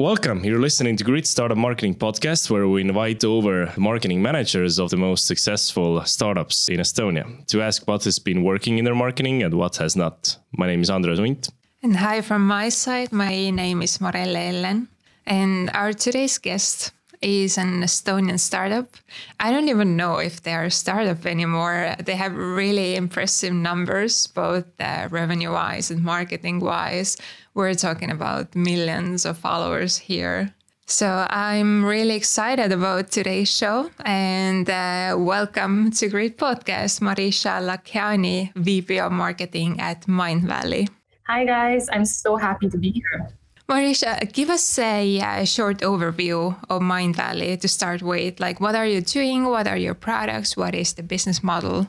Welcome. 0.00 0.42
You're 0.46 0.62
listening 0.62 0.96
to 0.96 1.04
Grit 1.04 1.26
Startup 1.26 1.58
Marketing 1.58 1.94
Podcast, 1.94 2.50
where 2.50 2.66
we 2.66 2.80
invite 2.80 3.22
over 3.22 3.70
marketing 3.76 4.22
managers 4.22 4.78
of 4.78 4.88
the 4.88 4.96
most 4.96 5.26
successful 5.26 6.02
startups 6.06 6.70
in 6.70 6.80
Estonia 6.80 7.46
to 7.48 7.60
ask 7.60 7.86
what 7.86 8.04
has 8.04 8.18
been 8.18 8.42
working 8.42 8.78
in 8.78 8.86
their 8.86 8.94
marketing 8.94 9.42
and 9.42 9.52
what 9.52 9.76
has 9.76 9.96
not. 9.96 10.38
My 10.52 10.66
name 10.68 10.80
is 10.80 10.88
Andres 10.88 11.20
Unt. 11.20 11.50
And 11.82 11.94
hi 11.98 12.22
from 12.22 12.46
my 12.46 12.70
side. 12.70 13.12
My 13.12 13.50
name 13.50 13.82
is 13.82 14.00
Marelle 14.00 14.36
Ellen. 14.36 14.88
And 15.26 15.68
our 15.74 15.92
today's 15.92 16.38
guest 16.38 16.92
is 17.20 17.58
an 17.58 17.82
Estonian 17.82 18.40
startup. 18.40 18.96
I 19.38 19.50
don't 19.50 19.68
even 19.68 19.96
know 19.96 20.16
if 20.16 20.42
they 20.42 20.54
are 20.54 20.64
a 20.64 20.70
startup 20.70 21.26
anymore. 21.26 21.94
They 22.02 22.16
have 22.16 22.34
really 22.34 22.96
impressive 22.96 23.52
numbers, 23.52 24.26
both 24.28 24.64
uh, 24.80 25.08
revenue 25.10 25.52
wise 25.52 25.90
and 25.90 26.02
marketing 26.02 26.60
wise. 26.60 27.18
We're 27.52 27.74
talking 27.74 28.10
about 28.10 28.54
millions 28.54 29.26
of 29.26 29.36
followers 29.36 29.96
here. 29.96 30.54
So 30.86 31.26
I'm 31.28 31.84
really 31.84 32.14
excited 32.14 32.70
about 32.70 33.10
today's 33.10 33.50
show 33.50 33.90
and 34.04 34.70
uh, 34.70 35.16
welcome 35.18 35.90
to 35.92 36.08
Grit 36.08 36.38
Podcast, 36.38 37.00
Marisha 37.00 37.60
Lakhiani, 37.60 38.52
VP 38.54 39.00
of 39.00 39.10
Marketing 39.10 39.80
at 39.80 40.06
Mindvalley. 40.06 40.88
Hi 41.26 41.44
guys, 41.44 41.88
I'm 41.92 42.04
so 42.04 42.36
happy 42.36 42.68
to 42.68 42.78
be 42.78 42.90
here. 42.92 43.28
Marisha, 43.68 44.32
give 44.32 44.50
us 44.50 44.78
a, 44.78 45.18
a, 45.18 45.46
short 45.46 45.78
overview 45.78 46.56
of 46.68 46.82
Mindvalley 46.82 47.60
to 47.60 47.68
start 47.68 48.02
with. 48.02 48.40
Like, 48.40 48.60
what 48.60 48.74
are 48.74 48.86
you 48.86 49.00
doing? 49.00 49.44
What 49.44 49.68
are 49.68 49.76
your 49.76 49.94
products? 49.94 50.56
What 50.56 50.74
is 50.74 50.94
the 50.94 51.04
business 51.04 51.42
model? 51.42 51.86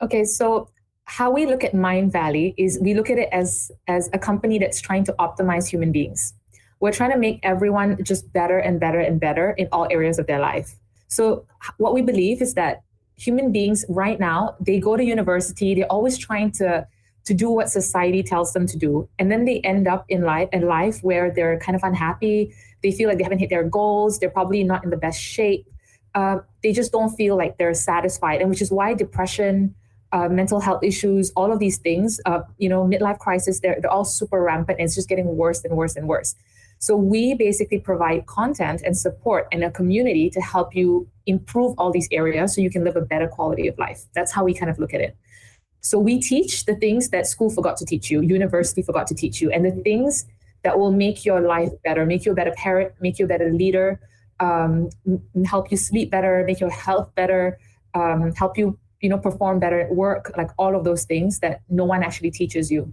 Okay, 0.00 0.24
so 0.24 0.68
how 1.08 1.30
we 1.30 1.46
look 1.46 1.64
at 1.64 1.72
Mindvalley 1.72 2.54
is 2.58 2.78
we 2.82 2.92
look 2.92 3.08
at 3.08 3.18
it 3.18 3.30
as 3.32 3.72
as 3.88 4.10
a 4.12 4.18
company 4.18 4.58
that's 4.58 4.80
trying 4.80 5.04
to 5.04 5.14
optimize 5.18 5.66
human 5.66 5.90
beings. 5.90 6.34
We're 6.80 6.92
trying 6.92 7.12
to 7.12 7.18
make 7.18 7.40
everyone 7.42 8.04
just 8.04 8.30
better 8.32 8.58
and 8.58 8.78
better 8.78 9.00
and 9.00 9.18
better 9.18 9.50
in 9.52 9.68
all 9.72 9.88
areas 9.90 10.18
of 10.18 10.26
their 10.26 10.38
life. 10.38 10.76
So 11.08 11.46
what 11.78 11.94
we 11.94 12.02
believe 12.02 12.42
is 12.42 12.54
that 12.54 12.82
human 13.16 13.50
beings 13.52 13.86
right 13.88 14.20
now 14.20 14.54
they 14.60 14.78
go 14.78 14.96
to 14.98 15.02
university, 15.02 15.74
they're 15.74 15.86
always 15.90 16.18
trying 16.18 16.52
to 16.52 16.86
to 17.24 17.34
do 17.34 17.50
what 17.50 17.70
society 17.70 18.22
tells 18.22 18.52
them 18.52 18.66
to 18.66 18.76
do 18.78 19.08
and 19.18 19.30
then 19.32 19.44
they 19.44 19.60
end 19.60 19.88
up 19.88 20.04
in 20.08 20.22
life 20.22 20.48
in 20.52 20.62
life 20.62 21.02
where 21.02 21.30
they're 21.30 21.58
kind 21.58 21.76
of 21.76 21.82
unhappy 21.82 22.54
they 22.82 22.90
feel 22.90 23.06
like 23.06 23.18
they 23.18 23.24
haven't 23.24 23.38
hit 23.38 23.50
their 23.50 23.64
goals 23.64 24.18
they're 24.18 24.30
probably 24.30 24.64
not 24.64 24.82
in 24.82 24.88
the 24.88 24.96
best 24.96 25.20
shape 25.20 25.66
uh, 26.14 26.38
they 26.62 26.72
just 26.72 26.90
don't 26.90 27.14
feel 27.16 27.36
like 27.36 27.58
they're 27.58 27.74
satisfied 27.74 28.40
and 28.40 28.48
which 28.48 28.62
is 28.62 28.70
why 28.70 28.94
depression 28.94 29.74
uh, 30.12 30.28
mental 30.28 30.60
health 30.60 30.82
issues 30.82 31.30
all 31.36 31.52
of 31.52 31.58
these 31.58 31.78
things 31.78 32.20
uh, 32.24 32.40
you 32.56 32.68
know 32.68 32.84
midlife 32.84 33.18
crisis 33.18 33.60
they're, 33.60 33.78
they're 33.80 33.90
all 33.90 34.04
super 34.04 34.42
rampant 34.42 34.78
and 34.78 34.86
it's 34.86 34.94
just 34.94 35.08
getting 35.08 35.36
worse 35.36 35.64
and 35.64 35.76
worse 35.76 35.96
and 35.96 36.08
worse. 36.08 36.34
So 36.78 36.96
we 36.96 37.34
basically 37.34 37.80
provide 37.80 38.26
content 38.26 38.82
and 38.84 38.96
support 38.96 39.48
and 39.50 39.64
a 39.64 39.70
community 39.70 40.30
to 40.30 40.40
help 40.40 40.74
you 40.74 41.08
improve 41.26 41.74
all 41.76 41.90
these 41.90 42.08
areas 42.12 42.54
so 42.54 42.60
you 42.60 42.70
can 42.70 42.84
live 42.84 42.96
a 42.96 43.00
better 43.00 43.26
quality 43.26 43.66
of 43.66 43.76
life. 43.78 44.04
That's 44.14 44.30
how 44.30 44.44
we 44.44 44.54
kind 44.54 44.70
of 44.70 44.78
look 44.78 44.94
at 44.94 45.00
it. 45.00 45.16
So 45.80 45.98
we 45.98 46.20
teach 46.20 46.66
the 46.66 46.76
things 46.76 47.10
that 47.10 47.26
school 47.26 47.50
forgot 47.50 47.76
to 47.78 47.84
teach 47.84 48.10
you, 48.10 48.20
university 48.20 48.82
forgot 48.82 49.06
to 49.08 49.14
teach 49.14 49.40
you, 49.40 49.50
and 49.50 49.64
the 49.64 49.72
things 49.82 50.24
that 50.62 50.78
will 50.78 50.92
make 50.92 51.24
your 51.24 51.40
life 51.40 51.70
better, 51.84 52.04
make 52.04 52.24
you 52.24 52.32
a 52.32 52.34
better 52.34 52.52
parent, 52.52 52.92
make 53.00 53.18
you 53.18 53.24
a 53.24 53.28
better 53.28 53.52
leader, 53.52 54.00
um, 54.40 54.90
help 55.46 55.70
you 55.70 55.76
sleep 55.76 56.10
better, 56.10 56.44
make 56.46 56.60
your 56.60 56.70
health 56.70 57.12
better, 57.14 57.58
um, 57.94 58.32
help 58.34 58.58
you 58.58 58.78
you 59.00 59.08
know 59.08 59.18
perform 59.18 59.58
better 59.58 59.80
at 59.80 59.94
work, 59.94 60.32
like 60.36 60.50
all 60.58 60.74
of 60.74 60.84
those 60.84 61.04
things 61.04 61.40
that 61.40 61.60
no 61.68 61.84
one 61.84 62.02
actually 62.02 62.30
teaches 62.30 62.70
you. 62.70 62.92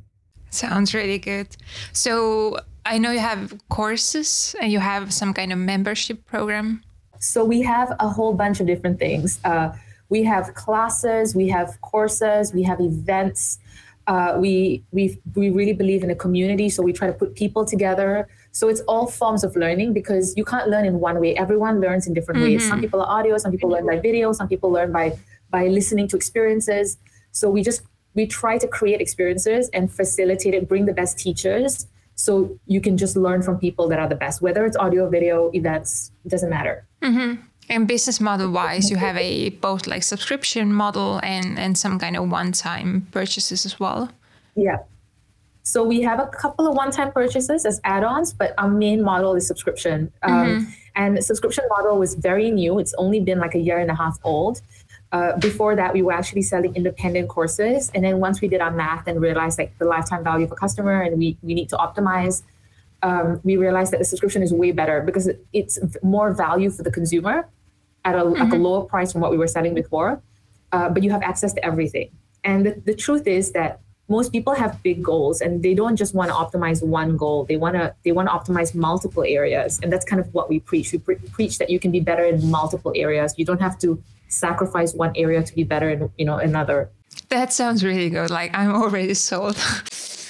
Sounds 0.50 0.94
really 0.94 1.20
good. 1.20 1.56
So 1.92 2.60
I 2.86 2.98
know 2.98 3.12
you 3.12 3.20
have 3.20 3.54
courses 3.70 4.56
and 4.62 4.72
you 4.72 4.80
have 4.80 5.12
some 5.14 5.34
kind 5.34 5.52
of 5.52 5.58
membership 5.58 6.26
program. 6.26 6.84
So 7.20 7.44
we 7.44 7.62
have 7.64 7.92
a 8.00 8.08
whole 8.08 8.34
bunch 8.34 8.60
of 8.60 8.68
different 8.68 9.00
things. 9.00 9.40
Uh, 9.44 9.74
we 10.10 10.24
have 10.24 10.54
classes, 10.54 11.36
we 11.36 11.48
have 11.50 11.80
courses, 11.82 12.54
we 12.54 12.64
have 12.64 12.80
events. 12.80 13.60
Uh, 14.08 14.38
we 14.38 14.84
we 14.92 15.20
we 15.34 15.50
really 15.50 15.74
believe 15.74 16.04
in 16.04 16.12
a 16.12 16.16
community, 16.16 16.70
so 16.70 16.84
we 16.84 16.94
try 16.94 17.08
to 17.08 17.14
put 17.14 17.36
people 17.36 17.66
together. 17.66 18.28
So 18.52 18.70
it's 18.70 18.82
all 18.82 19.08
forms 19.08 19.44
of 19.44 19.56
learning 19.56 19.94
because 19.94 20.38
you 20.38 20.46
can't 20.46 20.70
learn 20.70 20.86
in 20.86 21.00
one 21.00 21.20
way. 21.20 21.36
Everyone 21.36 21.82
learns 21.82 22.06
in 22.06 22.14
different 22.14 22.40
mm-hmm. 22.40 22.54
ways. 22.54 22.68
Some 22.68 22.80
people 22.80 23.02
are 23.02 23.10
audio, 23.20 23.38
some 23.40 23.52
people 23.52 23.70
learn 23.70 23.86
by 23.86 24.00
video, 24.00 24.32
some 24.32 24.48
people 24.48 24.70
learn 24.72 24.92
by 24.92 25.18
by 25.56 25.64
listening 25.80 26.08
to 26.12 26.16
experiences. 26.22 26.98
So 27.40 27.44
we 27.56 27.62
just 27.70 27.82
we 28.18 28.24
try 28.42 28.56
to 28.64 28.68
create 28.78 29.00
experiences 29.06 29.64
and 29.78 29.84
facilitate 30.02 30.54
it, 30.58 30.62
bring 30.74 30.86
the 30.92 30.98
best 31.02 31.14
teachers, 31.26 31.88
so 32.26 32.32
you 32.74 32.80
can 32.86 32.96
just 33.04 33.16
learn 33.26 33.40
from 33.48 33.56
people 33.68 33.86
that 33.90 34.00
are 34.04 34.10
the 34.14 34.20
best. 34.26 34.36
Whether 34.46 34.62
it's 34.68 34.78
audio, 34.86 35.04
video, 35.18 35.38
events, 35.54 36.12
it 36.26 36.30
doesn't 36.34 36.52
matter. 36.58 36.76
Mm-hmm. 37.02 37.32
And 37.74 37.88
business 37.88 38.20
model 38.30 38.50
wise, 38.52 38.86
you 38.92 38.98
have 39.08 39.18
a 39.18 39.50
both 39.68 39.84
like 39.88 40.04
subscription 40.04 40.66
model 40.84 41.10
and 41.24 41.58
and 41.64 41.78
some 41.84 41.96
kind 42.04 42.16
of 42.20 42.24
one 42.42 42.52
time 42.52 42.90
purchases 43.18 43.66
as 43.70 43.76
well. 43.84 44.02
Yeah. 44.56 44.80
So 45.64 45.78
we 45.84 45.98
have 46.10 46.20
a 46.28 46.28
couple 46.42 46.64
of 46.70 46.74
one 46.84 46.92
time 46.98 47.12
purchases 47.20 47.66
as 47.70 47.82
add 47.84 48.04
ons, 48.04 48.34
but 48.42 48.50
our 48.62 48.72
main 48.86 49.00
model 49.12 49.32
is 49.40 49.48
subscription. 49.52 50.00
Um, 50.22 50.34
mm-hmm. 50.34 50.70
And 50.96 51.24
subscription 51.32 51.66
model 51.76 51.98
was 52.04 52.12
very 52.30 52.50
new. 52.62 52.80
It's 52.82 52.94
only 53.04 53.20
been 53.20 53.40
like 53.46 53.56
a 53.56 53.64
year 53.68 53.80
and 53.80 53.92
a 53.96 53.98
half 54.04 54.18
old. 54.24 54.62
Uh, 55.16 55.38
before 55.38 55.78
that, 55.78 55.94
we 55.94 56.02
were 56.02 56.12
actually 56.12 56.42
selling 56.42 56.76
independent 56.76 57.30
courses. 57.30 57.90
And 57.96 58.04
then 58.04 58.20
once 58.20 58.42
we 58.42 58.50
did 58.50 58.60
our 58.60 58.70
math 58.70 59.08
and 59.08 59.22
realized 59.22 59.58
like 59.58 59.72
the 59.78 59.86
lifetime 59.86 60.26
value 60.26 60.46
of 60.46 60.52
a 60.52 60.56
customer 60.56 61.02
and 61.04 61.18
we, 61.18 61.38
we 61.42 61.54
need 61.54 61.70
to 61.70 61.78
optimize, 61.78 62.44
um, 63.02 63.40
we 63.46 63.56
realized 63.56 63.94
that 63.94 64.00
the 64.00 64.04
subscription 64.04 64.44
is 64.44 64.52
way 64.52 64.72
better 64.72 65.00
because 65.00 65.30
it's 65.54 65.80
more 66.04 66.34
value 66.34 66.70
for 66.70 66.84
the 66.84 66.92
consumer 66.92 67.48
at 68.04 68.16
a, 68.16 68.24
mm-hmm. 68.24 68.44
like 68.44 68.52
a 68.52 68.58
lower 68.58 68.84
price 68.84 69.14
from 69.14 69.22
what 69.22 69.32
we 69.32 69.38
were 69.38 69.48
selling 69.48 69.74
before, 69.74 70.22
uh, 70.74 70.90
but 70.90 71.02
you 71.02 71.12
have 71.12 71.24
access 71.24 71.54
to 71.54 71.64
everything. 71.64 72.10
And 72.44 72.66
the, 72.66 72.82
the 72.84 72.94
truth 72.94 73.26
is 73.26 73.54
that 73.54 73.80
most 74.10 74.34
people 74.34 74.54
have 74.54 74.84
big 74.84 75.02
goals 75.02 75.40
and 75.40 75.64
they 75.64 75.74
don't 75.74 75.96
just 75.96 76.14
want 76.14 76.30
to 76.30 76.36
optimize 76.36 76.86
one 76.86 77.18
goal 77.18 77.44
they 77.46 77.58
want 77.58 77.74
to 77.74 77.92
they 78.04 78.12
want 78.12 78.30
to 78.30 78.34
optimize 78.38 78.76
multiple 78.76 79.24
areas 79.24 79.80
and 79.82 79.92
that's 79.92 80.06
kind 80.06 80.20
of 80.20 80.32
what 80.32 80.48
we 80.48 80.60
preach 80.60 80.92
we 80.92 81.00
pre- 81.00 81.16
preach 81.38 81.58
that 81.58 81.72
you 81.72 81.80
can 81.80 81.90
be 81.90 82.00
better 82.00 82.24
in 82.24 82.52
multiple 82.52 82.92
areas 82.96 83.34
you 83.36 83.44
don't 83.44 83.60
have 83.60 83.80
to 83.80 84.00
sacrifice 84.28 84.94
one 84.94 85.14
area 85.16 85.44
to 85.44 85.54
be 85.56 85.64
better 85.64 85.90
in 85.90 86.10
you 86.18 86.26
know 86.26 86.38
another. 86.38 86.92
That 87.30 87.54
sounds 87.54 87.84
really 87.84 88.10
good. 88.10 88.30
Like 88.30 88.52
i'm 88.54 88.74
already 88.74 89.14
sold. 89.30 89.58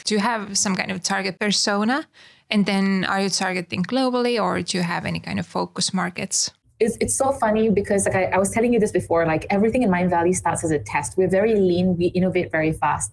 Do 0.06 0.14
you 0.14 0.20
have 0.20 0.58
some 0.58 0.76
kind 0.76 0.92
of 0.92 1.02
target 1.02 1.40
persona? 1.40 2.08
And 2.52 2.66
then 2.66 3.06
are 3.06 3.22
you 3.22 3.30
targeting 3.30 3.84
globally 3.84 4.42
or 4.42 4.62
do 4.62 4.78
you 4.78 4.84
have 4.84 5.06
any 5.06 5.20
kind 5.20 5.40
of 5.40 5.48
focus 5.48 5.94
markets? 5.94 6.52
It's, 6.80 6.98
it's 7.00 7.16
so 7.16 7.32
funny 7.32 7.70
because 7.70 8.06
like 8.06 8.16
I, 8.16 8.24
I 8.26 8.38
was 8.38 8.52
telling 8.52 8.72
you 8.74 8.80
this 8.80 8.92
before 8.92 9.26
like 9.26 9.48
everything 9.50 9.82
in 9.82 9.90
Mindvalley 9.90 10.36
starts 10.36 10.64
as 10.64 10.72
a 10.72 10.80
test. 10.80 11.18
We're 11.18 11.30
very 11.30 11.56
lean. 11.56 11.98
We 11.98 12.08
innovate 12.08 12.52
very 12.52 12.74
fast. 12.74 13.12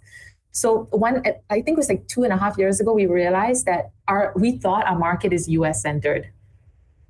So 0.55 0.87
one 0.91 1.25
i 1.49 1.63
think 1.63 1.77
it 1.77 1.77
was 1.77 1.89
like 1.89 2.07
two 2.09 2.25
and 2.25 2.33
a 2.33 2.37
half 2.37 2.59
years 2.59 2.79
ago 2.79 2.93
we 2.93 3.07
realized 3.07 3.65
that 3.65 3.93
our 4.07 4.35
we 4.37 4.59
thought 4.59 4.87
our 4.87 4.99
market 4.99 5.33
is 5.33 5.49
us 5.49 5.81
centered 5.81 6.31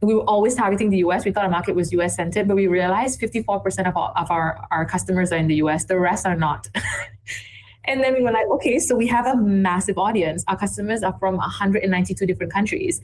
we 0.02 0.14
were 0.14 0.22
always 0.22 0.54
targeting 0.54 0.90
the 0.90 0.98
us 0.98 1.24
we 1.24 1.30
thought 1.30 1.44
our 1.44 1.50
market 1.50 1.74
was 1.74 1.92
us 1.92 2.16
centered 2.16 2.48
but 2.48 2.56
we 2.56 2.66
realized 2.66 3.20
54% 3.20 3.88
of, 3.88 3.96
all, 3.96 4.12
of 4.16 4.30
our, 4.30 4.66
our 4.70 4.84
customers 4.84 5.32
are 5.32 5.38
in 5.38 5.46
the 5.46 5.56
us 5.56 5.84
the 5.84 5.98
rest 5.98 6.26
are 6.26 6.36
not 6.36 6.68
and 7.84 8.02
then 8.02 8.14
we 8.14 8.22
were 8.22 8.32
like 8.32 8.46
okay 8.48 8.78
so 8.78 8.96
we 8.96 9.06
have 9.06 9.26
a 9.26 9.36
massive 9.36 9.98
audience 9.98 10.44
our 10.48 10.56
customers 10.56 11.02
are 11.02 11.16
from 11.18 11.36
192 11.36 12.26
different 12.26 12.52
countries 12.52 13.00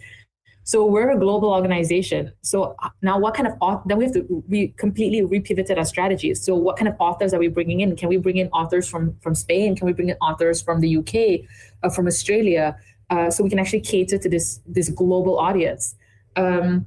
so 0.68 0.84
we're 0.84 1.08
a 1.12 1.18
global 1.18 1.48
organization. 1.48 2.30
So 2.42 2.76
uh, 2.82 2.90
now, 3.00 3.18
what 3.18 3.32
kind 3.32 3.48
of 3.48 3.54
then 3.86 3.96
we 3.96 4.04
have 4.04 4.12
to 4.12 4.44
we 4.48 4.68
completely 4.76 5.22
repivoted 5.22 5.78
our 5.78 5.86
strategies. 5.86 6.44
So 6.44 6.54
what 6.54 6.76
kind 6.76 6.88
of 6.88 6.94
authors 6.98 7.32
are 7.32 7.38
we 7.38 7.48
bringing 7.48 7.80
in? 7.80 7.96
Can 7.96 8.10
we 8.10 8.18
bring 8.18 8.36
in 8.36 8.48
authors 8.48 8.86
from 8.86 9.16
from 9.22 9.34
Spain? 9.34 9.74
Can 9.76 9.86
we 9.86 9.94
bring 9.94 10.10
in 10.10 10.16
authors 10.20 10.60
from 10.60 10.82
the 10.82 10.98
UK, 10.98 11.48
uh, 11.82 11.88
from 11.88 12.06
Australia? 12.06 12.76
Uh, 13.08 13.30
so 13.30 13.42
we 13.42 13.48
can 13.48 13.58
actually 13.58 13.80
cater 13.80 14.18
to 14.18 14.28
this 14.28 14.60
this 14.66 14.90
global 14.90 15.38
audience. 15.38 15.94
Um, 16.38 16.86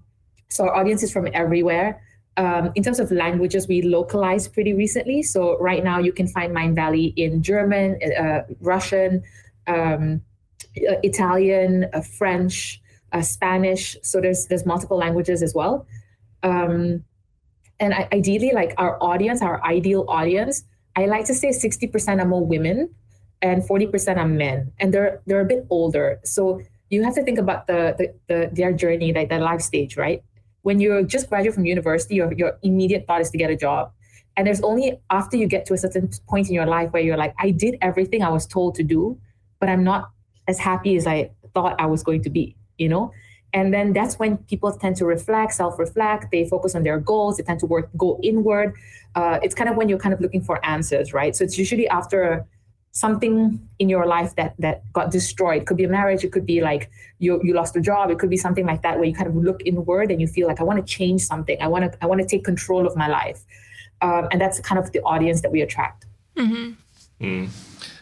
so 0.50 0.66
our 0.66 0.76
audience 0.76 1.04
is 1.04 1.12
from 1.12 1.28
everywhere. 1.34 2.02
Um, 2.38 2.72
in 2.76 2.84
terms 2.84 3.00
of 3.00 3.12
languages, 3.12 3.68
we 3.68 3.82
localized 3.82 4.54
pretty 4.54 4.74
recently. 4.74 5.22
So 5.22 5.60
right 5.60 5.84
now, 5.84 6.00
you 6.00 6.14
can 6.14 6.28
find 6.28 6.56
Mindvalley 6.56 7.14
in 7.18 7.44
German, 7.44 8.00
uh, 8.18 8.44
Russian, 8.62 9.24
um, 9.68 10.22
uh, 10.78 10.96
Italian, 11.04 11.88
uh, 11.94 12.02
French 12.02 12.82
uh, 13.12 13.22
Spanish. 13.22 13.98
So 14.02 14.22
there's 14.22 14.48
there's 14.48 14.66
multiple 14.66 14.98
languages 14.98 15.44
as 15.44 15.54
well. 15.54 15.86
Um, 16.44 17.04
and 17.80 17.94
I, 17.94 18.08
ideally, 18.14 18.52
like 18.54 18.74
our 18.78 18.98
audience, 19.02 19.42
our 19.42 19.64
ideal 19.66 20.06
audience, 20.08 20.64
I 20.96 21.06
like 21.06 21.26
to 21.26 21.34
say 21.34 21.50
60% 21.50 22.22
are 22.22 22.26
more 22.26 22.46
women 22.46 22.94
and 23.42 23.64
40% 23.64 24.18
are 24.18 24.28
men, 24.28 24.72
and 24.80 24.94
they're 24.94 25.22
they're 25.26 25.42
a 25.42 25.46
bit 25.46 25.66
older. 25.70 26.20
So 26.24 26.62
you 26.92 27.04
have 27.04 27.16
to 27.16 27.24
think 27.24 27.40
about 27.40 27.68
the 27.68 27.96
the, 27.98 28.08
the 28.30 28.50
their 28.54 28.74
journey, 28.74 29.14
like 29.14 29.30
their 29.30 29.42
life 29.42 29.62
stage, 29.62 29.98
right? 29.98 30.24
When 30.64 30.80
you 30.80 31.04
just 31.06 31.30
graduate 31.30 31.56
from 31.56 31.66
university, 31.66 32.16
your 32.16 32.34
your 32.34 32.60
immediate 32.64 33.08
thought 33.08 33.22
is 33.22 33.32
to 33.32 33.38
get 33.38 33.50
a 33.50 33.56
job. 33.56 33.92
And 34.38 34.48
there's 34.48 34.62
only 34.62 35.00
after 35.10 35.38
you 35.38 35.48
get 35.48 35.66
to 35.68 35.74
a 35.74 35.78
certain 35.78 36.10
point 36.30 36.48
in 36.50 36.54
your 36.54 36.68
life 36.68 36.92
where 36.94 37.04
you're 37.04 37.18
like, 37.18 37.34
I 37.40 37.52
did 37.52 37.78
everything 37.82 38.24
I 38.24 38.30
was 38.30 38.48
told 38.48 38.76
to 38.76 38.84
do, 38.84 39.20
but 39.60 39.70
I'm 39.70 39.84
not 39.84 40.12
as 40.48 40.60
happy 40.60 40.96
as 40.98 41.08
I 41.08 41.32
thought 41.54 41.76
I 41.80 41.86
was 41.88 42.04
going 42.04 42.24
to 42.24 42.30
be 42.30 42.56
you 42.78 42.90
know 42.90 43.12
And 43.54 43.74
then 43.74 43.94
that's 43.94 44.16
when 44.18 44.38
people 44.52 44.72
tend 44.72 44.96
to 44.98 45.06
reflect, 45.06 45.54
self-reflect. 45.54 46.32
They 46.32 46.46
focus 46.48 46.74
on 46.76 46.84
their 46.84 47.00
goals. 47.00 47.38
They 47.38 47.44
tend 47.44 47.60
to 47.60 47.68
work, 47.68 47.90
go 47.98 48.18
inward. 48.24 48.70
Uh, 49.20 49.40
it's 49.44 49.56
kind 49.56 49.70
of 49.70 49.76
when 49.76 49.90
you're 49.90 50.00
kind 50.00 50.14
of 50.16 50.22
looking 50.22 50.42
for 50.42 50.56
answers, 50.66 51.12
right? 51.14 51.36
So 51.36 51.44
it's 51.44 51.58
usually 51.58 51.88
after 51.90 52.48
something 52.92 53.60
in 53.80 53.90
your 53.90 54.06
life 54.06 54.36
that 54.36 54.56
that 54.60 54.82
got 54.94 55.12
destroyed. 55.12 55.62
It 55.62 55.68
could 55.68 55.78
be 55.78 55.86
a 55.86 55.90
marriage. 55.90 56.24
It 56.24 56.32
could 56.32 56.46
be 56.46 56.62
like 56.62 56.90
you 57.20 57.42
you 57.44 57.54
lost 57.54 57.76
a 57.76 57.82
job. 57.82 58.10
It 58.12 58.20
could 58.20 58.30
be 58.30 58.38
something 58.38 58.66
like 58.66 58.82
that 58.84 58.98
where 58.98 59.06
you 59.06 59.14
kind 59.14 59.28
of 59.28 59.36
look 59.36 59.62
inward 59.66 60.12
and 60.12 60.20
you 60.22 60.28
feel 60.28 60.48
like 60.48 60.60
I 60.60 60.64
want 60.64 60.86
to 60.86 60.86
change 60.86 61.22
something. 61.22 61.58
I 61.62 61.68
want 61.68 61.92
to 61.92 61.98
I 62.02 62.06
want 62.06 62.22
to 62.22 62.28
take 62.28 62.44
control 62.44 62.86
of 62.86 62.96
my 62.96 63.08
life, 63.08 63.44
um, 64.02 64.28
and 64.32 64.40
that's 64.40 64.60
kind 64.60 64.80
of 64.80 64.92
the 64.92 65.02
audience 65.02 65.42
that 65.42 65.52
we 65.52 65.62
attract. 65.62 66.06
Mm-hmm. 66.36 67.26
Mm. 67.26 67.50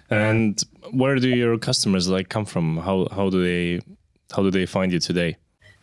And 0.09 0.63
where 0.91 1.15
do 1.18 1.30
your 1.30 1.57
customers 1.57 2.07
like 2.09 2.30
come 2.30 2.45
from? 2.45 2.77
How 2.77 3.07
how 3.12 3.30
do 3.30 3.44
they 3.44 3.81
how 4.33 4.41
do 4.44 4.51
they 4.51 4.65
find 4.65 4.91
you 4.91 5.00
today? 5.00 5.38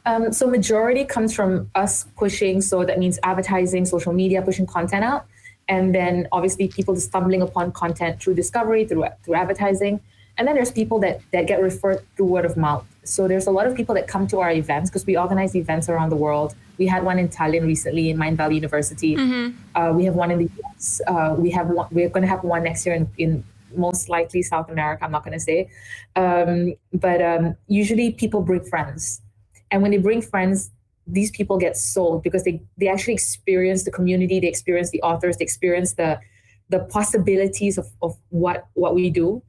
Um, 0.04 0.32
so 0.32 0.46
majority 0.46 1.04
comes 1.04 1.34
from 1.34 1.68
us 1.74 2.06
pushing. 2.16 2.60
So 2.60 2.84
that 2.84 2.98
means 2.98 3.18
advertising, 3.24 3.84
social 3.86 4.12
media, 4.12 4.40
pushing 4.40 4.64
content 4.64 5.04
out, 5.04 5.26
and 5.68 5.94
then 5.94 6.28
obviously 6.32 6.68
people 6.68 6.96
stumbling 6.96 7.42
upon 7.42 7.72
content 7.72 8.22
through 8.22 8.34
discovery, 8.34 8.84
through 8.84 9.06
through 9.24 9.34
advertising, 9.34 10.00
and 10.38 10.46
then 10.46 10.54
there's 10.54 10.70
people 10.70 10.98
that 11.00 11.20
that 11.32 11.46
get 11.46 11.60
referred 11.60 12.00
through 12.16 12.26
word 12.26 12.44
of 12.44 12.56
mouth. 12.56 12.86
So 13.04 13.28
there's 13.28 13.46
a 13.46 13.50
lot 13.50 13.66
of 13.66 13.74
people 13.74 13.94
that 13.94 14.08
come 14.08 14.26
to 14.28 14.40
our 14.40 14.50
events 14.50 14.90
because 14.90 15.06
we 15.06 15.16
organize 15.16 15.54
events 15.54 15.88
around 15.88 16.10
the 16.10 16.16
world. 16.16 16.54
We 16.78 16.86
had 16.86 17.04
one 17.04 17.18
in 17.18 17.28
Tallinn 17.28 17.64
recently 17.64 18.10
in 18.10 18.18
Mindvalley 18.18 18.56
University. 18.56 19.16
Mm-hmm. 19.16 19.56
Uh, 19.74 19.92
we 19.92 20.04
have 20.04 20.14
one 20.14 20.30
in 20.30 20.38
the 20.38 20.50
US. 20.62 21.00
Uh, 21.06 21.34
we 21.38 21.50
have 21.50 21.68
one, 21.68 21.88
we're 21.90 22.08
going 22.08 22.22
to 22.22 22.28
have 22.28 22.44
one 22.44 22.64
next 22.64 22.84
year 22.84 22.94
in, 22.94 23.08
in 23.16 23.44
most 23.74 24.08
likely 24.08 24.42
South 24.42 24.70
America. 24.70 25.04
I'm 25.04 25.12
not 25.12 25.24
going 25.24 25.38
to 25.38 25.40
say, 25.40 25.70
um, 26.16 26.74
but 26.92 27.22
um, 27.22 27.56
usually 27.68 28.12
people 28.12 28.42
bring 28.42 28.64
friends, 28.64 29.22
and 29.70 29.82
when 29.82 29.90
they 29.90 29.98
bring 29.98 30.22
friends, 30.22 30.70
these 31.06 31.30
people 31.30 31.58
get 31.58 31.76
sold 31.76 32.22
because 32.22 32.44
they 32.44 32.60
they 32.76 32.88
actually 32.88 33.14
experience 33.14 33.84
the 33.84 33.90
community, 33.90 34.40
they 34.40 34.48
experience 34.48 34.90
the 34.90 35.02
authors, 35.02 35.36
they 35.36 35.44
experience 35.44 35.94
the 35.94 36.20
the 36.68 36.80
possibilities 36.80 37.78
of, 37.78 37.86
of 38.02 38.16
what 38.30 38.66
what 38.74 38.94
we 38.94 39.10
do. 39.10 39.42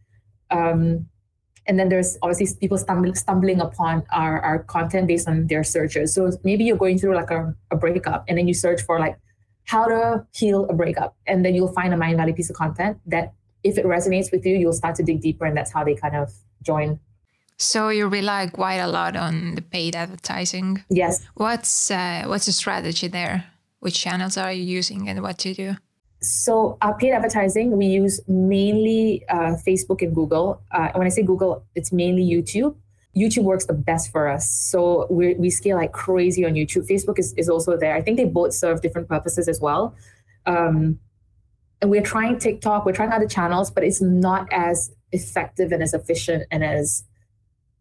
Um, 0.52 1.08
and 1.66 1.78
then 1.78 1.90
there's 1.90 2.18
obviously 2.22 2.48
people 2.60 2.78
stumbling, 2.78 3.14
stumbling 3.16 3.60
upon 3.60 4.04
our, 4.14 4.40
our 4.40 4.64
content 4.64 5.08
based 5.08 5.28
on 5.28 5.48
their 5.48 5.66
searches. 5.66 6.14
So 6.14 6.32
maybe 6.46 6.64
you're 6.64 6.78
going 6.78 6.98
through 6.98 7.14
like 7.14 7.30
a, 7.30 7.54
a 7.72 7.76
breakup 7.76 8.24
and 8.30 8.38
then 8.38 8.48
you 8.48 8.54
search 8.54 8.82
for 8.84 9.02
like 9.02 9.18
how 9.66 9.86
to 9.86 10.26
heal 10.34 10.66
a 10.70 10.74
breakup. 10.74 11.18
And 11.28 11.44
then 11.44 11.54
you'll 11.56 11.74
find 11.74 11.94
a 11.94 11.98
Mindvalley 11.98 12.36
piece 12.36 12.50
of 12.50 12.56
content 12.56 13.00
that 13.06 13.34
if 13.64 13.78
it 13.78 13.86
resonates 13.86 14.32
with 14.32 14.46
you, 14.46 14.56
you'll 14.56 14.74
start 14.74 14.96
to 14.96 15.04
dig 15.04 15.22
deeper, 15.22 15.46
and 15.46 15.58
that's 15.58 15.72
how 15.72 15.84
they 15.84 15.96
kind 15.96 16.16
of 16.16 16.32
join. 16.62 17.00
So 17.58 17.90
you 17.90 18.08
rely 18.08 18.48
quite 18.48 18.78
a 18.78 18.88
lot 18.88 19.16
on 19.16 19.56
the 19.56 19.62
paid 19.62 19.96
advertising. 19.96 20.84
Yes. 20.90 21.26
What's 21.36 21.90
uh, 21.90 22.24
what's 22.28 22.46
the 22.46 22.52
strategy 22.52 23.08
there? 23.08 23.46
Which 23.80 24.00
channels 24.00 24.38
are 24.38 24.52
you 24.52 24.64
using, 24.64 25.10
and 25.10 25.22
what 25.22 25.38
do 25.38 25.50
you 25.50 25.56
do? 25.56 25.76
So 26.22 26.78
our 26.82 26.98
paid 26.98 27.14
advertising, 27.14 27.78
we 27.78 27.86
use 27.86 28.20
mainly 28.28 29.24
uh, 29.30 29.56
Facebook 29.68 30.02
and 30.02 30.14
Google. 30.14 30.62
Uh, 30.72 30.90
when 30.94 31.06
I 31.06 31.10
say 31.10 31.24
Google, 31.24 31.64
it's 31.76 31.92
mainly 31.92 32.24
YouTube. 32.24 32.76
YouTube 33.16 33.44
works 33.44 33.66
the 33.66 33.74
best 33.74 34.12
for 34.12 34.28
us. 34.28 34.50
So 34.50 35.08
we 35.10 35.34
we 35.36 35.50
scale 35.50 35.78
like 35.78 35.92
crazy 35.92 36.46
on 36.46 36.54
YouTube. 36.54 36.88
Facebook 36.88 37.18
is, 37.18 37.34
is 37.34 37.50
also 37.50 37.76
there. 37.78 37.96
I 37.96 38.02
think 38.02 38.18
they 38.18 38.26
both 38.26 38.54
serve 38.54 38.82
different 38.82 39.10
purposes 39.10 39.48
as 39.48 39.60
well. 39.60 39.96
Um, 40.46 41.00
and 41.82 41.92
we're 41.92 42.04
trying 42.04 42.40
TikTok, 42.40 42.86
we're 42.86 42.94
trying 42.94 43.12
other 43.12 43.28
channels, 43.28 43.70
but 43.70 43.84
it's 43.84 44.02
not 44.02 44.48
as 44.52 44.92
effective 45.12 45.72
and 45.72 45.84
as 45.84 45.94
efficient 45.94 46.46
and 46.52 46.64
as 46.64 47.04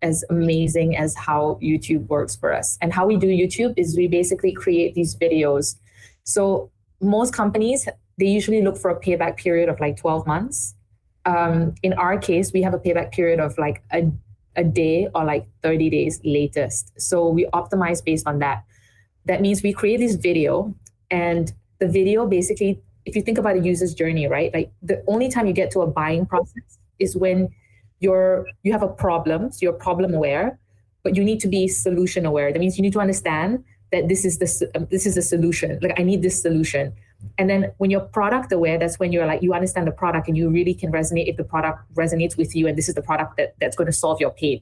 as 0.06 0.24
amazing 0.30 0.96
as 0.96 1.10
how 1.26 1.58
YouTube 1.62 2.06
works 2.06 2.34
for 2.36 2.50
us. 2.60 2.78
And 2.80 2.92
how 2.92 3.04
we 3.06 3.16
do 3.16 3.28
YouTube 3.42 3.74
is 3.76 3.96
we 3.96 4.08
basically 4.08 4.52
create 4.52 4.94
these 4.94 5.16
videos. 5.24 5.76
So 6.24 6.70
most 7.00 7.34
companies 7.34 7.88
they 8.18 8.26
usually 8.26 8.62
look 8.62 8.78
for 8.78 8.90
a 8.90 8.98
payback 8.98 9.36
period 9.36 9.68
of 9.68 9.78
like 9.78 9.96
12 9.98 10.26
months. 10.26 10.74
Um, 11.26 11.74
in 11.82 11.92
our 11.94 12.16
case, 12.18 12.52
we 12.52 12.62
have 12.62 12.72
a 12.72 12.78
payback 12.78 13.12
period 13.12 13.40
of 13.40 13.58
like 13.58 13.82
a, 13.92 14.10
a 14.56 14.64
day 14.64 15.08
or 15.14 15.24
like 15.24 15.46
30 15.62 15.90
days 15.90 16.20
latest. 16.24 16.98
So 16.98 17.28
we 17.28 17.44
optimize 17.52 18.02
based 18.02 18.26
on 18.26 18.38
that. 18.38 18.64
That 19.26 19.42
means 19.42 19.62
we 19.62 19.72
create 19.72 19.98
this 19.98 20.14
video, 20.14 20.74
and 21.10 21.52
the 21.78 21.88
video 21.88 22.26
basically 22.26 22.80
if 23.06 23.14
you 23.14 23.22
think 23.22 23.38
about 23.38 23.56
a 23.56 23.60
user's 23.60 23.94
journey, 23.94 24.26
right? 24.26 24.52
Like 24.52 24.72
the 24.82 25.02
only 25.06 25.28
time 25.28 25.46
you 25.46 25.52
get 25.52 25.70
to 25.72 25.80
a 25.82 25.86
buying 25.86 26.26
process 26.26 26.78
is 26.98 27.16
when 27.16 27.48
you're 28.00 28.46
you 28.62 28.72
have 28.72 28.82
a 28.82 28.88
problem, 28.88 29.52
so 29.52 29.58
you're 29.62 29.72
problem 29.72 30.14
aware, 30.14 30.58
but 31.02 31.16
you 31.16 31.24
need 31.24 31.40
to 31.40 31.48
be 31.48 31.68
solution 31.68 32.26
aware. 32.26 32.52
That 32.52 32.58
means 32.58 32.76
you 32.76 32.82
need 32.82 32.92
to 32.92 33.00
understand 33.00 33.64
that 33.92 34.08
this 34.08 34.24
is 34.24 34.38
the 34.38 34.70
um, 34.74 34.86
this 34.90 35.06
is 35.06 35.16
a 35.16 35.22
solution. 35.22 35.78
Like 35.82 35.98
I 35.98 36.02
need 36.02 36.22
this 36.22 36.40
solution. 36.40 36.92
And 37.38 37.48
then 37.48 37.72
when 37.78 37.90
you're 37.90 38.00
product 38.00 38.52
aware, 38.52 38.78
that's 38.78 38.98
when 38.98 39.12
you're 39.12 39.26
like 39.26 39.42
you 39.42 39.54
understand 39.54 39.86
the 39.86 39.92
product 39.92 40.28
and 40.28 40.36
you 40.36 40.50
really 40.50 40.74
can 40.74 40.92
resonate 40.92 41.28
if 41.28 41.36
the 41.36 41.44
product 41.44 41.80
resonates 41.94 42.36
with 42.36 42.54
you 42.54 42.66
and 42.66 42.76
this 42.76 42.88
is 42.88 42.94
the 42.94 43.02
product 43.02 43.36
that, 43.38 43.54
that's 43.60 43.76
going 43.76 43.86
to 43.86 43.92
solve 43.92 44.20
your 44.20 44.30
pain. 44.30 44.60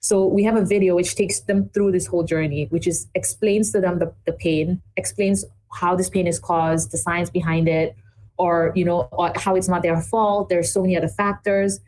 So 0.00 0.24
we 0.24 0.44
have 0.44 0.56
a 0.56 0.64
video 0.64 0.94
which 0.94 1.16
takes 1.16 1.40
them 1.40 1.68
through 1.70 1.92
this 1.92 2.06
whole 2.06 2.22
journey, 2.22 2.66
which 2.70 2.86
is 2.86 3.08
explains 3.14 3.72
to 3.72 3.80
them 3.80 3.98
the, 3.98 4.12
the 4.26 4.32
pain, 4.32 4.80
explains 4.96 5.44
how 5.72 5.96
this 5.96 6.08
pain 6.08 6.26
is 6.26 6.38
caused, 6.38 6.92
the 6.92 6.98
science 6.98 7.30
behind 7.30 7.68
it, 7.68 7.96
or 8.38 8.72
you 8.76 8.84
know 8.84 9.08
how 9.36 9.56
it's 9.56 9.68
not 9.68 9.82
their 9.82 10.00
fault. 10.00 10.48
There's 10.48 10.72
so 10.72 10.82
many 10.82 10.96
other 10.96 11.08
factors, 11.08 11.80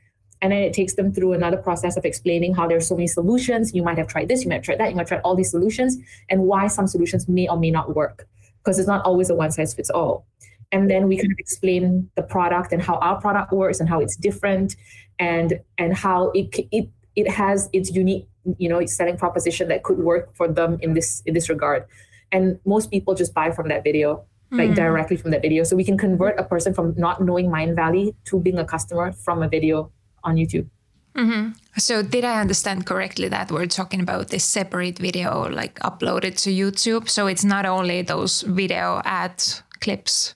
and 0.42 0.52
then 0.52 0.62
it 0.62 0.72
takes 0.72 0.94
them 0.94 1.12
through 1.12 1.32
another 1.32 1.56
process 1.56 1.96
of 1.96 2.04
explaining 2.04 2.54
how 2.54 2.66
there's 2.66 2.86
so 2.86 2.94
many 2.96 3.06
solutions. 3.06 3.74
You 3.74 3.82
might 3.82 3.98
have 3.98 4.08
tried 4.08 4.28
this, 4.28 4.42
you 4.42 4.48
might 4.48 4.56
have 4.56 4.64
tried 4.64 4.78
that, 4.78 4.90
you 4.90 4.96
might 4.96 5.02
have 5.02 5.08
tried 5.08 5.20
all 5.22 5.34
these 5.34 5.50
solutions, 5.50 5.98
and 6.28 6.42
why 6.44 6.66
some 6.66 6.86
solutions 6.86 7.28
may 7.28 7.48
or 7.48 7.58
may 7.58 7.70
not 7.70 7.94
work 7.94 8.26
because 8.58 8.78
it's 8.78 8.88
not 8.88 9.04
always 9.04 9.30
a 9.30 9.34
one 9.34 9.50
size 9.50 9.74
fits 9.74 9.90
all. 9.90 10.26
And 10.72 10.88
then 10.88 11.08
we 11.08 11.16
kind 11.16 11.32
of 11.32 11.38
explain 11.38 12.10
the 12.14 12.22
product 12.22 12.72
and 12.72 12.80
how 12.80 12.94
our 12.96 13.20
product 13.20 13.52
works 13.52 13.80
and 13.80 13.88
how 13.88 14.00
it's 14.00 14.16
different, 14.16 14.76
and 15.18 15.60
and 15.78 15.96
how 15.96 16.30
it 16.30 16.66
it 16.70 16.88
it 17.16 17.28
has 17.28 17.68
its 17.72 17.90
unique 17.90 18.26
you 18.58 18.68
know 18.68 18.84
selling 18.86 19.16
proposition 19.16 19.68
that 19.68 19.82
could 19.82 19.98
work 19.98 20.34
for 20.34 20.48
them 20.48 20.78
in 20.80 20.94
this 20.94 21.22
in 21.26 21.34
this 21.34 21.48
regard 21.48 21.84
and 22.32 22.58
most 22.64 22.90
people 22.90 23.14
just 23.14 23.34
buy 23.34 23.50
from 23.50 23.68
that 23.68 23.84
video 23.84 24.24
like 24.52 24.70
mm. 24.70 24.74
directly 24.74 25.16
from 25.16 25.30
that 25.30 25.42
video 25.42 25.62
so 25.62 25.76
we 25.76 25.84
can 25.84 25.98
convert 25.98 26.38
a 26.38 26.42
person 26.42 26.74
from 26.74 26.94
not 26.96 27.22
knowing 27.22 27.48
Mindvalley 27.48 28.14
to 28.24 28.40
being 28.40 28.58
a 28.58 28.64
customer 28.64 29.12
from 29.12 29.42
a 29.42 29.48
video 29.48 29.92
on 30.24 30.36
youtube. 30.36 30.66
Mm-hmm. 31.14 31.50
so 31.76 32.02
did 32.02 32.24
i 32.24 32.40
understand 32.40 32.86
correctly 32.86 33.28
that 33.28 33.50
we're 33.50 33.66
talking 33.66 34.00
about 34.00 34.28
this 34.28 34.44
separate 34.44 34.98
video 34.98 35.48
like 35.50 35.78
uploaded 35.80 36.40
to 36.42 36.50
youtube? 36.50 37.08
So 37.08 37.26
it's 37.26 37.44
not 37.44 37.66
only 37.66 38.02
those 38.02 38.42
video 38.42 39.02
ad 39.04 39.42
clips? 39.80 40.34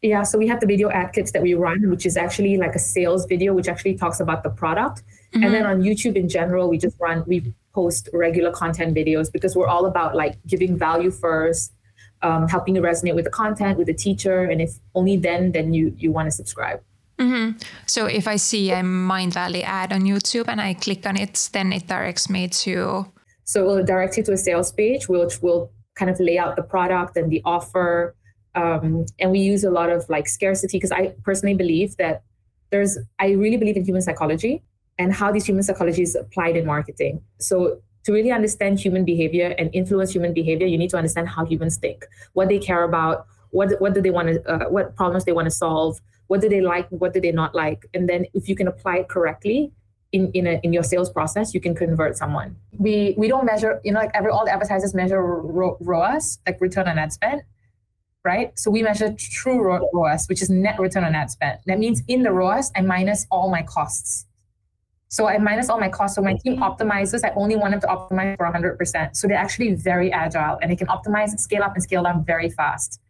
Yeah 0.00 0.22
so 0.22 0.38
we 0.38 0.48
have 0.48 0.60
the 0.60 0.66
video 0.66 0.90
ad 0.90 1.12
clips 1.12 1.32
that 1.32 1.42
we 1.42 1.54
run 1.54 1.90
which 1.90 2.06
is 2.06 2.16
actually 2.16 2.56
like 2.56 2.74
a 2.74 2.78
sales 2.78 3.26
video 3.26 3.52
which 3.52 3.68
actually 3.68 3.96
talks 3.96 4.20
about 4.20 4.42
the 4.42 4.50
product. 4.50 5.02
Mm-hmm. 5.02 5.42
and 5.44 5.54
then 5.54 5.66
on 5.66 5.82
youtube 5.82 6.16
in 6.16 6.28
general 6.28 6.68
we 6.70 6.78
just 6.78 6.96
run 7.00 7.24
we 7.26 7.52
post 7.74 8.08
regular 8.12 8.52
content 8.52 8.94
videos 8.94 9.30
because 9.30 9.56
we're 9.56 9.66
all 9.66 9.86
about 9.86 10.14
like 10.14 10.36
giving 10.46 10.78
value 10.78 11.10
first 11.10 11.72
um, 12.22 12.48
helping 12.48 12.76
you 12.76 12.80
resonate 12.82 13.14
with 13.14 13.24
the 13.24 13.30
content 13.30 13.76
with 13.76 13.86
the 13.88 13.94
teacher 13.94 14.44
and 14.44 14.62
if 14.62 14.78
only 14.94 15.16
then 15.16 15.52
then 15.52 15.74
you 15.74 15.94
you 15.98 16.10
want 16.10 16.26
to 16.26 16.30
subscribe 16.30 16.80
mm-hmm. 17.18 17.58
so 17.86 18.06
if 18.06 18.26
i 18.26 18.36
see 18.36 18.70
a 18.70 18.82
Mindvalley 18.82 19.62
ad 19.62 19.92
on 19.92 20.02
youtube 20.02 20.48
and 20.48 20.60
i 20.60 20.74
click 20.74 21.06
on 21.06 21.16
it 21.16 21.48
then 21.52 21.72
it 21.72 21.86
directs 21.86 22.28
me 22.28 22.48
to 22.48 23.06
so 23.44 23.62
it 23.62 23.66
will 23.66 23.84
direct 23.84 24.16
you 24.16 24.22
to 24.22 24.32
a 24.32 24.36
sales 24.36 24.72
page 24.72 25.08
which 25.08 25.42
will 25.42 25.70
kind 25.94 26.10
of 26.10 26.18
lay 26.18 26.38
out 26.38 26.56
the 26.56 26.62
product 26.62 27.16
and 27.16 27.30
the 27.30 27.40
offer 27.44 28.14
um, 28.56 29.04
and 29.18 29.32
we 29.32 29.40
use 29.40 29.64
a 29.64 29.70
lot 29.70 29.90
of 29.90 30.08
like 30.08 30.28
scarcity 30.28 30.76
because 30.76 30.92
i 30.92 31.14
personally 31.22 31.54
believe 31.54 31.96
that 31.96 32.22
there's 32.70 32.98
i 33.18 33.30
really 33.30 33.56
believe 33.56 33.76
in 33.76 33.84
human 33.84 34.02
psychology 34.02 34.62
and 34.98 35.12
how 35.12 35.32
this 35.32 35.44
human 35.44 35.62
psychology 35.62 36.02
is 36.02 36.14
applied 36.14 36.56
in 36.56 36.66
marketing. 36.66 37.22
So 37.38 37.80
to 38.04 38.12
really 38.12 38.30
understand 38.30 38.78
human 38.78 39.04
behavior 39.04 39.54
and 39.58 39.70
influence 39.72 40.12
human 40.12 40.34
behavior, 40.34 40.66
you 40.66 40.78
need 40.78 40.90
to 40.90 40.96
understand 40.96 41.28
how 41.28 41.44
humans 41.44 41.78
think, 41.78 42.06
what 42.34 42.48
they 42.48 42.58
care 42.58 42.84
about, 42.84 43.26
what 43.50 43.80
what 43.80 43.94
do 43.94 44.00
they 44.00 44.10
want 44.10 44.28
to, 44.28 44.42
uh, 44.50 44.68
what 44.68 44.94
problems 44.96 45.24
they 45.24 45.32
want 45.32 45.46
to 45.46 45.50
solve, 45.50 46.00
what 46.26 46.40
do 46.40 46.48
they 46.48 46.60
like, 46.60 46.88
what 46.88 47.12
do 47.12 47.20
they 47.20 47.32
not 47.32 47.54
like, 47.54 47.86
and 47.94 48.08
then 48.08 48.26
if 48.34 48.48
you 48.48 48.56
can 48.56 48.68
apply 48.68 48.98
it 48.98 49.08
correctly 49.08 49.72
in 50.12 50.30
in, 50.32 50.46
a, 50.46 50.60
in 50.62 50.72
your 50.72 50.82
sales 50.82 51.10
process, 51.10 51.54
you 51.54 51.60
can 51.60 51.74
convert 51.74 52.16
someone. 52.16 52.56
We 52.78 53.14
we 53.18 53.28
don't 53.28 53.44
measure, 53.44 53.80
you 53.84 53.92
know, 53.92 54.00
like 54.00 54.12
every 54.14 54.30
all 54.30 54.44
the 54.44 54.52
advertisers 54.52 54.94
measure 54.94 55.22
ROAS, 55.22 56.38
like 56.46 56.60
return 56.60 56.88
on 56.88 56.98
ad 56.98 57.12
spend, 57.12 57.42
right? 58.24 58.58
So 58.58 58.70
we 58.70 58.82
measure 58.82 59.14
true 59.18 59.60
ROAS, 59.62 60.26
which 60.28 60.40
is 60.40 60.50
net 60.50 60.78
return 60.78 61.04
on 61.04 61.14
ad 61.14 61.30
spend. 61.30 61.58
That 61.66 61.78
means 61.78 62.02
in 62.08 62.22
the 62.22 62.32
ROAS, 62.32 62.70
I 62.76 62.80
minus 62.80 63.26
all 63.30 63.50
my 63.50 63.62
costs. 63.62 64.26
So 65.08 65.28
I 65.28 65.38
minus 65.38 65.68
all 65.68 65.78
my 65.78 65.88
costs. 65.88 66.16
So 66.16 66.22
my 66.22 66.34
team 66.34 66.56
optimizes. 66.58 67.24
I 67.24 67.32
only 67.36 67.54
want 67.54 67.70
them 67.70 67.80
to 67.82 67.86
optimize 67.86 68.36
for 68.36 68.46
100%. 68.46 69.14
So 69.14 69.28
they're 69.28 69.36
actually 69.36 69.74
very 69.74 70.10
agile 70.10 70.58
and 70.60 70.72
they 70.72 70.76
can 70.76 70.88
optimize, 70.88 71.38
scale 71.38 71.62
up, 71.62 71.74
and 71.74 71.82
scale 71.84 72.02
down 72.02 72.24
very 72.24 72.50
fast, 72.50 73.00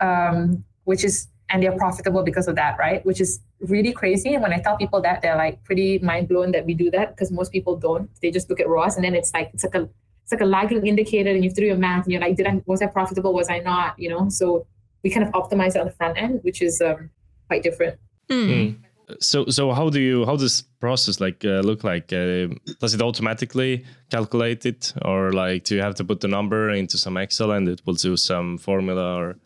um, 0.00 0.64
which 0.84 1.04
is, 1.04 1.28
and 1.48 1.62
they're 1.62 1.76
profitable 1.76 2.22
because 2.22 2.48
of 2.48 2.56
that, 2.56 2.78
right? 2.78 3.04
Which 3.04 3.20
is 3.20 3.40
really 3.60 3.92
crazy. 3.92 4.34
And 4.34 4.42
when 4.42 4.52
I 4.52 4.58
tell 4.58 4.76
people 4.76 5.00
that, 5.02 5.22
they're 5.22 5.36
like 5.36 5.62
pretty 5.64 5.98
mind 5.98 6.28
blown 6.28 6.52
that 6.52 6.64
we 6.64 6.74
do 6.74 6.90
that 6.90 7.14
because 7.14 7.30
most 7.30 7.52
people 7.52 7.76
don't. 7.76 8.10
They 8.20 8.30
just 8.30 8.48
look 8.48 8.60
at 8.60 8.68
ROAS 8.68 8.96
and 8.96 9.04
then 9.04 9.14
it's 9.14 9.32
like, 9.34 9.50
it's 9.52 9.64
like 9.64 9.74
a, 9.74 9.88
it's 10.22 10.32
like 10.32 10.40
a 10.40 10.46
lagging 10.46 10.86
indicator 10.86 11.30
and 11.30 11.44
you 11.44 11.50
have 11.50 11.54
to 11.56 11.60
do 11.60 11.66
your 11.66 11.76
math 11.76 12.04
and 12.04 12.12
you're 12.12 12.20
like, 12.20 12.36
did 12.36 12.46
I 12.46 12.62
was 12.66 12.80
I 12.80 12.86
profitable? 12.86 13.32
Was 13.34 13.50
I 13.50 13.58
not? 13.58 13.98
You 13.98 14.08
know, 14.08 14.28
so 14.28 14.66
we 15.02 15.10
kind 15.10 15.26
of 15.26 15.32
optimize 15.32 15.74
it 15.74 15.78
on 15.78 15.86
the 15.86 15.92
front 15.92 16.16
end, 16.16 16.40
which 16.42 16.62
is 16.62 16.80
um, 16.80 17.10
quite 17.48 17.62
different. 17.62 17.98
Mm. 18.28 18.76
So 19.20 19.46
so 19.46 19.72
how 19.72 19.90
do 19.90 20.00
you 20.00 20.24
how 20.24 20.36
does 20.36 20.62
process 20.80 21.20
like 21.20 21.44
uh, 21.44 21.60
look 21.60 21.84
like? 21.84 22.12
Uh, 22.12 22.48
does 22.80 22.94
it 22.94 23.02
automatically 23.02 23.84
calculate 24.10 24.64
it, 24.64 24.94
or 25.02 25.32
like 25.32 25.64
do 25.64 25.74
you 25.74 25.82
have 25.82 25.96
to 25.96 26.04
put 26.04 26.20
the 26.20 26.28
number 26.28 26.70
into 26.70 26.96
some 26.96 27.16
Excel 27.16 27.50
and 27.50 27.68
it 27.68 27.82
will 27.84 27.94
do 27.94 28.16
some 28.16 28.58
formula 28.58 29.16
or? 29.16 29.36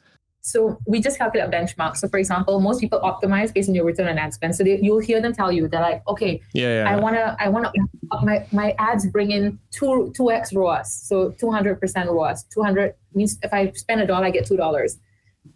So 0.47 0.79
we 0.87 1.01
just 1.01 1.19
calculate 1.19 1.49
a 1.49 1.51
benchmark. 1.51 1.97
So 1.97 2.07
for 2.07 2.19
example, 2.19 2.61
most 2.61 2.81
people 2.81 3.01
optimize 3.01 3.53
based 3.53 3.69
on 3.69 3.75
your 3.75 3.85
return 3.85 4.07
on 4.07 4.17
ad 4.17 4.33
spend. 4.33 4.55
So 4.55 4.63
they, 4.63 4.79
you'll 4.81 5.01
hear 5.01 5.21
them 5.21 5.33
tell 5.33 5.51
you 5.51 5.67
they're 5.67 5.81
like, 5.81 6.07
okay, 6.07 6.41
yeah, 6.55 6.85
yeah. 6.85 6.91
I 6.91 6.95
wanna, 6.95 7.37
I 7.41 7.49
wanna, 7.49 7.73
my 8.23 8.47
my 8.53 8.75
ads 8.79 9.07
bring 9.09 9.33
in 9.33 9.59
two 9.73 10.13
two 10.17 10.31
x 10.31 10.55
ROAS, 10.55 10.89
so 11.09 11.33
two 11.33 11.51
hundred 11.51 11.81
percent 11.81 12.09
ROAS. 12.09 12.45
Two 12.55 12.63
hundred 12.63 12.95
means 13.13 13.39
if 13.43 13.53
I 13.53 13.73
spend 13.73 14.01
a 14.01 14.07
dollar, 14.07 14.27
I 14.27 14.31
get 14.31 14.47
two 14.47 14.57
dollars. 14.57 14.99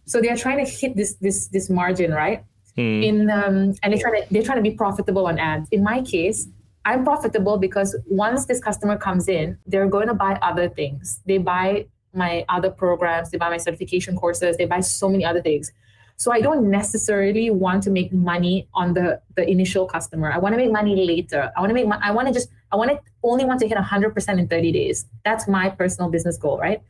So 0.06 0.20
they're 0.20 0.36
trying 0.36 0.64
to 0.64 0.68
hit 0.68 0.96
this 0.96 1.14
this 1.20 1.46
this 1.48 1.70
margin, 1.70 2.10
right? 2.10 2.42
Mm. 2.76 3.04
In 3.04 3.30
um, 3.30 3.74
and 3.82 3.92
they're 3.92 4.00
trying 4.00 4.22
to 4.22 4.26
they're 4.32 4.42
trying 4.42 4.58
to 4.58 4.68
be 4.70 4.72
profitable 4.72 5.28
on 5.28 5.38
ads. 5.38 5.68
In 5.70 5.84
my 5.84 6.02
case, 6.02 6.48
I'm 6.84 7.04
profitable 7.04 7.58
because 7.58 7.96
once 8.06 8.46
this 8.46 8.58
customer 8.58 8.96
comes 8.96 9.28
in, 9.28 9.56
they're 9.66 9.88
going 9.88 10.08
to 10.08 10.14
buy 10.14 10.36
other 10.42 10.68
things. 10.68 11.20
They 11.26 11.38
buy 11.38 11.86
my 12.12 12.44
other 12.48 12.70
programs, 12.70 13.30
they 13.30 13.38
buy 13.38 13.50
my 13.50 13.56
certification 13.56 14.16
courses, 14.16 14.56
they 14.56 14.66
buy 14.66 14.80
so 14.80 15.08
many 15.08 15.24
other 15.24 15.40
things. 15.40 15.72
So 16.16 16.32
I 16.32 16.42
don't 16.42 16.70
necessarily 16.70 17.48
want 17.48 17.82
to 17.84 17.90
make 17.90 18.12
money 18.12 18.68
on 18.74 18.92
the 18.92 19.22
the 19.36 19.48
initial 19.48 19.86
customer. 19.86 20.30
I 20.30 20.38
want 20.38 20.52
to 20.52 20.58
make 20.58 20.70
money 20.70 20.94
later. 21.06 21.50
I 21.56 21.60
want 21.60 21.70
to 21.70 21.74
make 21.74 21.86
I 22.02 22.10
want 22.10 22.28
to 22.28 22.34
just 22.34 22.50
I 22.70 22.76
want 22.76 22.90
to 22.90 23.00
only 23.22 23.44
want 23.44 23.60
to 23.60 23.68
hit 23.68 23.78
100% 23.78 24.38
in 24.38 24.48
30 24.48 24.72
days. 24.72 25.06
That's 25.24 25.48
my 25.48 25.70
personal 25.70 26.10
business 26.10 26.36
goal, 26.36 26.58
right? 26.58 26.82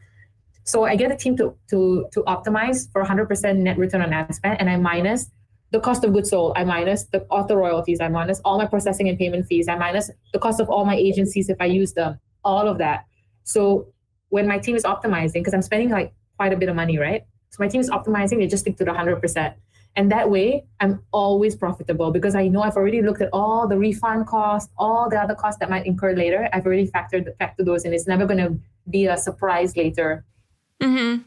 So 0.64 0.84
I 0.84 0.96
get 0.96 1.12
a 1.12 1.16
team 1.16 1.36
to 1.36 1.54
to 1.70 2.06
to 2.12 2.22
optimize 2.24 2.90
for 2.92 3.04
100% 3.04 3.56
net 3.58 3.78
return 3.78 4.02
on 4.02 4.12
ad 4.12 4.34
spend 4.34 4.60
and 4.60 4.68
I 4.68 4.76
minus 4.76 5.30
the 5.70 5.80
cost 5.80 6.02
of 6.02 6.12
goods 6.12 6.30
sold, 6.30 6.52
I 6.56 6.64
minus 6.64 7.04
the 7.04 7.24
author 7.30 7.56
royalties, 7.56 8.00
I 8.00 8.08
minus 8.08 8.40
all 8.44 8.58
my 8.58 8.66
processing 8.66 9.08
and 9.08 9.16
payment 9.16 9.46
fees, 9.46 9.68
I 9.68 9.76
minus 9.76 10.10
the 10.32 10.38
cost 10.38 10.60
of 10.60 10.68
all 10.68 10.84
my 10.84 10.96
agencies 10.96 11.48
if 11.48 11.56
I 11.60 11.66
use 11.66 11.92
them, 11.92 12.18
all 12.44 12.66
of 12.66 12.78
that. 12.78 13.04
So 13.44 13.86
when 14.30 14.46
my 14.48 14.58
team 14.58 14.74
is 14.74 14.84
optimizing, 14.84 15.34
because 15.34 15.54
I'm 15.54 15.62
spending 15.62 15.90
like 15.90 16.12
quite 16.36 16.52
a 16.52 16.56
bit 16.56 16.68
of 16.68 16.76
money, 16.76 16.98
right? 16.98 17.22
So 17.50 17.56
my 17.60 17.68
team 17.68 17.80
is 17.80 17.90
optimizing, 17.90 18.38
they 18.38 18.46
just 18.46 18.62
stick 18.62 18.76
to 18.78 18.84
the 18.84 18.92
100%. 18.92 19.54
And 19.96 20.10
that 20.12 20.30
way, 20.30 20.64
I'm 20.78 21.02
always 21.12 21.56
profitable 21.56 22.12
because 22.12 22.34
I 22.36 22.46
know 22.46 22.62
I've 22.62 22.76
already 22.76 23.02
looked 23.02 23.20
at 23.22 23.28
all 23.32 23.66
the 23.66 23.76
refund 23.76 24.26
costs, 24.28 24.72
all 24.78 25.10
the 25.10 25.20
other 25.20 25.34
costs 25.34 25.58
that 25.58 25.68
might 25.68 25.84
incur 25.84 26.14
later. 26.14 26.48
I've 26.52 26.64
already 26.64 26.86
factored 26.86 27.28
factored 27.40 27.64
those 27.64 27.84
in. 27.84 27.92
It's 27.92 28.06
never 28.06 28.24
going 28.24 28.38
to 28.38 28.58
be 28.88 29.06
a 29.06 29.16
surprise 29.16 29.76
later. 29.76 30.24
Mm-hmm. 30.80 31.22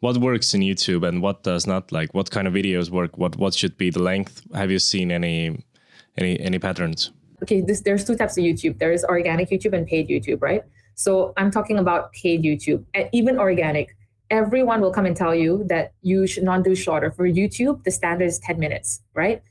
What 0.00 0.18
works 0.18 0.52
in 0.52 0.60
YouTube 0.60 1.08
and 1.08 1.22
what 1.22 1.44
does 1.44 1.66
not? 1.66 1.92
Like, 1.92 2.12
what 2.12 2.30
kind 2.30 2.46
of 2.46 2.52
videos 2.52 2.90
work? 2.90 3.16
What 3.16 3.36
what 3.36 3.54
should 3.54 3.78
be 3.78 3.88
the 3.88 4.02
length? 4.02 4.42
Have 4.54 4.70
you 4.70 4.78
seen 4.78 5.10
any 5.10 5.64
any 6.18 6.38
any 6.40 6.58
patterns? 6.58 7.10
Okay, 7.42 7.62
this, 7.62 7.80
there's 7.80 8.04
two 8.04 8.16
types 8.16 8.36
of 8.38 8.44
YouTube. 8.44 8.78
There 8.78 8.92
is 8.92 9.04
organic 9.04 9.50
YouTube 9.50 9.72
and 9.72 9.86
paid 9.86 10.08
YouTube, 10.08 10.42
right? 10.42 10.62
So 10.94 11.32
I'm 11.36 11.50
talking 11.50 11.78
about 11.78 12.12
paid 12.12 12.42
YouTube, 12.42 12.84
and 12.94 13.08
even 13.12 13.38
organic. 13.38 13.96
Everyone 14.30 14.80
will 14.80 14.90
come 14.90 15.06
and 15.06 15.16
tell 15.16 15.34
you 15.34 15.64
that 15.68 15.92
you 16.02 16.26
should 16.26 16.44
not 16.44 16.64
do 16.64 16.74
shorter. 16.74 17.10
For 17.10 17.28
YouTube, 17.28 17.84
the 17.84 17.90
standard 17.90 18.24
is 18.24 18.38
10 18.38 18.58
minutes, 18.58 19.02
right? 19.14 19.42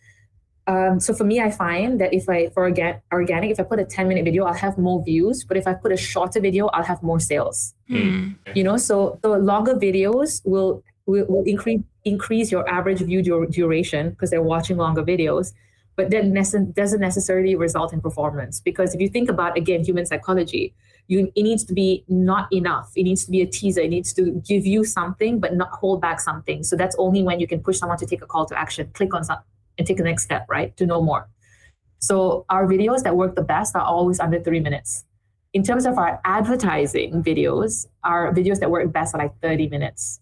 Um, 0.66 1.00
so 1.00 1.14
for 1.14 1.26
me, 1.26 1.42
I 1.42 1.52
find 1.52 2.00
that 2.00 2.14
if 2.14 2.30
I 2.30 2.50
for 2.50 2.64
organ- 2.64 3.02
organic, 3.12 3.52
if 3.52 3.60
I 3.60 3.64
put 3.64 3.80
a 3.80 3.86
10 3.86 4.08
minute 4.08 4.24
video, 4.24 4.46
I'll 4.46 4.54
have 4.54 4.78
more 4.78 5.04
views. 5.04 5.44
But 5.44 5.58
if 5.58 5.68
I 5.68 5.74
put 5.74 5.92
a 5.92 5.98
shorter 5.98 6.40
video, 6.40 6.68
I'll 6.68 6.84
have 6.84 7.04
more 7.04 7.20
sales. 7.20 7.74
Mm. 7.90 8.36
You 8.56 8.64
know, 8.64 8.78
so 8.78 9.20
the 9.22 9.30
longer 9.30 9.74
videos 9.74 10.42
will 10.46 10.84
will, 11.06 11.26
will 11.28 11.44
increase 11.44 11.82
increase 12.06 12.52
your 12.52 12.68
average 12.70 13.00
view 13.00 13.22
dur- 13.22 13.46
duration 13.46 14.12
because 14.12 14.30
they're 14.30 14.42
watching 14.42 14.78
longer 14.78 15.04
videos. 15.04 15.54
But 15.96 16.10
that 16.12 16.24
nece- 16.24 16.74
doesn't 16.74 17.02
necessarily 17.02 17.56
result 17.56 17.94
in 17.94 18.02
performance 18.02 18.60
because 18.60 18.96
if 18.96 19.02
you 19.02 19.10
think 19.10 19.30
about 19.30 19.58
again 19.58 19.84
human 19.84 20.06
psychology, 20.06 20.74
you 21.08 21.32
it 21.36 21.44
needs 21.44 21.64
to 21.66 21.74
be 21.74 22.04
not 22.08 22.52
enough. 22.52 22.92
It 22.96 23.04
needs 23.04 23.26
to 23.26 23.32
be 23.32 23.42
a 23.42 23.46
teaser. 23.46 23.82
It 23.82 23.90
needs 23.90 24.14
to 24.14 24.42
give 24.48 24.66
you 24.66 24.84
something 24.84 25.40
but 25.40 25.56
not 25.56 25.72
hold 25.72 26.02
back 26.02 26.20
something. 26.20 26.64
So 26.64 26.76
that's 26.76 26.96
only 26.98 27.24
when 27.24 27.40
you 27.40 27.48
can 27.48 27.62
push 27.62 27.78
someone 27.78 27.98
to 27.98 28.06
take 28.06 28.22
a 28.22 28.26
call 28.26 28.46
to 28.48 28.60
action. 28.60 28.90
Click 28.94 29.14
on 29.14 29.24
something 29.24 29.46
and 29.78 29.88
take 29.88 29.98
the 29.98 30.04
next 30.04 30.24
step 30.24 30.46
right? 30.50 30.76
To 30.78 30.86
know 30.86 31.02
more. 31.02 31.28
So 32.00 32.46
our 32.50 32.68
videos 32.68 33.04
that 33.04 33.16
work 33.16 33.36
the 33.36 33.44
best 33.44 33.76
are 33.76 33.82
always 33.82 34.20
under 34.20 34.40
three 34.40 34.60
minutes. 34.60 35.06
In 35.54 35.64
terms 35.64 35.86
of 35.86 35.98
our 35.98 36.20
advertising 36.26 37.24
videos 37.24 37.86
our 38.04 38.34
videos 38.34 38.60
that 38.60 38.72
work 38.72 38.92
best 38.92 39.14
are 39.14 39.20
like 39.20 39.34
30 39.42 39.70
minutes. 39.70 40.20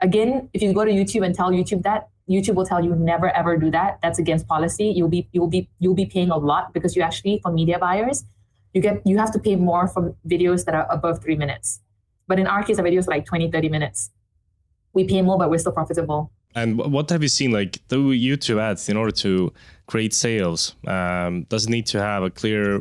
Again 0.00 0.50
if 0.52 0.62
you 0.62 0.72
go 0.72 0.84
to 0.84 0.90
youtube 0.90 1.24
and 1.24 1.34
tell 1.34 1.50
youtube 1.50 1.82
that 1.84 2.08
youtube 2.28 2.54
will 2.54 2.66
tell 2.66 2.84
you 2.84 2.94
never 2.94 3.30
ever 3.30 3.56
do 3.56 3.70
that. 3.70 3.98
That's 4.02 4.18
against 4.18 4.46
policy. 4.48 4.86
You'll 4.86 5.08
be 5.08 5.28
you'll 5.32 5.48
be 5.48 5.68
you'll 5.78 5.94
be 5.94 6.06
paying 6.06 6.30
a 6.30 6.36
lot 6.36 6.74
because 6.74 6.96
you 6.96 7.02
actually 7.02 7.40
for 7.42 7.52
media 7.52 7.78
buyers 7.78 8.24
you 8.74 8.82
get 8.82 9.00
you 9.06 9.16
have 9.16 9.32
to 9.32 9.38
pay 9.38 9.56
more 9.56 9.86
for 9.88 10.14
videos 10.28 10.64
that 10.66 10.74
are 10.74 10.86
above 10.90 11.22
three 11.22 11.36
minutes. 11.36 11.80
But 12.26 12.38
in 12.38 12.46
our 12.46 12.62
case 12.62 12.78
our 12.78 12.84
videos 12.84 13.06
are 13.06 13.12
like 13.12 13.24
20 13.24 13.50
30 13.50 13.68
minutes. 13.68 14.10
We 14.92 15.04
pay 15.04 15.22
more 15.22 15.38
but 15.38 15.48
we're 15.48 15.58
still 15.58 15.72
profitable. 15.72 16.30
And 16.56 16.78
what 16.78 17.10
have 17.10 17.22
you 17.22 17.28
seen 17.28 17.50
like 17.50 17.80
through 17.88 18.12
youtube 18.12 18.60
ads 18.60 18.88
in 18.88 18.96
order 18.96 19.12
to 19.12 19.52
create 19.86 20.12
sales? 20.12 20.74
Um, 20.86 21.44
does 21.48 21.66
it 21.66 21.70
need 21.70 21.86
to 21.86 22.00
have 22.00 22.22
a 22.22 22.30
clear 22.30 22.80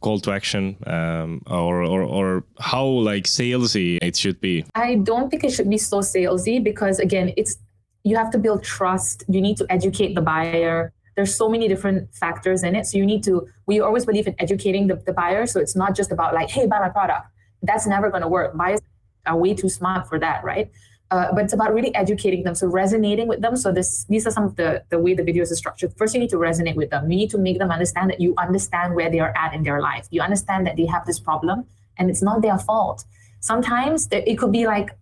call 0.00 0.18
to 0.18 0.32
action 0.32 0.76
um, 0.86 1.42
or, 1.46 1.82
or 1.82 2.02
or 2.02 2.44
how 2.58 2.84
like 2.84 3.24
salesy 3.24 3.98
it 4.02 4.16
should 4.16 4.40
be? 4.40 4.64
I 4.74 4.96
don't 4.96 5.30
think 5.30 5.44
it 5.44 5.52
should 5.52 5.70
be 5.70 5.78
so 5.78 5.98
salesy 6.00 6.62
because 6.62 6.98
again 6.98 7.32
it's 7.36 7.56
you 8.04 8.16
have 8.16 8.30
to 8.32 8.38
build 8.38 8.64
trust. 8.64 9.24
You 9.28 9.40
need 9.40 9.56
to 9.58 9.66
educate 9.70 10.14
the 10.14 10.20
buyer 10.20 10.92
there's 11.14 11.34
so 11.34 11.48
many 11.48 11.68
different 11.68 12.14
factors 12.14 12.62
in 12.62 12.74
it. 12.74 12.86
So 12.86 12.98
you 12.98 13.06
need 13.06 13.22
to, 13.24 13.48
we 13.66 13.80
always 13.80 14.06
believe 14.06 14.26
in 14.26 14.34
educating 14.38 14.86
the, 14.86 14.96
the 14.96 15.12
buyer. 15.12 15.46
So 15.46 15.60
it's 15.60 15.76
not 15.76 15.94
just 15.94 16.10
about 16.10 16.34
like, 16.34 16.50
hey, 16.50 16.66
buy 16.66 16.80
my 16.80 16.88
product. 16.88 17.26
That's 17.62 17.86
never 17.86 18.10
going 18.10 18.22
to 18.22 18.28
work. 18.28 18.56
Buyers 18.56 18.80
are 19.26 19.36
way 19.36 19.54
too 19.54 19.68
smart 19.68 20.08
for 20.08 20.18
that, 20.18 20.42
right? 20.42 20.70
Uh, 21.10 21.30
but 21.34 21.44
it's 21.44 21.52
about 21.52 21.74
really 21.74 21.94
educating 21.94 22.42
them, 22.42 22.54
so 22.54 22.66
resonating 22.66 23.28
with 23.28 23.42
them. 23.42 23.54
So 23.54 23.70
this, 23.70 24.06
these 24.08 24.26
are 24.26 24.30
some 24.30 24.44
of 24.44 24.56
the 24.56 24.82
the 24.88 24.98
way 24.98 25.12
the 25.12 25.22
videos 25.22 25.52
are 25.52 25.56
structured. 25.56 25.92
First, 25.98 26.14
you 26.14 26.20
need 26.20 26.30
to 26.30 26.38
resonate 26.38 26.74
with 26.74 26.88
them. 26.88 27.10
You 27.10 27.18
need 27.18 27.28
to 27.30 27.38
make 27.38 27.58
them 27.58 27.70
understand 27.70 28.08
that 28.08 28.18
you 28.18 28.32
understand 28.38 28.94
where 28.94 29.10
they 29.10 29.20
are 29.20 29.34
at 29.36 29.52
in 29.52 29.62
their 29.62 29.82
life. 29.82 30.06
You 30.10 30.22
understand 30.22 30.66
that 30.66 30.76
they 30.76 30.86
have 30.86 31.04
this 31.04 31.20
problem, 31.20 31.66
and 31.98 32.08
it's 32.08 32.22
not 32.22 32.40
their 32.40 32.56
fault. 32.56 33.04
Sometimes 33.40 34.08
it 34.10 34.38
could 34.38 34.52
be 34.52 34.66
like 34.66 34.96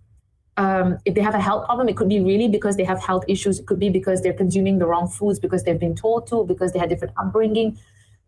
um, 0.61 0.99
if 1.07 1.15
they 1.15 1.23
have 1.23 1.35
a 1.35 1.41
health 1.41 1.65
problem, 1.65 1.89
it 1.89 1.97
could 1.97 2.11
be 2.11 2.21
really 2.21 2.47
because 2.47 2.77
they 2.77 2.85
have 2.85 3.03
health 3.03 3.25
issues. 3.27 3.59
It 3.61 3.67
could 3.67 3.81
be 3.81 3.89
because 3.89 4.21
they're 4.21 4.35
consuming 4.35 4.79
the 4.79 4.87
wrong 4.87 5.09
foods, 5.09 5.39
because 5.39 5.65
they've 5.65 5.81
been 5.81 5.97
told 5.97 6.27
to, 6.27 6.45
because 6.45 6.73
they 6.73 6.79
had 6.79 6.91
different 6.91 7.15
upbringing. 7.19 7.79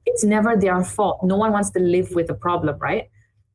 It's 0.07 0.25
never 0.25 0.57
their 0.57 0.83
fault. 0.83 1.23
No 1.23 1.37
one 1.37 1.53
wants 1.53 1.69
to 1.73 1.79
live 1.79 2.12
with 2.12 2.31
a 2.31 2.35
problem, 2.35 2.79
right? 2.79 3.11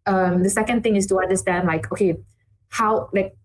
Um, 0.06 0.44
the 0.44 0.52
second 0.52 0.84
thing 0.84 0.96
is 0.96 1.08
to 1.08 1.20
understand, 1.20 1.68
like, 1.68 1.92
okay, 1.92 2.18
how 2.70 3.10
like 3.14 3.36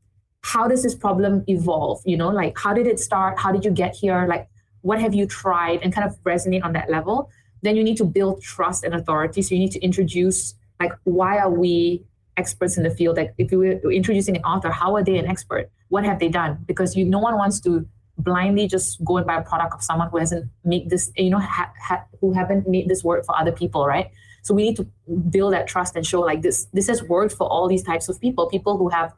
how 0.42 0.68
does 0.68 0.82
this 0.82 0.94
problem 0.94 1.44
evolve? 1.48 2.02
You 2.04 2.18
know, 2.18 2.28
like 2.28 2.58
how 2.58 2.74
did 2.74 2.86
it 2.86 3.00
start? 3.00 3.38
How 3.38 3.52
did 3.52 3.64
you 3.64 3.70
get 3.70 3.94
here? 3.94 4.26
Like, 4.28 4.48
what 4.82 5.00
have 5.00 5.14
you 5.14 5.24
tried? 5.24 5.80
And 5.82 5.94
kind 5.94 6.06
of 6.06 6.14
resonate 6.24 6.62
on 6.62 6.74
that 6.74 6.90
level. 6.90 7.30
Then 7.62 7.74
you 7.74 7.84
need 7.84 7.96
to 7.96 8.04
build 8.04 8.42
trust 8.42 8.84
and 8.84 8.94
authority. 8.94 9.40
So 9.40 9.54
you 9.54 9.60
need 9.60 9.72
to 9.72 9.80
introduce 9.80 10.54
like 10.78 10.92
why 11.04 11.38
are 11.38 11.50
we 11.50 12.04
experts 12.36 12.76
in 12.76 12.82
the 12.82 12.90
field. 12.90 13.16
Like 13.16 13.34
if 13.38 13.52
you 13.52 13.58
were 13.58 13.92
introducing 13.92 14.36
an 14.36 14.42
author, 14.44 14.70
how 14.70 14.94
are 14.96 15.04
they 15.04 15.18
an 15.18 15.26
expert? 15.26 15.70
What 15.88 16.04
have 16.04 16.18
they 16.18 16.28
done? 16.28 16.58
Because 16.66 16.96
you, 16.96 17.04
no 17.04 17.18
one 17.18 17.36
wants 17.36 17.60
to 17.60 17.86
blindly 18.18 18.68
just 18.68 19.02
go 19.04 19.16
and 19.16 19.26
buy 19.26 19.36
a 19.38 19.42
product 19.42 19.74
of 19.74 19.82
someone 19.82 20.08
who 20.10 20.18
hasn't 20.18 20.50
made 20.64 20.90
this, 20.90 21.10
you 21.16 21.30
know, 21.30 21.38
ha, 21.38 21.72
ha, 21.80 22.04
who 22.20 22.32
haven't 22.32 22.68
made 22.68 22.88
this 22.88 23.02
work 23.02 23.24
for 23.24 23.38
other 23.38 23.52
people, 23.52 23.86
right? 23.86 24.10
So 24.42 24.54
we 24.54 24.64
need 24.64 24.76
to 24.76 24.86
build 25.30 25.52
that 25.52 25.66
trust 25.66 25.96
and 25.96 26.06
show 26.06 26.20
like 26.20 26.42
this. 26.42 26.66
This 26.72 26.88
has 26.88 27.02
worked 27.02 27.34
for 27.34 27.46
all 27.46 27.68
these 27.68 27.82
types 27.82 28.08
of 28.08 28.20
people. 28.20 28.48
People 28.48 28.76
who 28.76 28.88
have, 28.88 29.12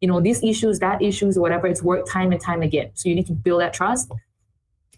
you 0.00 0.08
know, 0.08 0.20
these 0.20 0.42
issues, 0.42 0.78
that 0.78 1.02
issues, 1.02 1.38
whatever. 1.38 1.66
It's 1.66 1.82
worked 1.82 2.08
time 2.08 2.30
and 2.32 2.40
time 2.40 2.62
again. 2.62 2.90
So 2.94 3.08
you 3.08 3.14
need 3.14 3.26
to 3.26 3.32
build 3.32 3.60
that 3.62 3.74
trust, 3.74 4.12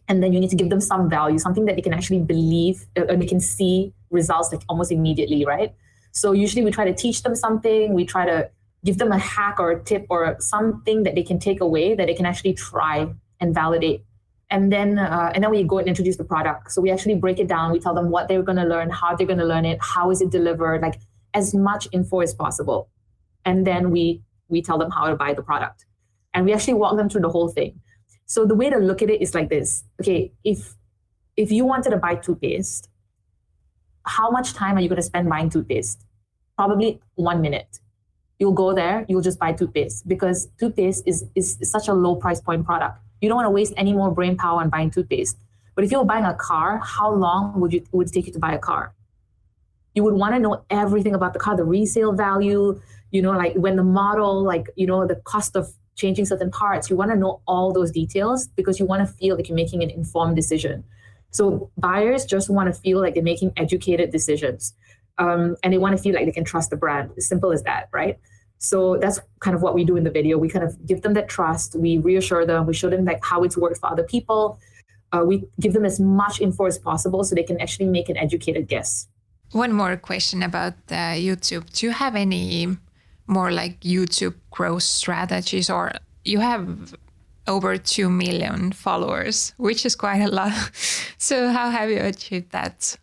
and 0.09 0.23
then 0.23 0.33
you 0.33 0.41
need 0.41 0.51
to 0.51 0.57
give 0.57 0.71
them 0.71 0.81
some 0.81 1.09
value, 1.09 1.39
something 1.39 1.65
that 1.67 1.77
they 1.77 1.83
can 1.83 1.95
actually 1.95 2.21
believe 2.21 2.87
uh, 2.99 3.07
and 3.07 3.21
they 3.21 3.27
can 3.27 3.41
see 3.41 3.93
results 4.11 4.53
like 4.53 4.63
almost 4.69 4.93
immediately, 4.93 5.45
right? 5.45 5.75
So 6.17 6.33
usually 6.33 6.65
we 6.65 6.71
try 6.71 6.87
to 6.87 6.95
teach 6.95 7.23
them 7.23 7.35
something. 7.35 7.93
We 7.93 8.07
try 8.07 8.25
to 8.25 8.51
give 8.87 8.97
them 8.97 9.13
a 9.13 9.19
hack 9.19 9.61
or 9.61 9.71
a 9.73 9.85
tip 9.85 10.07
or 10.09 10.37
something 10.41 11.03
that 11.03 11.15
they 11.15 11.23
can 11.23 11.39
take 11.39 11.61
away 11.61 11.95
that 11.95 12.07
they 12.07 12.15
can 12.15 12.25
actually 12.25 12.55
try 12.55 13.07
and 13.39 13.55
validate. 13.55 14.03
And 14.49 14.73
then 14.73 14.99
uh, 14.99 15.33
and 15.35 15.45
then 15.45 15.51
we 15.51 15.63
go 15.63 15.79
and 15.79 15.87
introduce 15.87 16.17
the 16.17 16.25
product. 16.25 16.73
So 16.73 16.81
we 16.81 16.91
actually 16.91 17.17
break 17.17 17.39
it 17.39 17.49
down. 17.49 17.71
We 17.71 17.81
tell 17.81 17.93
them 17.93 18.09
what 18.09 18.29
they're 18.29 18.43
going 18.43 18.57
to 18.57 18.65
learn, 18.65 18.89
how 18.89 19.15
they're 19.15 19.27
going 19.27 19.41
to 19.41 19.45
learn 19.45 19.67
it, 19.67 19.79
how 19.83 20.11
is 20.11 20.23
it 20.23 20.31
delivered, 20.31 20.81
like 20.81 20.99
as 21.35 21.53
much 21.55 21.87
info 21.93 22.21
as 22.21 22.33
possible. 22.33 22.89
And 23.45 23.67
then 23.67 23.91
we 23.91 24.23
we 24.49 24.63
tell 24.63 24.79
them 24.79 24.91
how 24.91 25.09
to 25.09 25.17
buy 25.17 25.35
the 25.35 25.43
product. 25.43 25.85
And 26.33 26.47
we 26.47 26.55
actually 26.55 26.75
walk 26.75 26.97
them 26.97 27.11
through 27.11 27.23
the 27.23 27.29
whole 27.29 27.49
thing. 27.49 27.81
So 28.25 28.47
the 28.47 28.55
way 28.55 28.71
to 28.71 28.79
look 28.79 29.03
at 29.03 29.11
it 29.11 29.21
is 29.21 29.35
like 29.35 29.51
this. 29.51 29.85
Okay, 30.01 30.33
if 30.45 30.77
if 31.37 31.53
you 31.53 31.67
wanted 31.67 31.91
to 31.91 31.99
buy 31.99 32.15
toothpaste, 32.15 32.89
how 34.05 34.31
much 34.31 34.55
time 34.55 34.79
are 34.79 34.81
you 34.81 34.89
going 34.89 35.03
to 35.05 35.11
spend 35.13 35.29
buying 35.29 35.51
toothpaste? 35.51 36.06
Probably 36.57 37.01
one 37.15 37.41
minute. 37.41 37.79
You'll 38.39 38.53
go 38.53 38.75
there, 38.75 39.07
you'll 39.09 39.23
just 39.23 39.39
buy 39.39 39.53
toothpaste 39.53 40.07
because 40.07 40.49
toothpaste 40.59 41.05
is, 41.07 41.25
is, 41.35 41.59
such 41.63 41.89
a 41.89 41.95
low 41.95 42.17
price 42.17 42.41
point 42.41 42.67
product. 42.67 42.99
You 43.21 43.29
don't 43.29 43.37
want 43.37 43.47
to 43.47 43.51
waste 43.51 43.73
any 43.77 43.93
more 43.93 44.11
brain 44.11 44.37
power 44.37 44.61
on 44.61 44.69
buying 44.69 44.91
toothpaste. 44.91 45.39
But 45.75 45.85
if 45.85 45.91
you're 45.91 46.05
buying 46.05 46.25
a 46.25 46.35
car, 46.35 46.81
how 46.83 47.13
long 47.13 47.59
would 47.61 47.73
you 47.73 47.85
would 47.93 48.09
it 48.09 48.13
take 48.13 48.27
you 48.27 48.33
to 48.33 48.39
buy 48.39 48.55
a 48.55 48.59
car? 48.59 48.95
You 49.95 50.05
would 50.05 50.15
want 50.15 50.35
to 50.35 50.39
know 50.39 50.65
everything 50.69 51.15
about 51.15 51.33
the 51.33 51.39
car, 51.39 51.57
the 51.57 51.65
resale 51.65 52.13
value, 52.13 52.81
you 53.11 53.23
know, 53.23 53.33
like 53.33 53.55
when 53.55 53.77
the 53.77 53.85
model, 53.85 54.43
like, 54.43 54.67
you 54.77 54.87
know, 54.87 55.07
the 55.07 55.17
cost 55.17 55.57
of 55.57 55.73
changing 55.97 56.27
certain 56.27 56.51
parts. 56.51 56.89
You 56.91 56.97
want 56.97 57.11
to 57.11 57.17
know 57.17 57.41
all 57.47 57.73
those 57.73 57.91
details 57.91 58.49
because 58.49 58.79
you 58.79 58.87
want 58.87 59.07
to 59.07 59.13
feel 59.13 59.37
like 59.37 59.49
you're 59.49 59.57
making 59.57 59.83
an 59.83 59.91
informed 59.91 60.37
decision. 60.37 60.85
So 61.31 61.71
buyers 61.77 62.25
just 62.25 62.49
want 62.49 62.73
to 62.73 62.81
feel 62.81 63.01
like 63.01 63.15
they're 63.15 63.23
making 63.23 63.53
educated 63.57 64.11
decisions. 64.11 64.75
Um, 65.19 65.57
and 65.63 65.73
they 65.73 65.79
want 65.79 65.97
to 65.97 66.03
feel 66.03 66.15
like 66.15 66.27
they 66.27 66.33
can 66.33 66.45
trust 66.45 66.71
the 66.71 66.77
brand. 66.77 67.11
Simple 67.19 67.53
as 67.53 67.63
that, 67.63 67.89
right? 67.93 68.19
So 68.59 68.97
that's 68.97 69.21
kind 69.41 69.55
of 69.55 69.63
what 69.63 69.75
we 69.75 69.85
do 69.85 69.97
in 69.97 70.05
the 70.05 70.11
video. 70.11 70.39
We 70.39 70.49
kind 70.49 70.65
of 70.65 70.87
give 70.87 71.03
them 71.03 71.15
that 71.15 71.29
trust. 71.29 71.77
We 71.77 71.99
reassure 71.99 72.47
them. 72.47 72.67
We 72.67 72.75
show 72.75 72.91
them 72.91 73.05
like 73.05 73.25
how 73.25 73.43
it's 73.43 73.57
worked 73.57 73.79
for 73.79 73.91
other 73.91 74.03
people. 74.03 74.59
Uh, 75.13 75.25
we 75.25 75.45
give 75.61 75.73
them 75.73 75.85
as 75.85 76.01
much 76.01 76.41
info 76.41 76.67
as 76.67 76.79
possible 76.79 77.23
so 77.25 77.35
they 77.35 77.43
can 77.43 77.61
actually 77.61 77.87
make 77.87 78.09
an 78.09 78.17
educated 78.17 78.69
guess. 78.69 79.09
One 79.53 79.73
more 79.73 79.97
question 79.97 80.43
about 80.43 80.75
uh, 80.91 81.15
YouTube. 81.15 81.71
Do 81.73 81.87
you 81.87 81.93
have 81.93 82.17
any 82.17 82.77
more 83.27 83.51
like 83.51 83.81
YouTube 83.81 84.35
growth 84.51 84.83
strategies, 84.83 85.71
or 85.71 85.93
you 86.25 86.41
have 86.41 86.95
over 87.47 87.77
2 87.77 88.11
million 88.11 88.73
followers, 88.73 89.55
which 89.57 89.87
is 89.87 89.95
quite 89.95 90.21
a 90.21 90.29
lot. 90.29 90.53
so, 91.19 91.51
how 91.51 91.71
have 91.71 91.91
you 91.91 92.01
achieved 92.01 92.51
that? 92.53 92.97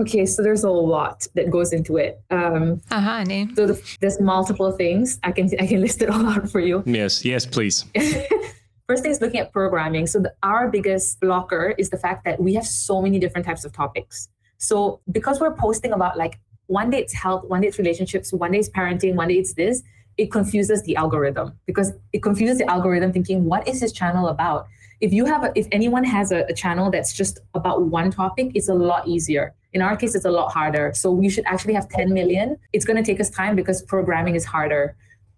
Okay, 0.00 0.24
so 0.24 0.42
there's 0.42 0.64
a 0.64 0.70
lot 0.70 1.26
that 1.34 1.50
goes 1.50 1.74
into 1.74 1.98
it. 1.98 2.22
Um, 2.30 2.80
uh-huh, 2.90 3.24
so 3.54 3.66
the, 3.66 3.96
there's 4.00 4.18
multiple 4.18 4.72
things. 4.72 5.18
I 5.22 5.30
can 5.30 5.50
I 5.60 5.66
can 5.66 5.80
list 5.86 6.00
it 6.00 6.08
all 6.08 6.24
out 6.26 6.48
for 6.48 6.60
you. 6.60 6.82
Yes, 6.86 7.22
yes, 7.22 7.44
please. 7.44 7.84
First 8.88 9.02
thing 9.02 9.12
is 9.12 9.20
looking 9.20 9.40
at 9.40 9.52
programming. 9.52 10.06
So 10.06 10.20
the, 10.20 10.32
our 10.42 10.68
biggest 10.68 11.20
blocker 11.20 11.74
is 11.76 11.90
the 11.90 11.98
fact 11.98 12.24
that 12.24 12.40
we 12.40 12.54
have 12.54 12.66
so 12.66 13.02
many 13.02 13.18
different 13.18 13.46
types 13.46 13.64
of 13.66 13.72
topics. 13.72 14.28
So 14.56 15.00
because 15.12 15.38
we're 15.38 15.54
posting 15.54 15.92
about 15.92 16.16
like 16.16 16.40
one 16.66 16.88
day 16.88 17.00
it's 17.00 17.12
health, 17.12 17.44
one 17.44 17.60
day 17.60 17.68
it's 17.68 17.78
relationships, 17.78 18.32
one 18.32 18.52
day 18.52 18.58
it's 18.58 18.70
parenting, 18.70 19.16
one 19.16 19.28
day 19.28 19.34
it's 19.34 19.52
this, 19.52 19.82
it 20.16 20.32
confuses 20.32 20.82
the 20.84 20.96
algorithm 20.96 21.52
because 21.66 21.92
it 22.14 22.22
confuses 22.22 22.56
the 22.58 22.68
algorithm 22.70 23.12
thinking, 23.12 23.44
what 23.44 23.68
is 23.68 23.80
this 23.80 23.92
channel 23.92 24.28
about? 24.28 24.66
If 25.00 25.12
you 25.12 25.26
have, 25.26 25.44
a, 25.44 25.52
if 25.54 25.66
anyone 25.72 26.04
has 26.04 26.32
a, 26.32 26.44
a 26.48 26.54
channel 26.54 26.90
that's 26.90 27.12
just 27.12 27.38
about 27.54 27.82
one 27.82 28.10
topic, 28.10 28.52
it's 28.54 28.68
a 28.68 28.74
lot 28.74 29.06
easier. 29.06 29.54
In 29.72 29.82
our 29.82 29.96
case, 29.96 30.14
it's 30.14 30.24
a 30.24 30.30
lot 30.30 30.52
harder. 30.52 30.92
So 30.94 31.10
we 31.10 31.28
should 31.28 31.44
actually 31.46 31.74
have 31.74 31.88
10 31.88 32.12
million. 32.12 32.56
It's 32.72 32.84
going 32.84 32.96
to 32.96 33.02
take 33.02 33.20
us 33.20 33.30
time 33.30 33.54
because 33.54 33.82
programming 33.82 34.34
is 34.34 34.44
harder. 34.44 34.96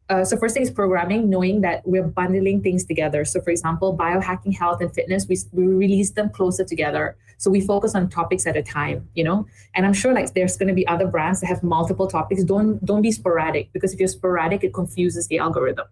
Uh, 0.09 0.25
so 0.25 0.37
first 0.37 0.55
thing 0.55 0.63
is 0.63 0.71
programming, 0.71 1.31
knowing 1.31 1.61
that 1.63 1.83
we're 1.87 2.07
bundling 2.07 2.61
things 2.61 2.85
together. 2.85 3.25
So 3.25 3.41
for 3.41 3.51
example, 3.51 3.97
biohacking, 3.97 4.57
health, 4.57 4.81
and 4.81 4.93
fitness, 4.93 5.27
we, 5.29 5.39
we 5.53 5.67
release 5.67 6.11
them 6.11 6.29
closer 6.31 6.65
together. 6.65 7.17
So 7.39 7.51
we 7.51 7.61
focus 7.61 7.95
on 7.95 8.09
topics 8.09 8.47
at 8.47 8.57
a 8.57 8.63
time, 8.63 9.09
you 9.15 9.25
know. 9.25 9.47
And 9.75 9.87
I'm 9.87 9.93
sure 9.93 10.13
like 10.13 10.35
there's 10.35 10.57
going 10.57 10.69
to 10.69 10.75
be 10.75 10.87
other 10.87 11.07
brands 11.07 11.41
that 11.41 11.47
have 11.47 11.63
multiple 11.63 12.07
topics. 12.07 12.45
Don't 12.45 12.85
don't 12.85 13.03
be 13.03 13.11
sporadic 13.11 13.73
because 13.73 13.93
if 13.93 13.99
you're 13.99 14.09
sporadic, 14.09 14.63
it 14.65 14.75
confuses 14.75 15.29
the 15.29 15.39
algorithm. 15.39 15.87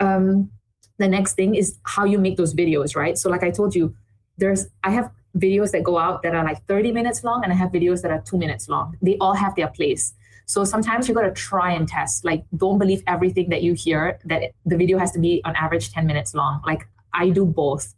Um, 0.00 0.50
the 0.98 1.08
next 1.08 1.34
thing 1.34 1.54
is 1.54 1.78
how 1.84 2.04
you 2.04 2.18
make 2.18 2.36
those 2.36 2.54
videos, 2.54 2.96
right? 2.96 3.16
So 3.16 3.30
like 3.30 3.42
I 3.42 3.50
told 3.50 3.74
you, 3.74 3.94
there's 4.38 4.66
I 4.84 4.90
have 4.90 5.10
videos 5.36 5.70
that 5.72 5.82
go 5.82 5.98
out 5.98 6.22
that 6.22 6.34
are 6.34 6.44
like 6.44 6.64
30 6.66 6.92
minutes 6.92 7.24
long, 7.24 7.44
and 7.44 7.52
I 7.52 7.56
have 7.56 7.70
videos 7.70 8.02
that 8.02 8.10
are 8.10 8.20
two 8.20 8.38
minutes 8.38 8.68
long. 8.68 8.96
They 9.02 9.16
all 9.18 9.34
have 9.34 9.54
their 9.54 9.68
place. 9.68 10.14
So 10.46 10.64
sometimes 10.64 11.08
you 11.08 11.14
got 11.14 11.22
to 11.22 11.32
try 11.32 11.72
and 11.72 11.88
test. 11.88 12.24
Like, 12.24 12.44
don't 12.56 12.78
believe 12.78 13.02
everything 13.06 13.48
that 13.50 13.62
you 13.62 13.74
hear. 13.74 14.18
That 14.24 14.52
the 14.64 14.76
video 14.76 14.98
has 14.98 15.10
to 15.12 15.18
be 15.18 15.42
on 15.44 15.56
average 15.56 15.92
ten 15.92 16.06
minutes 16.06 16.34
long. 16.34 16.62
Like 16.64 16.86
I 17.12 17.30
do 17.30 17.44
both. 17.44 17.94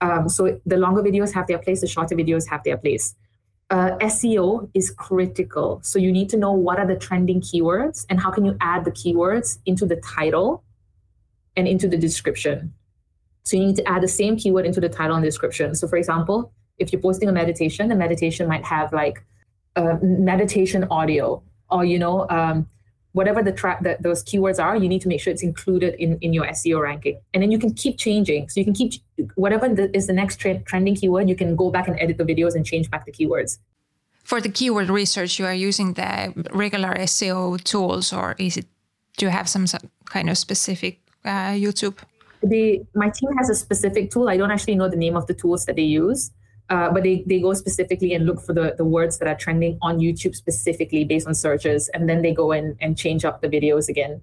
Um, 0.00 0.28
so 0.28 0.60
the 0.66 0.76
longer 0.76 1.02
videos 1.02 1.32
have 1.32 1.46
their 1.46 1.58
place, 1.58 1.80
the 1.80 1.86
shorter 1.86 2.16
videos 2.16 2.48
have 2.48 2.64
their 2.64 2.76
place. 2.76 3.14
Uh, 3.70 3.96
SEO 4.00 4.68
is 4.74 4.90
critical. 4.90 5.80
So 5.82 5.98
you 5.98 6.10
need 6.12 6.28
to 6.30 6.36
know 6.36 6.52
what 6.52 6.78
are 6.78 6.86
the 6.86 6.96
trending 6.96 7.40
keywords 7.40 8.04
and 8.10 8.20
how 8.20 8.30
can 8.30 8.44
you 8.44 8.56
add 8.60 8.84
the 8.84 8.90
keywords 8.90 9.58
into 9.64 9.86
the 9.86 9.96
title 9.96 10.64
and 11.56 11.68
into 11.68 11.88
the 11.88 11.96
description. 11.96 12.74
So 13.44 13.56
you 13.56 13.66
need 13.66 13.76
to 13.76 13.88
add 13.88 14.02
the 14.02 14.08
same 14.08 14.36
keyword 14.36 14.66
into 14.66 14.80
the 14.80 14.88
title 14.88 15.16
and 15.16 15.24
description. 15.24 15.74
So 15.74 15.88
for 15.88 15.96
example, 15.96 16.52
if 16.82 16.92
you're 16.92 17.00
posting 17.00 17.28
a 17.28 17.32
meditation, 17.32 17.88
the 17.88 17.94
meditation 17.94 18.48
might 18.48 18.64
have 18.64 18.92
like 18.92 19.24
uh, 19.76 19.96
meditation 20.02 20.86
audio 20.90 21.42
or 21.70 21.84
you 21.84 21.98
know 21.98 22.28
um, 22.28 22.68
whatever 23.12 23.42
the 23.42 23.52
track 23.52 23.82
that 23.82 24.02
those 24.02 24.22
keywords 24.24 24.62
are 24.62 24.76
you 24.76 24.88
need 24.88 25.00
to 25.00 25.08
make 25.08 25.20
sure 25.20 25.32
it's 25.32 25.42
included 25.42 25.94
in, 25.94 26.18
in 26.20 26.32
your 26.32 26.46
seo 26.46 26.82
ranking. 26.82 27.20
And 27.32 27.42
then 27.42 27.50
you 27.50 27.58
can 27.58 27.72
keep 27.74 27.98
changing. 27.98 28.48
So 28.48 28.60
you 28.60 28.64
can 28.64 28.74
keep 28.74 28.94
whatever 29.34 29.68
the, 29.68 29.94
is 29.96 30.06
the 30.06 30.12
next 30.12 30.36
tra- 30.36 30.60
trending 30.60 30.94
keyword 30.94 31.28
you 31.28 31.36
can 31.36 31.56
go 31.56 31.70
back 31.70 31.88
and 31.88 31.98
edit 32.00 32.18
the 32.18 32.24
videos 32.24 32.54
and 32.54 32.64
change 32.66 32.90
back 32.90 33.06
the 33.06 33.12
keywords. 33.12 33.58
For 34.24 34.40
the 34.40 34.48
keyword 34.48 34.88
research 34.88 35.38
you 35.38 35.46
are 35.46 35.54
using 35.54 35.94
the 35.94 36.32
regular 36.52 36.94
seo 37.10 37.62
tools 37.62 38.12
or 38.12 38.34
is 38.38 38.56
it 38.56 38.66
do 39.18 39.26
you 39.26 39.30
have 39.30 39.48
some 39.48 39.66
kind 40.06 40.30
of 40.30 40.38
specific 40.38 41.00
uh, 41.24 41.52
youtube? 41.64 41.98
The 42.42 42.82
my 42.94 43.10
team 43.10 43.30
has 43.38 43.50
a 43.50 43.54
specific 43.54 44.10
tool. 44.10 44.28
I 44.28 44.36
don't 44.36 44.50
actually 44.50 44.74
know 44.74 44.88
the 44.88 44.96
name 44.96 45.16
of 45.16 45.26
the 45.26 45.34
tools 45.34 45.66
that 45.66 45.76
they 45.76 45.82
use 45.82 46.30
uh, 46.70 46.90
but 46.90 47.02
they, 47.02 47.22
they 47.26 47.40
go 47.40 47.52
specifically 47.54 48.14
and 48.14 48.24
look 48.24 48.40
for 48.40 48.52
the, 48.52 48.74
the 48.76 48.84
words 48.84 49.18
that 49.18 49.28
are 49.28 49.34
trending 49.34 49.78
on 49.82 49.98
YouTube 49.98 50.34
specifically 50.34 51.04
based 51.04 51.26
on 51.26 51.34
searches. 51.34 51.88
And 51.92 52.08
then 52.08 52.22
they 52.22 52.32
go 52.32 52.52
in 52.52 52.76
and 52.80 52.96
change 52.96 53.24
up 53.24 53.42
the 53.42 53.48
videos 53.48 53.88
again. 53.88 54.22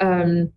Um, 0.00 0.52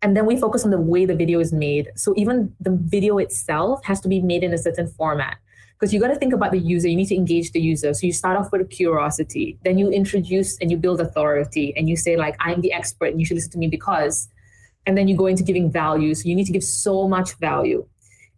and 0.00 0.16
then 0.16 0.26
we 0.26 0.36
focus 0.38 0.64
on 0.64 0.70
the 0.70 0.80
way 0.80 1.04
the 1.04 1.16
video 1.16 1.40
is 1.40 1.52
made. 1.52 1.90
So 1.96 2.14
even 2.16 2.54
the 2.60 2.70
video 2.70 3.18
itself 3.18 3.84
has 3.84 4.00
to 4.00 4.08
be 4.08 4.20
made 4.20 4.44
in 4.44 4.52
a 4.54 4.58
certain 4.58 4.86
format. 4.86 5.36
Because 5.78 5.92
you 5.92 6.00
got 6.00 6.08
to 6.08 6.16
think 6.16 6.32
about 6.32 6.50
the 6.50 6.58
user, 6.58 6.88
you 6.88 6.96
need 6.96 7.06
to 7.06 7.14
engage 7.14 7.52
the 7.52 7.60
user. 7.60 7.94
So 7.94 8.06
you 8.06 8.12
start 8.12 8.36
off 8.36 8.50
with 8.50 8.62
a 8.62 8.64
curiosity, 8.64 9.58
then 9.64 9.78
you 9.78 9.90
introduce 9.90 10.58
and 10.58 10.72
you 10.72 10.76
build 10.76 11.00
authority, 11.00 11.72
and 11.76 11.88
you 11.88 11.96
say, 11.96 12.16
like, 12.16 12.34
I'm 12.40 12.60
the 12.62 12.72
expert 12.72 13.10
and 13.10 13.20
you 13.20 13.26
should 13.26 13.36
listen 13.36 13.52
to 13.52 13.58
me 13.58 13.68
because. 13.68 14.28
And 14.86 14.96
then 14.96 15.06
you 15.06 15.16
go 15.16 15.26
into 15.26 15.42
giving 15.42 15.70
value. 15.70 16.14
So 16.14 16.28
you 16.28 16.34
need 16.34 16.46
to 16.46 16.52
give 16.52 16.64
so 16.64 17.06
much 17.06 17.34
value. 17.34 17.86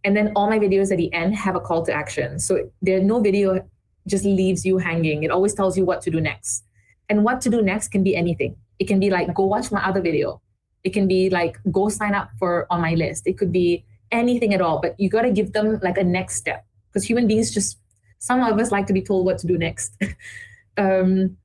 And 0.04 0.16
then 0.16 0.32
all 0.34 0.48
my 0.48 0.58
videos 0.58 0.90
at 0.90 0.98
the 0.98 1.12
end 1.12 1.34
have 1.36 1.56
a 1.56 1.60
call 1.60 1.84
to 1.86 1.92
action. 1.92 2.38
So 2.38 2.70
there 2.82 3.00
no 3.00 3.20
video 3.20 3.64
just 4.06 4.24
leaves 4.24 4.64
you 4.64 4.78
hanging. 4.78 5.22
It 5.22 5.30
always 5.30 5.54
tells 5.54 5.76
you 5.76 5.84
what 5.84 6.00
to 6.02 6.10
do 6.10 6.20
next. 6.20 6.64
And 7.08 7.24
what 7.24 7.40
to 7.42 7.50
do 7.50 7.60
next 7.60 7.88
can 7.88 8.02
be 8.02 8.16
anything. 8.16 8.56
It 8.78 8.88
can 8.88 8.98
be 8.98 9.10
like 9.10 9.34
go 9.34 9.44
watch 9.44 9.70
my 9.70 9.84
other 9.84 10.00
video. 10.00 10.40
It 10.84 10.90
can 10.90 11.06
be 11.06 11.28
like 11.28 11.58
go 11.70 11.88
sign 11.88 12.14
up 12.14 12.30
for 12.38 12.66
on 12.70 12.80
my 12.80 12.94
list. 12.94 13.26
It 13.26 13.36
could 13.36 13.52
be 13.52 13.84
anything 14.10 14.54
at 14.54 14.60
all, 14.60 14.80
but 14.80 14.98
you 14.98 15.08
got 15.08 15.22
to 15.22 15.30
give 15.30 15.52
them 15.52 15.78
like 15.82 15.98
a 15.98 16.04
next 16.04 16.36
step 16.36 16.64
because 16.88 17.04
human 17.04 17.26
beings 17.26 17.52
just 17.52 17.78
some 18.18 18.42
of 18.42 18.58
us 18.58 18.70
like 18.70 18.86
to 18.86 18.92
be 18.92 19.02
told 19.02 19.24
what 19.26 19.38
to 19.38 19.46
do 19.46 19.58
next. 19.58 19.96
um, 20.76 21.36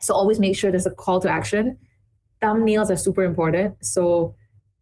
so 0.00 0.14
always 0.14 0.38
make 0.38 0.56
sure 0.56 0.70
there's 0.70 0.86
a 0.86 0.90
call 0.90 1.20
to 1.20 1.30
action. 1.30 1.78
Thumbnails 2.42 2.90
are 2.90 2.96
super 2.96 3.24
important. 3.24 3.84
So 3.84 4.34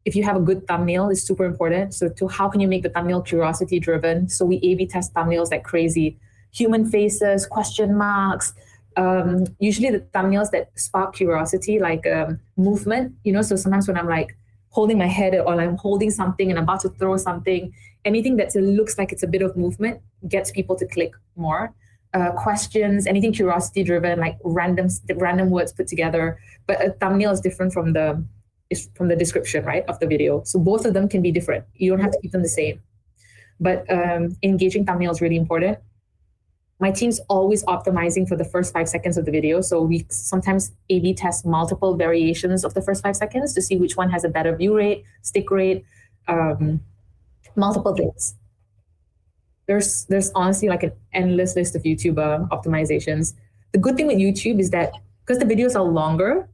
if 0.05 0.15
you 0.15 0.23
have 0.23 0.37
a 0.37 0.41
good 0.41 0.67
thumbnail 0.67 1.09
is 1.09 1.27
super 1.27 1.45
important. 1.45 1.95
So 1.95 2.09
to 2.09 2.29
how 2.29 2.49
can 2.49 2.61
you 2.61 2.69
make 2.69 2.83
the 2.83 2.91
thumbnail 2.91 3.23
curiosity 3.23 3.81
driven? 3.81 4.29
So 4.29 4.45
we 4.45 4.57
A/B 4.57 4.87
test 4.87 5.15
thumbnails 5.15 5.51
like 5.51 5.65
crazy, 5.65 6.19
human 6.53 6.85
faces, 6.91 7.47
question 7.47 7.97
marks. 7.97 8.53
Um, 8.97 9.47
usually 9.59 9.91
the 9.91 10.01
thumbnails 10.15 10.51
that 10.51 10.71
spark 10.79 11.15
curiosity, 11.15 11.79
like 11.79 12.07
um, 12.07 12.39
movement. 12.57 13.15
You 13.25 13.33
know, 13.33 13.43
so 13.43 13.57
sometimes 13.57 13.89
when 13.89 13.97
I'm 13.97 14.09
like 14.09 14.37
holding 14.69 14.99
my 14.99 15.07
head 15.07 15.35
or 15.35 15.61
I'm 15.61 15.77
holding 15.77 16.11
something 16.11 16.51
and 16.51 16.59
I'm 16.59 16.65
about 16.65 16.81
to 16.81 16.91
throw 16.91 17.17
something, 17.17 17.73
anything 18.05 18.37
that 18.37 18.55
looks 18.55 18.99
like 18.99 19.13
it's 19.13 19.23
a 19.23 19.27
bit 19.27 19.41
of 19.41 19.57
movement 19.57 20.01
gets 20.29 20.51
people 20.51 20.77
to 20.77 20.87
click 20.87 21.13
more. 21.37 21.73
Uh, 22.13 22.31
questions, 22.31 23.09
anything 23.09 23.33
curiosity 23.33 23.83
driven, 23.83 24.21
like 24.21 24.39
random 24.45 24.89
random 25.17 25.51
words 25.51 25.73
put 25.73 25.89
together. 25.89 26.39
But 26.67 26.85
a 26.85 26.91
thumbnail 26.91 27.33
is 27.33 27.41
different 27.41 27.73
from 27.73 27.93
the 27.93 28.25
is 28.75 28.89
from 28.97 29.09
the 29.09 29.17
description, 29.17 29.65
right, 29.65 29.85
of 29.89 29.99
the 30.01 30.07
video. 30.07 30.43
So 30.45 30.59
both 30.59 30.85
of 30.85 30.93
them 30.97 31.09
can 31.09 31.23
be 31.23 31.33
different. 31.39 31.65
You 31.75 31.91
don't 31.91 32.01
have 32.01 32.13
to 32.13 32.21
keep 32.21 32.33
them 32.33 32.43
the 32.43 32.55
same. 32.61 32.77
But 33.61 33.79
um, 33.91 34.37
engaging 34.43 34.85
thumbnail 34.85 35.13
is 35.13 35.21
really 35.21 35.37
important. 35.37 35.79
My 36.81 36.91
team's 36.91 37.21
always 37.29 37.65
optimizing 37.65 38.29
for 38.29 38.37
the 38.37 38.45
first 38.45 38.73
five 38.73 38.89
seconds 38.89 39.17
of 39.17 39.25
the 39.25 39.31
video. 39.31 39.61
So 39.61 39.81
we 39.81 40.07
sometimes 40.11 40.73
A/B 40.91 41.15
test 41.15 41.47
multiple 41.47 41.97
variations 41.97 42.65
of 42.65 42.75
the 42.75 42.83
first 42.83 43.03
five 43.03 43.17
seconds 43.17 43.55
to 43.55 43.63
see 43.63 43.77
which 43.77 43.97
one 43.97 44.11
has 44.11 44.25
a 44.25 44.29
better 44.29 44.57
view 44.57 44.77
rate, 44.77 45.05
stick 45.23 45.51
rate, 45.51 45.85
um, 46.27 46.81
multiple 47.57 47.95
things. 47.95 48.35
There's 49.67 50.05
there's 50.07 50.31
honestly 50.35 50.69
like 50.69 50.83
an 50.83 50.93
endless 51.13 51.55
list 51.57 51.77
of 51.77 51.83
YouTube 51.85 52.19
uh, 52.19 52.39
optimizations. 52.55 53.35
The 53.73 53.79
good 53.79 53.97
thing 53.97 54.09
with 54.09 54.19
YouTube 54.19 54.59
is 54.59 54.71
that 54.71 54.93
because 55.23 55.39
the 55.39 55.47
videos 55.47 55.75
are 55.75 55.89
longer, 56.01 56.49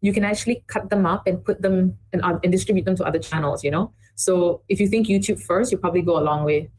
you 0.00 0.12
can 0.12 0.24
actually 0.24 0.62
cut 0.66 0.90
them 0.90 1.06
up 1.06 1.26
and 1.26 1.44
put 1.44 1.62
them 1.62 1.96
and, 2.12 2.22
uh, 2.22 2.38
and 2.42 2.52
distribute 2.52 2.84
them 2.84 2.96
to 2.96 3.04
other 3.04 3.18
channels 3.18 3.64
you 3.64 3.70
know 3.70 3.92
so 4.14 4.62
if 4.68 4.80
you 4.80 4.86
think 4.86 5.06
youtube 5.06 5.40
first 5.40 5.72
you 5.72 5.78
probably 5.78 6.02
go 6.02 6.18
a 6.18 6.24
long 6.24 6.44
way 6.44 6.70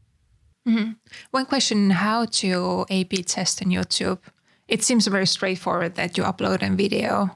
mm-hmm. 0.66 0.92
one 1.30 1.46
question 1.46 1.90
how 1.90 2.24
to 2.24 2.86
a 2.90 3.04
b 3.04 3.22
test 3.22 3.62
on 3.62 3.68
youtube 3.70 4.18
it 4.68 4.82
seems 4.82 5.06
very 5.06 5.26
straightforward 5.26 5.94
that 5.94 6.16
you 6.16 6.24
upload 6.24 6.62
a 6.62 6.74
video. 6.74 7.30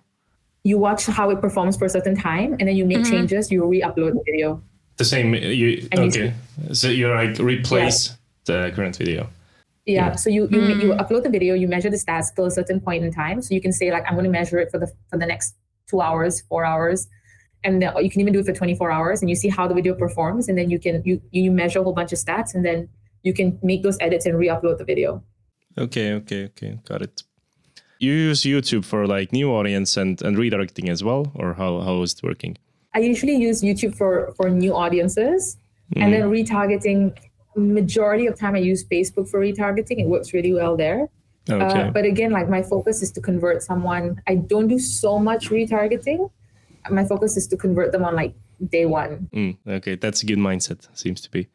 You 0.64 0.78
watch 0.78 1.06
how 1.06 1.30
it 1.30 1.40
performs 1.40 1.76
for 1.76 1.86
a 1.86 1.88
certain 1.88 2.14
time, 2.14 2.52
and 2.60 2.68
then 2.68 2.76
you 2.76 2.84
make 2.84 2.98
mm-hmm. 2.98 3.10
changes. 3.10 3.50
You 3.50 3.66
re-upload 3.66 4.12
the 4.12 4.22
video. 4.24 4.62
The 4.96 5.04
same. 5.04 5.34
You 5.34 5.88
and 5.90 6.00
okay? 6.00 6.34
You, 6.68 6.74
so 6.74 6.88
you 6.88 7.08
like 7.08 7.38
replace 7.38 8.10
yeah. 8.10 8.14
the 8.44 8.72
current 8.76 8.96
video. 8.96 9.28
Yeah. 9.86 10.10
yeah. 10.10 10.14
So 10.14 10.30
you 10.30 10.42
you, 10.42 10.60
mm. 10.60 10.82
you 10.82 10.88
upload 10.90 11.24
the 11.24 11.30
video. 11.30 11.54
You 11.54 11.66
measure 11.66 11.90
the 11.90 11.96
stats 11.96 12.32
till 12.34 12.44
a 12.44 12.50
certain 12.50 12.80
point 12.80 13.02
in 13.02 13.12
time. 13.12 13.42
So 13.42 13.54
you 13.54 13.60
can 13.60 13.72
say 13.72 13.90
like 13.90 14.04
I'm 14.06 14.14
going 14.14 14.24
to 14.24 14.30
measure 14.30 14.58
it 14.58 14.70
for 14.70 14.78
the 14.78 14.86
for 15.10 15.18
the 15.18 15.26
next 15.26 15.56
two 15.92 16.00
hours, 16.00 16.40
four 16.48 16.64
hours, 16.64 17.08
and 17.64 17.82
you 18.04 18.10
can 18.10 18.20
even 18.20 18.32
do 18.32 18.40
it 18.40 18.46
for 18.46 18.52
24 18.52 18.90
hours. 18.90 19.20
And 19.20 19.30
you 19.30 19.36
see 19.36 19.48
how 19.48 19.68
the 19.68 19.74
video 19.74 19.94
performs, 19.94 20.48
and 20.48 20.58
then 20.58 20.70
you 20.70 20.78
can 20.78 21.02
you 21.04 21.20
you 21.30 21.50
measure 21.50 21.80
a 21.80 21.82
whole 21.84 21.96
bunch 22.00 22.12
of 22.12 22.18
stats, 22.18 22.54
and 22.54 22.64
then 22.64 22.88
you 23.22 23.32
can 23.32 23.58
make 23.62 23.82
those 23.82 23.98
edits 24.00 24.26
and 24.26 24.36
re-upload 24.38 24.78
the 24.78 24.84
video. 24.84 25.22
Okay, 25.78 26.12
okay, 26.14 26.44
okay, 26.46 26.78
got 26.88 27.02
it. 27.02 27.22
You 27.98 28.12
use 28.12 28.42
YouTube 28.42 28.84
for 28.84 29.06
like 29.06 29.32
new 29.32 29.48
audience 29.52 29.96
and, 29.96 30.20
and 30.22 30.36
redirecting 30.36 30.88
as 30.88 31.04
well, 31.04 31.30
or 31.36 31.54
how, 31.54 31.80
how 31.80 32.02
is 32.02 32.14
it 32.14 32.22
working? 32.24 32.58
I 32.94 32.98
usually 32.98 33.36
use 33.36 33.62
YouTube 33.62 33.94
for 33.94 34.34
for 34.36 34.50
new 34.50 34.74
audiences, 34.74 35.56
mm. 35.94 36.02
and 36.02 36.12
then 36.12 36.22
retargeting. 36.22 37.16
Majority 37.54 38.26
of 38.26 38.38
time, 38.38 38.54
I 38.54 38.60
use 38.60 38.82
Facebook 38.82 39.28
for 39.28 39.38
retargeting. 39.38 39.98
It 40.00 40.08
works 40.08 40.32
really 40.32 40.54
well 40.54 40.74
there. 40.74 41.08
Okay. 41.50 41.82
Uh, 41.82 41.90
but 41.90 42.04
again, 42.04 42.30
like 42.30 42.48
my 42.48 42.62
focus 42.62 43.02
is 43.02 43.10
to 43.12 43.20
convert 43.20 43.62
someone. 43.62 44.20
I 44.26 44.36
don't 44.36 44.68
do 44.68 44.78
so 44.78 45.18
much 45.18 45.50
retargeting. 45.50 46.30
My 46.90 47.04
focus 47.04 47.36
is 47.36 47.46
to 47.48 47.56
convert 47.56 47.92
them 47.92 48.04
on 48.04 48.14
like 48.14 48.34
day 48.70 48.86
one. 48.86 49.28
Mm, 49.34 49.58
okay, 49.66 49.96
that's 49.96 50.22
a 50.22 50.26
good 50.26 50.38
mindset. 50.38 50.86
Seems 50.96 51.20
to 51.22 51.30
be. 51.30 51.48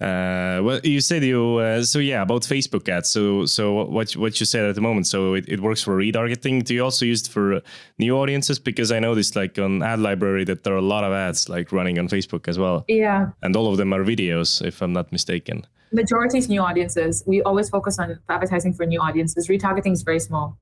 Uh, 0.00 0.60
well, 0.64 0.80
you 0.82 1.00
said 1.00 1.22
you 1.22 1.58
uh, 1.58 1.80
so 1.84 2.00
yeah 2.00 2.22
about 2.22 2.42
Facebook 2.42 2.88
ads. 2.88 3.08
So 3.08 3.46
so 3.46 3.84
what 3.84 4.12
what 4.14 4.40
you 4.40 4.46
said 4.46 4.64
at 4.64 4.74
the 4.74 4.80
moment. 4.80 5.06
So 5.06 5.34
it, 5.34 5.44
it 5.48 5.60
works 5.60 5.80
for 5.80 5.96
retargeting. 5.96 6.64
Do 6.64 6.74
you 6.74 6.82
also 6.82 7.04
use 7.04 7.22
it 7.22 7.28
for 7.30 7.60
new 7.98 8.16
audiences? 8.16 8.58
Because 8.58 8.90
I 8.90 8.98
noticed 8.98 9.36
like 9.36 9.56
on 9.60 9.80
ad 9.80 10.00
library 10.00 10.44
that 10.44 10.64
there 10.64 10.74
are 10.74 10.78
a 10.78 10.88
lot 10.94 11.04
of 11.04 11.12
ads 11.12 11.48
like 11.48 11.70
running 11.70 12.00
on 12.00 12.08
Facebook 12.08 12.48
as 12.48 12.58
well. 12.58 12.84
Yeah, 12.88 13.30
and 13.42 13.54
all 13.54 13.70
of 13.70 13.76
them 13.76 13.92
are 13.92 14.02
videos, 14.02 14.60
if 14.66 14.82
I'm 14.82 14.92
not 14.92 15.12
mistaken. 15.12 15.66
Majority 15.92 16.38
is 16.38 16.48
new 16.48 16.60
audiences. 16.60 17.22
We 17.26 17.42
always 17.42 17.68
focus 17.68 17.98
on 17.98 18.18
advertising 18.28 18.72
for 18.72 18.86
new 18.86 19.00
audiences. 19.00 19.48
Retargeting 19.48 19.92
is 19.92 20.02
very 20.02 20.20
small. 20.20 20.56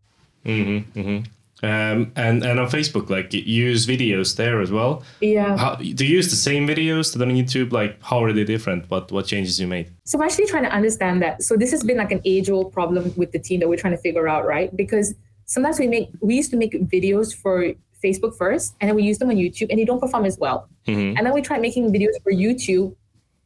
Mm-hmm, 0.45 0.99
mm-hmm. 0.99 1.25
Um, 1.63 2.11
and 2.17 2.43
and 2.43 2.59
on 2.59 2.69
Facebook, 2.69 3.11
like 3.11 3.35
use 3.35 3.87
videos 3.87 4.37
there 4.37 4.63
as 4.63 4.71
well. 4.71 5.03
Yeah. 5.21 5.59
How, 5.59 5.75
do 5.75 6.07
you 6.07 6.17
use 6.17 6.31
the 6.31 6.37
same 6.37 6.67
videos 6.67 7.13
that 7.13 7.23
on 7.23 7.35
YouTube? 7.35 7.71
Like, 7.71 8.03
how 8.03 8.25
are 8.25 8.33
they 8.33 8.45
different? 8.45 8.91
What 8.91 9.13
what 9.13 9.27
changes 9.27 9.61
you 9.61 9.67
made? 9.67 9.91
So 10.05 10.19
I'm 10.19 10.25
actually 10.25 10.47
trying 10.47 10.65
to 10.65 10.71
understand 10.71 11.21
that. 11.23 11.43
So 11.43 11.57
this 11.57 11.71
has 11.71 11.83
been 11.83 11.99
like 11.99 12.13
an 12.13 12.23
age 12.25 12.49
old 12.49 12.73
problem 12.73 13.13
with 13.17 13.33
the 13.33 13.39
team 13.39 13.61
that 13.61 13.69
we're 13.69 13.77
trying 13.77 13.95
to 13.95 14.01
figure 14.01 14.27
out, 14.27 14.47
right? 14.47 14.75
Because 14.75 15.15
sometimes 15.45 15.79
we 15.79 15.87
make 15.87 16.09
we 16.21 16.35
used 16.35 16.51
to 16.53 16.57
make 16.57 16.73
videos 16.73 17.35
for 17.35 17.75
Facebook 18.03 18.35
first, 18.39 18.75
and 18.81 18.89
then 18.89 18.97
we 18.97 19.03
use 19.03 19.19
them 19.19 19.29
on 19.29 19.37
YouTube, 19.37 19.69
and 19.69 19.79
they 19.79 19.85
don't 19.85 20.01
perform 20.01 20.25
as 20.25 20.39
well. 20.39 20.67
Mm-hmm. 20.87 21.19
And 21.19 21.27
then 21.27 21.35
we 21.35 21.43
try 21.43 21.59
making 21.59 21.93
videos 21.93 22.17
for 22.23 22.33
YouTube, 22.33 22.97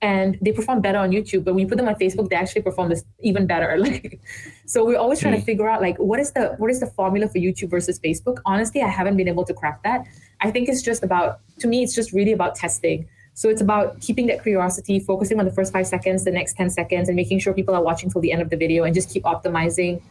and 0.04 0.36
they 0.42 0.52
perform 0.52 0.82
better 0.82 0.98
on 0.98 1.10
YouTube. 1.12 1.44
But 1.44 1.54
when 1.54 1.62
you 1.62 1.66
put 1.66 1.78
them 1.78 1.88
on 1.88 1.94
Facebook, 1.94 2.28
they 2.28 2.36
actually 2.36 2.60
perform 2.60 2.90
this 2.90 3.02
even 3.20 3.46
better. 3.46 3.78
Like, 3.84 4.20
so 4.66 4.84
we're 4.84 4.98
always 4.98 5.20
trying 5.20 5.34
mm. 5.34 5.40
to 5.40 5.44
figure 5.44 5.68
out 5.68 5.80
like 5.82 5.96
what 5.98 6.18
is 6.20 6.32
the 6.32 6.54
what 6.58 6.70
is 6.70 6.80
the 6.80 6.86
formula 6.86 7.26
for 7.28 7.38
YouTube 7.38 7.70
versus 7.70 7.98
Facebook. 7.98 8.38
Honestly, 8.44 8.80
I 8.82 8.88
haven't 8.88 9.16
been 9.16 9.28
able 9.28 9.44
to 9.44 9.54
crack 9.54 9.82
that. 9.82 10.06
I 10.40 10.50
think 10.50 10.68
it's 10.68 10.82
just 10.82 11.02
about 11.02 11.40
to 11.60 11.66
me, 11.66 11.82
it's 11.82 11.94
just 11.94 12.12
really 12.12 12.32
about 12.32 12.54
testing. 12.54 13.08
So 13.34 13.48
it's 13.48 13.60
about 13.60 14.00
keeping 14.00 14.26
that 14.28 14.42
curiosity, 14.42 15.00
focusing 15.00 15.38
on 15.40 15.44
the 15.44 15.52
first 15.58 15.72
five 15.72 15.86
seconds, 15.86 16.24
the 16.24 16.30
next 16.30 16.54
ten 16.54 16.70
seconds, 16.70 17.08
and 17.08 17.16
making 17.16 17.38
sure 17.40 17.52
people 17.54 17.74
are 17.74 17.82
watching 17.82 18.10
till 18.10 18.20
the 18.20 18.32
end 18.32 18.42
of 18.42 18.50
the 18.50 18.56
video, 18.56 18.84
and 18.84 18.94
just 18.94 19.10
keep 19.10 19.24
optimizing. 19.24 20.02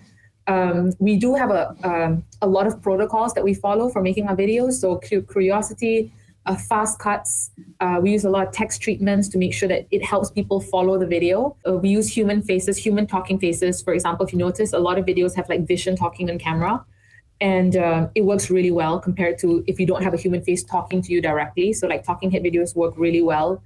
Um, 0.47 0.93
we 0.99 1.17
do 1.17 1.35
have 1.35 1.51
a 1.51 1.63
um, 1.83 2.23
a 2.41 2.47
lot 2.47 2.67
of 2.67 2.81
protocols 2.81 3.33
that 3.35 3.43
we 3.43 3.53
follow 3.53 3.89
for 3.89 4.01
making 4.01 4.27
our 4.27 4.35
videos. 4.35 4.73
So 4.73 4.97
curiosity 5.33 6.11
uh, 6.45 6.55
fast 6.55 6.99
cuts. 6.99 7.51
Uh, 7.79 7.99
we 8.01 8.11
use 8.11 8.25
a 8.25 8.29
lot 8.29 8.47
of 8.47 8.53
text 8.53 8.81
treatments 8.81 9.29
to 9.29 9.37
make 9.37 9.53
sure 9.53 9.69
that 9.69 9.87
it 9.91 10.03
helps 10.03 10.29
people 10.29 10.59
follow 10.59 10.97
the 10.97 11.05
video. 11.05 11.55
Uh, 11.67 11.73
we 11.73 11.89
use 11.89 12.07
human 12.15 12.41
faces, 12.41 12.77
human 12.77 13.07
talking 13.07 13.39
faces. 13.39 13.81
For 13.81 13.93
example, 13.93 14.25
if 14.25 14.33
you 14.33 14.39
notice, 14.39 14.73
a 14.73 14.79
lot 14.79 14.97
of 14.97 15.05
videos 15.05 15.35
have 15.35 15.47
like 15.49 15.65
Vishen 15.65 15.97
talking 15.97 16.29
on 16.29 16.37
camera. 16.37 16.85
And 17.41 17.75
uh, 17.75 18.07
it 18.15 18.21
works 18.21 18.49
really 18.49 18.71
well 18.71 18.99
compared 18.99 19.37
to 19.39 19.63
if 19.67 19.79
you 19.79 19.85
don't 19.85 20.03
have 20.03 20.13
a 20.13 20.17
human 20.17 20.41
face 20.41 20.63
talking 20.63 21.01
to 21.01 21.11
you 21.11 21.21
directly. 21.21 21.73
So, 21.73 21.87
like 21.87 22.03
talking 22.03 22.31
head 22.31 22.43
videos 22.43 22.75
work 22.75 22.93
really 22.95 23.21
well. 23.21 23.61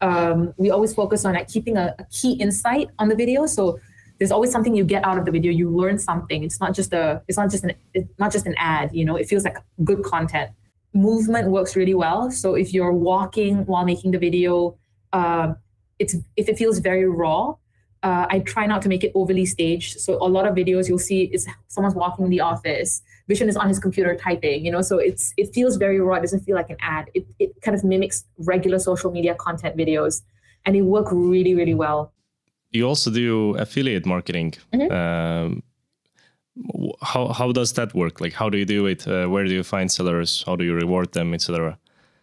Um, 0.00 0.54
we 0.56 0.70
always 0.70 0.94
focus 0.94 1.24
on 1.24 1.34
like 1.34 1.48
keeping 1.48 1.76
a, 1.76 1.94
a 1.98 2.04
key 2.04 2.34
insight 2.34 2.88
on 2.98 3.08
the 3.08 3.16
video. 3.16 3.44
So, 3.46 3.80
there's 4.18 4.30
always 4.30 4.50
something 4.50 4.74
you 4.74 4.84
get 4.84 5.04
out 5.04 5.18
of 5.18 5.26
the 5.26 5.30
video. 5.30 5.52
You 5.52 5.68
learn 5.68 5.98
something. 5.98 6.42
It's 6.42 6.58
not 6.58 6.74
just 6.74 6.92
a. 6.92 7.22
It's 7.28 7.36
not 7.36 7.50
just 7.50 7.64
an. 7.64 7.72
It's 7.92 8.08
not 8.18 8.32
just 8.32 8.46
an 8.46 8.54
ad. 8.56 8.94
You 8.94 9.04
know, 9.04 9.16
it 9.16 9.28
feels 9.28 9.44
like 9.44 9.58
good 9.84 10.02
content 10.04 10.50
movement 10.94 11.50
works 11.50 11.76
really 11.76 11.94
well. 11.94 12.30
So 12.30 12.54
if 12.54 12.72
you're 12.72 12.92
walking 12.92 13.66
while 13.66 13.84
making 13.84 14.12
the 14.12 14.18
video, 14.18 14.76
uh, 15.12 15.54
it's 15.98 16.16
if 16.36 16.48
it 16.48 16.56
feels 16.58 16.78
very 16.78 17.08
raw, 17.08 17.54
uh, 18.02 18.26
I 18.28 18.40
try 18.40 18.66
not 18.66 18.82
to 18.82 18.88
make 18.88 19.02
it 19.04 19.12
overly 19.14 19.44
staged. 19.44 20.00
So 20.00 20.14
a 20.22 20.28
lot 20.28 20.46
of 20.46 20.54
videos 20.54 20.88
you'll 20.88 20.98
see 20.98 21.24
is 21.24 21.46
someone's 21.68 21.94
walking 21.94 22.24
in 22.24 22.30
the 22.30 22.40
office. 22.40 23.02
Vishen 23.28 23.48
is 23.48 23.56
on 23.56 23.68
his 23.68 23.78
computer 23.78 24.14
typing. 24.16 24.64
You 24.64 24.72
know, 24.72 24.82
so 24.82 24.98
it's 24.98 25.34
it 25.36 25.52
feels 25.54 25.76
very 25.76 26.00
raw. 26.00 26.16
It 26.16 26.20
doesn't 26.20 26.40
feel 26.40 26.54
like 26.54 26.70
an 26.70 26.76
ad. 26.80 27.10
It 27.14 27.26
it 27.38 27.60
kind 27.62 27.76
of 27.76 27.84
mimics 27.84 28.24
regular 28.38 28.78
social 28.78 29.10
media 29.10 29.34
content 29.34 29.76
videos, 29.76 30.22
and 30.64 30.74
they 30.74 30.82
work 30.82 31.08
really 31.10 31.54
really 31.54 31.74
well. 31.74 32.12
You 32.70 32.86
also 32.86 33.10
do 33.10 33.56
affiliate 33.56 34.04
marketing. 34.04 34.54
Mm-hmm. 34.74 34.92
Um, 34.92 35.62
how 37.02 37.28
how 37.28 37.52
does 37.52 37.72
that 37.74 37.94
work? 37.94 38.20
Like 38.20 38.32
how 38.32 38.48
do 38.48 38.58
you 38.58 38.64
do 38.64 38.86
it? 38.86 39.06
Uh, 39.06 39.26
where 39.26 39.44
do 39.44 39.54
you 39.54 39.62
find 39.62 39.90
sellers? 39.90 40.42
How 40.46 40.56
do 40.56 40.64
you 40.64 40.74
reward 40.74 41.12
them 41.12 41.34
etc 41.34 41.78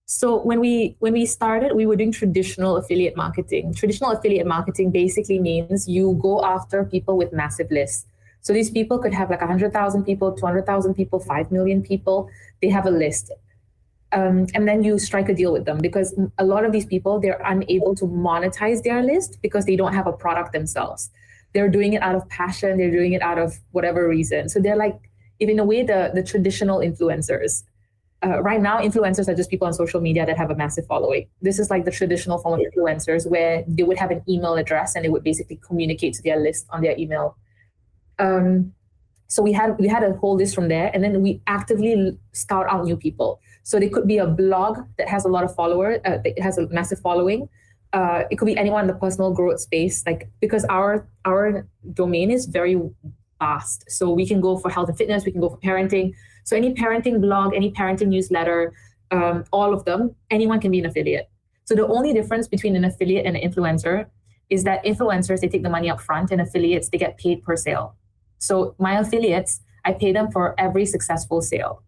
so 0.06 0.42
when 0.44 0.60
we 0.60 0.96
when 1.00 1.14
we 1.14 1.26
started 1.26 1.76
we 1.76 1.86
were 1.86 1.96
doing 1.96 2.12
traditional 2.12 2.78
affiliate 2.78 3.18
marketing. 3.18 3.74
Traditional 3.74 4.12
affiliate 4.12 4.46
marketing 4.46 4.92
basically 4.92 5.40
means 5.40 5.88
you 5.88 6.18
go 6.22 6.44
after 6.44 6.84
people 6.84 7.18
with 7.18 7.34
massive 7.34 7.72
lists. 7.72 8.06
So 8.42 8.54
these 8.54 8.70
people 8.70 9.00
could 9.00 9.14
have 9.14 9.32
like 9.32 9.42
100000 9.42 10.04
people 10.04 10.32
200000 10.34 10.94
people 10.94 11.20
5 11.20 11.52
million 11.52 11.82
people. 11.82 12.30
They 12.62 12.70
have 12.70 12.86
a 12.86 12.92
list. 12.92 13.32
Um, 14.12 14.46
and 14.54 14.68
then 14.68 14.84
you 14.84 15.00
strike 15.00 15.28
a 15.28 15.34
deal 15.34 15.52
with 15.52 15.66
them 15.66 15.80
because 15.80 16.18
a 16.38 16.46
lot 16.46 16.64
of 16.64 16.72
these 16.72 16.86
people 16.86 17.20
they're 17.20 17.42
unable 17.44 17.96
to 17.96 18.06
monetize 18.06 18.84
their 18.84 19.02
list 19.02 19.40
because 19.42 19.66
they 19.66 19.76
don't 19.76 19.94
have 19.94 20.06
a 20.06 20.14
product 20.14 20.54
themselves 20.54 21.10
they're 21.56 21.70
doing 21.70 21.94
it 21.94 22.02
out 22.04 22.16
of 22.16 22.28
passion 22.28 22.78
they're 22.78 22.92
doing 22.92 23.14
it 23.14 23.22
out 23.24 23.40
of 23.40 23.58
whatever 23.72 24.08
reason. 24.08 24.50
So 24.50 24.60
they're 24.60 24.76
like 24.76 25.00
in 25.40 25.58
a 25.58 25.64
way 25.66 25.82
the 25.84 26.12
the 26.14 26.22
traditional 26.22 26.80
influencers. 26.80 27.64
Uh, 28.26 28.42
right 28.42 28.62
now 28.62 28.80
influencers 28.80 29.28
are 29.28 29.36
just 29.36 29.50
people 29.50 29.68
on 29.68 29.74
social 29.74 30.02
media 30.02 30.26
that 30.26 30.38
have 30.38 30.52
a 30.52 30.56
massive 30.56 30.86
following. 30.88 31.28
This 31.42 31.60
is 31.60 31.70
like 31.70 31.86
the 31.86 31.92
traditional 31.92 32.38
form 32.40 32.60
of 32.60 32.66
influencers 32.68 33.30
where 33.30 33.64
they 33.68 33.84
would 33.84 33.98
have 33.98 34.12
an 34.12 34.22
email 34.28 34.56
address 34.56 34.96
and 34.96 35.06
they 35.06 35.10
would 35.10 35.24
basically 35.24 35.60
communicate 35.68 36.14
to 36.16 36.24
their 36.24 36.40
list 36.40 36.66
on 36.72 36.82
their 36.82 36.98
email. 36.98 37.38
Um, 38.20 38.74
so 39.28 39.42
we 39.42 39.54
had 39.54 39.78
we 39.80 39.88
had 39.88 40.04
a 40.04 40.14
whole 40.14 40.36
list 40.36 40.56
from 40.56 40.68
there 40.68 40.92
and 40.94 41.04
then 41.04 41.22
we 41.22 41.42
actively 41.48 42.18
scout 42.34 42.66
out 42.70 42.86
new 42.86 42.98
people. 42.98 43.40
So 43.64 43.80
they 43.80 43.90
could 43.90 44.08
be 44.08 44.18
a 44.18 44.28
blog 44.28 44.80
that 44.98 45.08
has 45.08 45.24
a 45.26 45.30
lot 45.30 45.44
of 45.44 45.56
followers 45.56 46.00
uh, 46.06 46.20
it 46.26 46.42
has 46.42 46.58
a 46.58 46.68
massive 46.70 47.00
following 47.00 47.48
uh, 47.96 48.24
it 48.30 48.36
could 48.36 48.46
be 48.46 48.58
anyone 48.58 48.82
in 48.82 48.88
the 48.88 48.94
personal 48.94 49.32
growth 49.32 49.60
space 49.60 50.04
like 50.06 50.30
because 50.42 50.66
our 50.66 51.08
our 51.24 51.66
domain 51.94 52.30
is 52.30 52.46
very 52.46 52.78
vast. 53.40 53.90
So 53.90 54.12
we 54.12 54.28
can 54.28 54.42
go 54.42 54.58
for 54.58 54.70
health 54.70 54.90
and 54.90 54.98
fitness 54.98 55.26
we 55.26 55.32
can 55.32 55.42
go 55.42 55.50
for 55.50 55.58
parenting. 55.58 56.14
So 56.44 56.58
any 56.58 56.74
parenting 56.74 57.22
blog 57.22 57.56
any 57.56 57.72
parenting 57.72 58.08
newsletter 58.08 58.74
um, 59.12 59.46
all 59.54 59.74
of 59.74 59.86
them 59.86 60.14
anyone 60.30 60.60
can 60.60 60.72
be 60.72 60.80
an 60.80 60.86
affiliate. 60.86 61.30
So 61.64 61.74
the 61.74 61.88
only 61.88 62.12
difference 62.14 62.50
between 62.50 62.76
an 62.76 62.84
affiliate 62.84 63.26
and 63.26 63.38
an 63.38 63.50
influencer 63.50 64.08
is 64.50 64.66
that 64.66 64.84
influencers 64.84 65.40
they 65.40 65.48
take 65.48 65.64
the 65.64 65.70
money 65.70 65.90
up 65.90 66.02
front 66.02 66.32
and 66.32 66.42
affiliates 66.42 66.90
they 66.90 66.98
get 66.98 67.18
paid 67.18 67.44
per 67.44 67.56
sale. 67.56 67.96
So 68.40 68.76
my 68.78 69.00
affiliates 69.00 69.62
i 69.86 69.94
pay 69.94 70.12
them 70.12 70.32
for 70.32 70.54
every 70.58 70.86
successful 70.86 71.42
sale. 71.42 71.82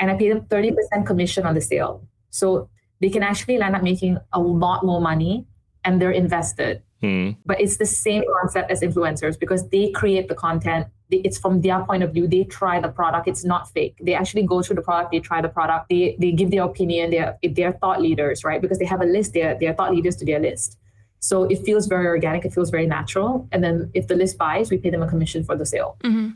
And 0.00 0.10
i 0.10 0.16
pay 0.16 0.28
them 0.28 0.40
30% 0.40 1.06
commission 1.06 1.46
on 1.46 1.54
the 1.54 1.60
sale. 1.60 2.04
So 2.30 2.68
they 3.00 3.10
can 3.10 3.22
actually 3.22 3.60
end 3.60 3.74
up 3.76 3.82
making 3.82 4.18
a 4.32 4.40
lot 4.40 4.84
more 4.84 5.00
money 5.00 5.46
and 5.84 6.00
they're 6.00 6.10
invested. 6.10 6.82
Hmm. 7.00 7.30
But 7.44 7.60
it's 7.60 7.76
the 7.76 7.86
same 7.86 8.22
concept 8.40 8.70
as 8.70 8.80
influencers 8.80 9.38
because 9.38 9.68
they 9.68 9.90
create 9.90 10.28
the 10.28 10.34
content. 10.34 10.86
It's 11.10 11.38
from 11.38 11.60
their 11.60 11.80
point 11.84 12.02
of 12.02 12.14
view. 12.14 12.26
They 12.26 12.44
try 12.44 12.80
the 12.80 12.88
product. 12.88 13.28
It's 13.28 13.44
not 13.44 13.70
fake. 13.72 13.96
They 14.00 14.14
actually 14.14 14.44
go 14.44 14.62
through 14.62 14.76
the 14.76 14.82
product. 14.82 15.12
They 15.12 15.20
try 15.20 15.42
the 15.42 15.50
product. 15.50 15.90
They 15.90 16.16
they 16.18 16.32
give 16.32 16.50
their 16.50 16.64
opinion. 16.64 17.10
They're 17.10 17.36
they're 17.42 17.72
thought 17.74 18.00
leaders, 18.00 18.42
right? 18.42 18.60
Because 18.60 18.78
they 18.78 18.86
have 18.86 19.02
a 19.02 19.04
list. 19.04 19.34
They're 19.34 19.56
they're 19.60 19.74
thought 19.74 19.94
leaders 19.94 20.16
to 20.16 20.24
their 20.24 20.40
list. 20.40 20.78
So 21.20 21.44
it 21.44 21.58
feels 21.64 21.86
very 21.86 22.06
organic. 22.06 22.44
It 22.44 22.52
feels 22.52 22.70
very 22.70 22.86
natural. 22.86 23.48
And 23.52 23.62
then 23.64 23.90
if 23.94 24.08
the 24.08 24.14
list 24.14 24.36
buys, 24.38 24.70
we 24.70 24.78
pay 24.78 24.90
them 24.90 25.02
a 25.02 25.08
commission 25.08 25.44
for 25.44 25.56
the 25.56 25.66
sale. 25.66 25.96
Mm-hmm. 26.04 26.30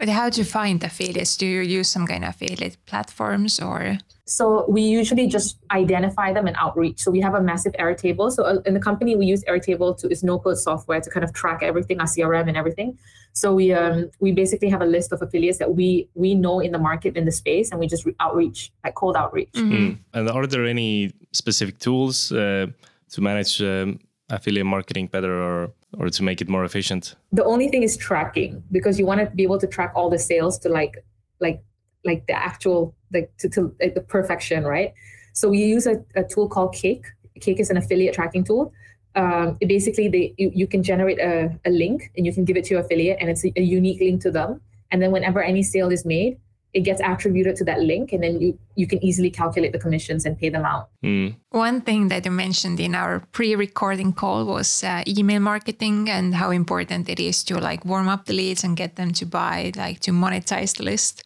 But 0.00 0.08
how 0.08 0.30
do 0.30 0.40
you 0.40 0.46
find 0.46 0.82
affiliates? 0.82 1.36
Do 1.36 1.44
you 1.44 1.60
use 1.60 1.90
some 1.90 2.06
kind 2.06 2.24
of 2.24 2.30
affiliate 2.30 2.78
platforms 2.86 3.60
or? 3.60 3.98
So 4.24 4.64
we 4.66 4.80
usually 4.80 5.26
just 5.26 5.58
identify 5.70 6.32
them 6.32 6.46
and 6.46 6.56
outreach. 6.58 7.00
So 7.00 7.10
we 7.10 7.20
have 7.20 7.34
a 7.34 7.42
massive 7.42 7.74
Airtable. 7.74 8.32
So 8.32 8.44
uh, 8.44 8.62
in 8.64 8.72
the 8.72 8.80
company, 8.80 9.14
we 9.14 9.26
use 9.26 9.44
Airtable 9.44 9.98
to 9.98 10.08
is 10.08 10.24
no 10.24 10.38
code 10.38 10.56
software 10.56 11.02
to 11.02 11.10
kind 11.10 11.22
of 11.22 11.34
track 11.34 11.62
everything, 11.62 12.00
our 12.00 12.06
CRM 12.06 12.48
and 12.48 12.56
everything. 12.56 12.98
So 13.34 13.54
we 13.54 13.74
um, 13.74 14.10
we 14.20 14.32
basically 14.32 14.70
have 14.70 14.80
a 14.80 14.86
list 14.86 15.12
of 15.12 15.20
affiliates 15.20 15.58
that 15.58 15.74
we 15.74 16.08
we 16.14 16.34
know 16.34 16.60
in 16.60 16.72
the 16.72 16.78
market 16.78 17.16
in 17.18 17.26
the 17.26 17.32
space, 17.32 17.70
and 17.70 17.78
we 17.78 17.86
just 17.86 18.06
re- 18.06 18.16
outreach 18.20 18.72
like 18.82 18.94
cold 18.94 19.16
outreach. 19.16 19.52
Mm. 19.52 19.98
And 20.14 20.30
are 20.30 20.46
there 20.46 20.64
any 20.64 21.12
specific 21.32 21.78
tools 21.78 22.32
uh, 22.32 22.66
to 23.10 23.20
manage 23.20 23.60
um, 23.60 24.00
affiliate 24.30 24.66
marketing 24.66 25.08
better 25.08 25.42
or 25.42 25.72
or 25.98 26.08
to 26.08 26.22
make 26.22 26.40
it 26.40 26.48
more 26.48 26.64
efficient? 26.64 27.16
The 27.32 27.44
only 27.44 27.68
thing 27.68 27.82
is 27.82 27.96
tracking 27.96 28.62
because 28.70 28.98
you 28.98 29.06
want 29.06 29.20
to 29.20 29.26
be 29.26 29.42
able 29.42 29.58
to 29.58 29.66
track 29.66 29.92
all 29.94 30.10
the 30.10 30.18
sales 30.18 30.58
to 30.60 30.68
like 30.68 31.04
like 31.40 31.62
like 32.04 32.26
the 32.26 32.34
actual 32.34 32.94
like 33.12 33.30
to, 33.38 33.48
to 33.50 33.74
like 33.80 33.94
the 33.94 34.00
perfection, 34.00 34.64
right? 34.64 34.92
So 35.32 35.48
we 35.48 35.58
use 35.58 35.86
a, 35.86 36.04
a 36.14 36.24
tool 36.24 36.48
called 36.48 36.74
Cake. 36.74 37.06
Cake 37.40 37.60
is 37.60 37.70
an 37.70 37.76
affiliate 37.76 38.14
tracking 38.14 38.44
tool. 38.44 38.72
Um, 39.16 39.58
basically 39.60 40.08
they 40.08 40.34
you, 40.38 40.50
you 40.54 40.66
can 40.66 40.82
generate 40.82 41.18
a, 41.18 41.58
a 41.64 41.70
link 41.70 42.12
and 42.16 42.24
you 42.24 42.32
can 42.32 42.44
give 42.44 42.56
it 42.56 42.64
to 42.64 42.74
your 42.74 42.80
affiliate 42.80 43.18
and 43.20 43.28
it's 43.28 43.44
a, 43.44 43.52
a 43.56 43.62
unique 43.62 44.00
link 44.00 44.22
to 44.22 44.30
them. 44.30 44.60
And 44.92 45.02
then 45.02 45.10
whenever 45.12 45.42
any 45.42 45.62
sale 45.62 45.90
is 45.90 46.04
made, 46.04 46.38
it 46.72 46.80
gets 46.80 47.00
attributed 47.00 47.56
to 47.56 47.64
that 47.64 47.80
link 47.80 48.12
and 48.12 48.22
then 48.22 48.40
you 48.40 48.58
you 48.76 48.86
can 48.86 49.02
easily 49.04 49.30
calculate 49.30 49.72
the 49.72 49.78
commissions 49.78 50.24
and 50.24 50.38
pay 50.38 50.48
them 50.48 50.64
out. 50.64 50.88
Mm. 51.02 51.34
one 51.50 51.80
thing 51.80 52.08
that 52.08 52.24
you 52.24 52.30
mentioned 52.30 52.78
in 52.80 52.94
our 52.94 53.20
pre-recording 53.32 54.12
call 54.12 54.44
was 54.44 54.84
uh, 54.84 55.02
email 55.06 55.40
marketing 55.40 56.08
and 56.08 56.34
how 56.34 56.50
important 56.50 57.08
it 57.08 57.20
is 57.20 57.42
to 57.44 57.58
like 57.58 57.84
warm 57.84 58.08
up 58.08 58.26
the 58.26 58.32
leads 58.32 58.62
and 58.64 58.76
get 58.76 58.96
them 58.96 59.12
to 59.12 59.26
buy 59.26 59.72
like 59.76 60.00
to 60.00 60.12
monetize 60.12 60.76
the 60.76 60.84
list. 60.84 61.24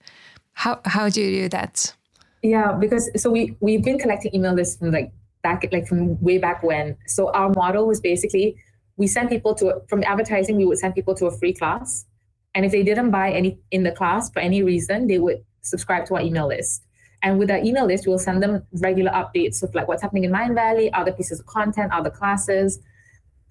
How 0.53 0.81
how 0.85 1.09
do 1.09 1.21
you 1.21 1.43
do 1.43 1.49
that? 1.51 1.95
Yeah 2.43 2.73
because 2.73 3.11
so 3.21 3.31
we 3.31 3.57
we've 3.61 3.85
been 3.85 3.99
collecting 3.99 4.35
email 4.35 4.55
lists 4.55 4.77
from 4.79 4.91
like 4.93 5.13
back 5.43 5.67
like 5.73 5.87
from 5.87 6.21
way 6.23 6.39
back 6.39 6.63
when. 6.63 6.97
So 7.07 7.31
our 7.33 7.51
model 7.51 7.87
was 7.87 8.01
basically 8.01 8.57
we 8.97 9.07
send 9.07 9.29
people 9.29 9.55
to 9.57 9.83
from 9.89 10.03
advertising 10.05 10.57
we 10.57 10.65
would 10.65 10.79
send 10.79 10.95
people 10.95 11.15
to 11.17 11.27
a 11.27 11.31
free 11.31 11.53
class 11.53 12.07
and 12.55 12.65
if 12.65 12.73
they 12.73 12.83
didn't 12.83 13.11
buy 13.11 13.31
any 13.33 13.59
in 13.71 13.83
the 13.83 13.93
class 13.93 14.31
for 14.31 14.41
any 14.41 14.63
reason, 14.63 15.07
they 15.07 15.19
would 15.19 15.45
subscribe 15.63 16.07
to 16.07 16.15
our 16.15 16.21
email 16.21 16.47
list. 16.47 16.85
And 17.23 17.39
with 17.39 17.51
our 17.51 17.59
email 17.59 17.87
list, 17.87 18.07
we'll 18.07 18.19
send 18.19 18.43
them 18.43 18.63
regular 18.81 19.11
updates 19.11 19.63
of 19.63 19.75
like 19.75 19.89
what's 19.89 20.03
happening 20.03 20.25
in 20.25 20.31
Mindvalley, 20.31 20.91
other 20.93 21.13
pieces 21.13 21.41
of 21.41 21.47
content, 21.47 21.91
other 21.93 22.11
classes. 22.11 22.79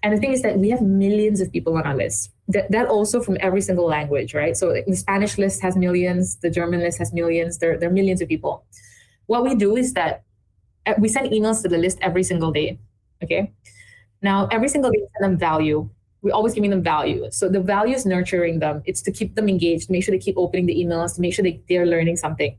And 0.02 0.14
the 0.14 0.20
thing 0.20 0.32
is 0.32 0.42
that 0.42 0.58
we 0.58 0.70
have 0.70 0.80
millions 0.80 1.40
of 1.40 1.50
people 1.50 1.76
on 1.76 1.82
our 1.82 1.96
list. 1.96 2.30
That, 2.48 2.70
that 2.70 2.86
also 2.86 3.20
from 3.20 3.36
every 3.40 3.60
single 3.60 3.86
language, 3.86 4.32
right? 4.32 4.56
So 4.56 4.72
the 4.72 4.94
Spanish 4.94 5.38
list 5.38 5.60
has 5.62 5.76
millions, 5.76 6.36
the 6.36 6.50
German 6.50 6.80
list 6.80 6.98
has 6.98 7.12
millions. 7.12 7.58
There, 7.58 7.76
there 7.78 7.88
are 7.88 7.92
millions 7.92 8.20
of 8.22 8.28
people. 8.28 8.64
What 9.26 9.42
we 9.42 9.54
do 9.54 9.76
is 9.76 9.94
that 9.94 10.22
uh, 10.86 10.94
we 10.98 11.08
send 11.08 11.30
emails 11.30 11.62
to 11.62 11.68
the 11.68 11.78
list 11.78 11.98
every 12.00 12.22
single 12.22 12.52
day. 12.52 12.78
Okay. 13.22 13.52
Now, 14.22 14.46
every 14.52 14.68
single 14.68 14.90
day, 14.90 14.98
we 15.00 15.08
send 15.18 15.32
them 15.32 15.38
value 15.38 15.88
we're 16.24 16.32
always 16.32 16.54
giving 16.54 16.70
them 16.70 16.82
value. 16.82 17.28
So 17.30 17.50
the 17.50 17.60
value 17.60 17.94
is 17.94 18.06
nurturing 18.06 18.58
them. 18.58 18.82
It's 18.86 19.02
to 19.02 19.12
keep 19.12 19.34
them 19.34 19.46
engaged, 19.46 19.90
make 19.90 20.02
sure 20.02 20.12
they 20.12 20.18
keep 20.18 20.38
opening 20.38 20.64
the 20.64 20.74
emails, 20.74 21.14
to 21.16 21.20
make 21.20 21.34
sure 21.34 21.42
they, 21.42 21.60
they're 21.68 21.84
learning 21.84 22.16
something. 22.16 22.56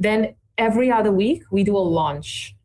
Then 0.00 0.34
every 0.58 0.90
other 0.90 1.12
week, 1.12 1.44
we 1.52 1.62
do 1.62 1.76
a 1.76 1.78
launch 1.78 2.56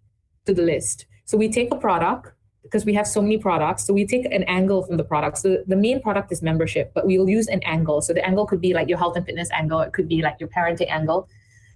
to 0.48 0.54
the 0.54 0.64
list. 0.64 1.06
So 1.26 1.38
we 1.38 1.48
take 1.48 1.72
a 1.72 1.76
product 1.78 2.32
because 2.64 2.86
we 2.86 2.96
have 2.96 3.06
so 3.06 3.22
many 3.22 3.38
products. 3.38 3.86
So 3.86 3.94
we 3.94 4.08
take 4.08 4.26
an 4.26 4.44
angle 4.46 4.82
from 4.82 4.98
the 4.98 5.04
product. 5.04 5.38
So 5.38 5.64
the 5.68 5.76
main 5.76 6.02
product 6.02 6.32
is 6.32 6.42
membership, 6.42 6.92
but 6.96 7.06
we'll 7.06 7.30
use 7.30 7.48
an 7.48 7.62
angle. 7.64 8.02
So 8.02 8.12
the 8.12 8.26
angle 8.26 8.48
could 8.48 8.62
be 8.62 8.74
like 8.74 8.90
your 8.90 8.98
health 8.98 9.16
and 9.16 9.26
fitness 9.26 9.52
angle, 9.52 9.82
it 9.82 9.94
could 9.94 10.10
be 10.10 10.24
like 10.24 10.38
your 10.40 10.50
parenting 10.50 10.90
angle. 10.90 11.30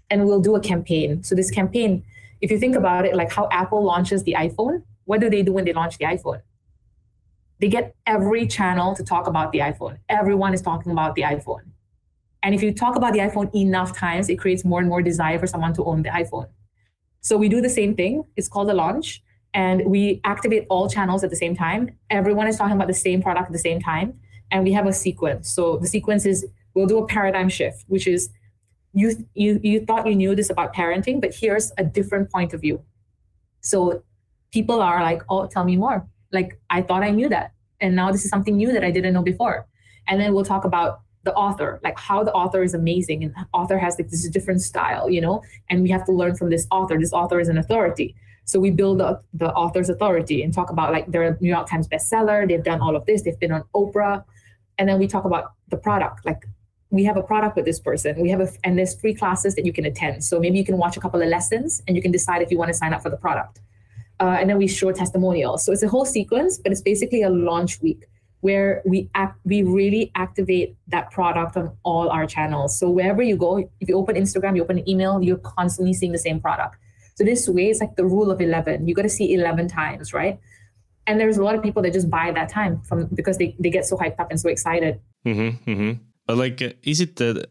And 0.10 0.26
we'll 0.26 0.42
do 0.42 0.56
a 0.56 0.60
campaign. 0.60 1.22
So 1.22 1.36
this 1.36 1.52
campaign, 1.52 2.04
if 2.42 2.50
you 2.50 2.58
think 2.58 2.76
about 2.76 3.06
it, 3.06 3.16
like 3.16 3.32
how 3.32 3.48
Apple 3.52 3.84
launches 3.84 4.24
the 4.24 4.34
iPhone, 4.34 4.82
what 5.06 5.22
do 5.22 5.30
they 5.30 5.44
do 5.44 5.54
when 5.54 5.66
they 5.66 5.74
launch 5.74 6.00
the 6.00 6.06
iPhone? 6.06 6.42
They 7.60 7.68
get 7.68 7.96
every 8.06 8.48
channel 8.48 8.96
to 8.96 9.04
talk 9.04 9.28
about 9.28 9.52
the 9.52 9.60
iPhone. 9.60 9.98
Everyone 10.08 10.54
is 10.54 10.62
talking 10.62 10.92
about 10.92 11.16
the 11.16 11.24
iPhone. 11.24 11.64
And 12.42 12.56
if 12.56 12.64
you 12.64 12.74
talk 12.74 12.96
about 12.96 13.14
the 13.14 13.20
iPhone 13.20 13.54
enough 13.54 13.96
times, 13.96 14.30
it 14.30 14.38
creates 14.38 14.64
more 14.64 14.80
and 14.80 14.88
more 14.88 15.02
desire 15.02 15.38
for 15.38 15.48
someone 15.48 15.74
to 15.74 15.84
own 15.84 16.04
the 16.04 16.10
iPhone. 16.10 16.48
So 17.22 17.38
we 17.38 17.50
do 17.50 17.60
the 17.60 17.70
same 17.70 17.96
thing. 17.96 18.24
It's 18.38 18.48
called 18.48 18.70
a 18.70 18.74
launch. 18.74 19.22
And 19.54 19.86
we 19.88 20.22
activate 20.24 20.68
all 20.70 20.90
channels 20.90 21.24
at 21.24 21.32
the 21.32 21.36
same 21.36 21.56
time. 21.56 21.98
Everyone 22.10 22.48
is 22.48 22.58
talking 22.58 22.76
about 22.76 22.88
the 22.88 22.94
same 22.94 23.22
product 23.22 23.48
at 23.48 23.52
the 23.52 23.60
same 23.60 23.82
time. 23.82 24.20
And 24.52 24.64
we 24.64 24.72
have 24.72 24.88
a 24.88 24.94
sequence. 24.94 25.52
So 25.52 25.78
the 25.78 25.88
sequence 25.88 26.26
is 26.26 26.48
we'll 26.76 26.86
do 26.86 27.00
a 27.00 27.08
paradigm 27.08 27.50
shift, 27.50 27.84
which 27.88 28.08
is 28.08 28.30
you 28.94 29.28
you 29.34 29.60
you 29.62 29.86
thought 29.86 30.08
you 30.08 30.16
knew 30.16 30.34
this 30.34 30.50
about 30.50 30.74
parenting, 30.74 31.20
but 31.22 31.34
here's 31.34 31.72
a 31.78 31.84
different 31.84 32.32
point 32.32 32.54
of 32.54 32.62
view. 32.62 32.82
So 33.62 34.04
people 34.52 34.82
are 34.82 35.04
like, 35.04 35.22
oh, 35.30 35.46
tell 35.48 35.64
me 35.64 35.78
more 35.78 36.08
like 36.32 36.60
I 36.70 36.82
thought 36.82 37.04
I 37.04 37.12
knew 37.12 37.30
that. 37.30 37.54
And 37.82 37.96
now 37.96 38.12
this 38.12 38.24
is 38.26 38.30
something 38.30 38.58
new 38.58 38.72
that 38.72 38.84
I 38.84 38.92
didn't 38.92 39.14
know 39.14 39.24
before. 39.24 39.68
And 40.08 40.20
then 40.20 40.34
we'll 40.34 40.46
talk 40.46 40.66
about 40.66 41.02
the 41.24 41.34
author, 41.34 41.80
like 41.84 41.98
how 42.00 42.24
the 42.24 42.32
author 42.34 42.64
is 42.64 42.74
amazing 42.74 43.24
and 43.24 43.36
author 43.54 43.78
has 43.78 43.98
like 44.00 44.10
this 44.10 44.28
different 44.30 44.62
style, 44.62 45.10
you 45.10 45.22
know, 45.22 45.44
and 45.70 45.84
we 45.84 45.90
have 45.90 46.06
to 46.06 46.12
learn 46.12 46.36
from 46.36 46.50
this 46.50 46.66
author. 46.72 46.98
This 46.98 47.14
author 47.14 47.40
is 47.40 47.50
an 47.50 47.58
authority. 47.58 48.16
So 48.46 48.60
we 48.60 48.72
build 48.72 49.02
up 49.02 49.26
the 49.34 49.54
author's 49.54 49.90
authority 49.90 50.42
and 50.42 50.54
talk 50.54 50.70
about 50.70 50.92
like 50.92 51.12
they're 51.12 51.24
a 51.24 51.38
New 51.40 51.50
York 51.50 51.70
Times 51.70 51.88
bestseller, 51.88 52.48
they've 52.48 52.64
done 52.64 52.82
all 52.82 52.96
of 52.96 53.06
this, 53.06 53.22
they've 53.22 53.40
been 53.40 53.52
on 53.52 53.64
Oprah. 53.76 54.24
And 54.78 54.90
then 54.90 54.98
we 54.98 55.08
talk 55.08 55.26
about 55.26 55.52
the 55.68 55.78
product, 55.78 56.26
like 56.26 56.42
we 56.90 57.04
have 57.04 57.18
a 57.18 57.22
product 57.22 57.56
with 57.56 57.66
this 57.66 57.80
person. 57.80 58.20
We 58.20 58.30
have 58.30 58.40
a 58.40 58.50
and 58.64 58.78
there's 58.78 59.00
free 59.00 59.14
classes 59.14 59.54
that 59.56 59.66
you 59.66 59.74
can 59.74 59.86
attend. 59.86 60.24
So 60.24 60.40
maybe 60.40 60.58
you 60.58 60.66
can 60.66 60.78
watch 60.78 60.98
a 60.98 61.00
couple 61.00 61.22
of 61.22 61.28
lessons 61.28 61.84
and 61.88 61.96
you 61.96 62.02
can 62.02 62.12
decide 62.12 62.42
if 62.42 62.50
you 62.50 62.58
want 62.58 62.70
to 62.70 62.74
sign 62.74 62.94
up 62.94 63.04
for 63.04 63.10
the 63.10 63.18
product 63.18 63.60
uh, 64.20 64.38
and 64.40 64.50
then 64.50 64.58
we 64.58 64.68
show 64.68 64.92
testimonials. 64.92 65.64
So 65.64 65.72
it's 65.72 65.84
a 65.84 65.88
whole 65.88 66.06
sequence, 66.06 66.58
but 66.58 66.72
it's 66.72 66.82
basically 66.82 67.22
a 67.22 67.30
launch 67.30 67.82
week 67.82 68.06
where 68.42 68.82
we 68.86 69.10
act, 69.16 69.38
we 69.44 69.64
really 69.64 70.12
activate 70.16 70.76
that 70.88 71.12
product 71.12 71.58
on 71.58 71.76
all 71.84 72.10
our 72.10 72.26
channels. 72.26 72.78
So 72.80 72.90
wherever 72.90 73.22
you 73.22 73.36
go, 73.36 73.58
if 73.82 73.90
you 73.90 73.96
open 73.96 74.16
Instagram, 74.16 74.56
you 74.56 74.62
open 74.62 74.80
an 74.80 74.90
email, 74.90 75.22
you're 75.22 75.38
constantly 75.38 75.94
seeing 75.94 76.14
the 76.14 76.20
same 76.20 76.40
product. 76.40 76.78
So 77.16 77.26
this 77.26 77.50
way, 77.50 77.68
it's 77.70 77.82
like 77.82 77.98
the 77.98 78.06
rule 78.06 78.32
of 78.32 78.40
eleven. 78.40 78.88
You 78.88 78.96
got 78.96 79.02
to 79.02 79.10
see 79.10 79.34
eleven 79.34 79.68
times, 79.68 80.14
right? 80.14 80.40
And 81.06 81.20
there's 81.20 81.38
a 81.38 81.44
lot 81.44 81.56
of 81.56 81.62
people 81.62 81.82
that 81.84 81.92
just 81.92 82.10
buy 82.10 82.32
that 82.32 82.48
time 82.48 82.82
from 82.84 83.08
because 83.14 83.38
they, 83.38 83.58
they 83.60 83.70
get 83.70 83.86
so 83.86 83.98
hyped 83.98 84.20
up 84.20 84.30
and 84.30 84.40
so 84.40 84.48
excited. 84.48 85.02
Mm-hmm, 85.26 85.70
mm-hmm. 85.70 85.92
But 86.28 86.38
like, 86.38 86.62
uh, 86.62 86.70
is 86.84 87.02
it 87.02 87.18
that? 87.18 87.50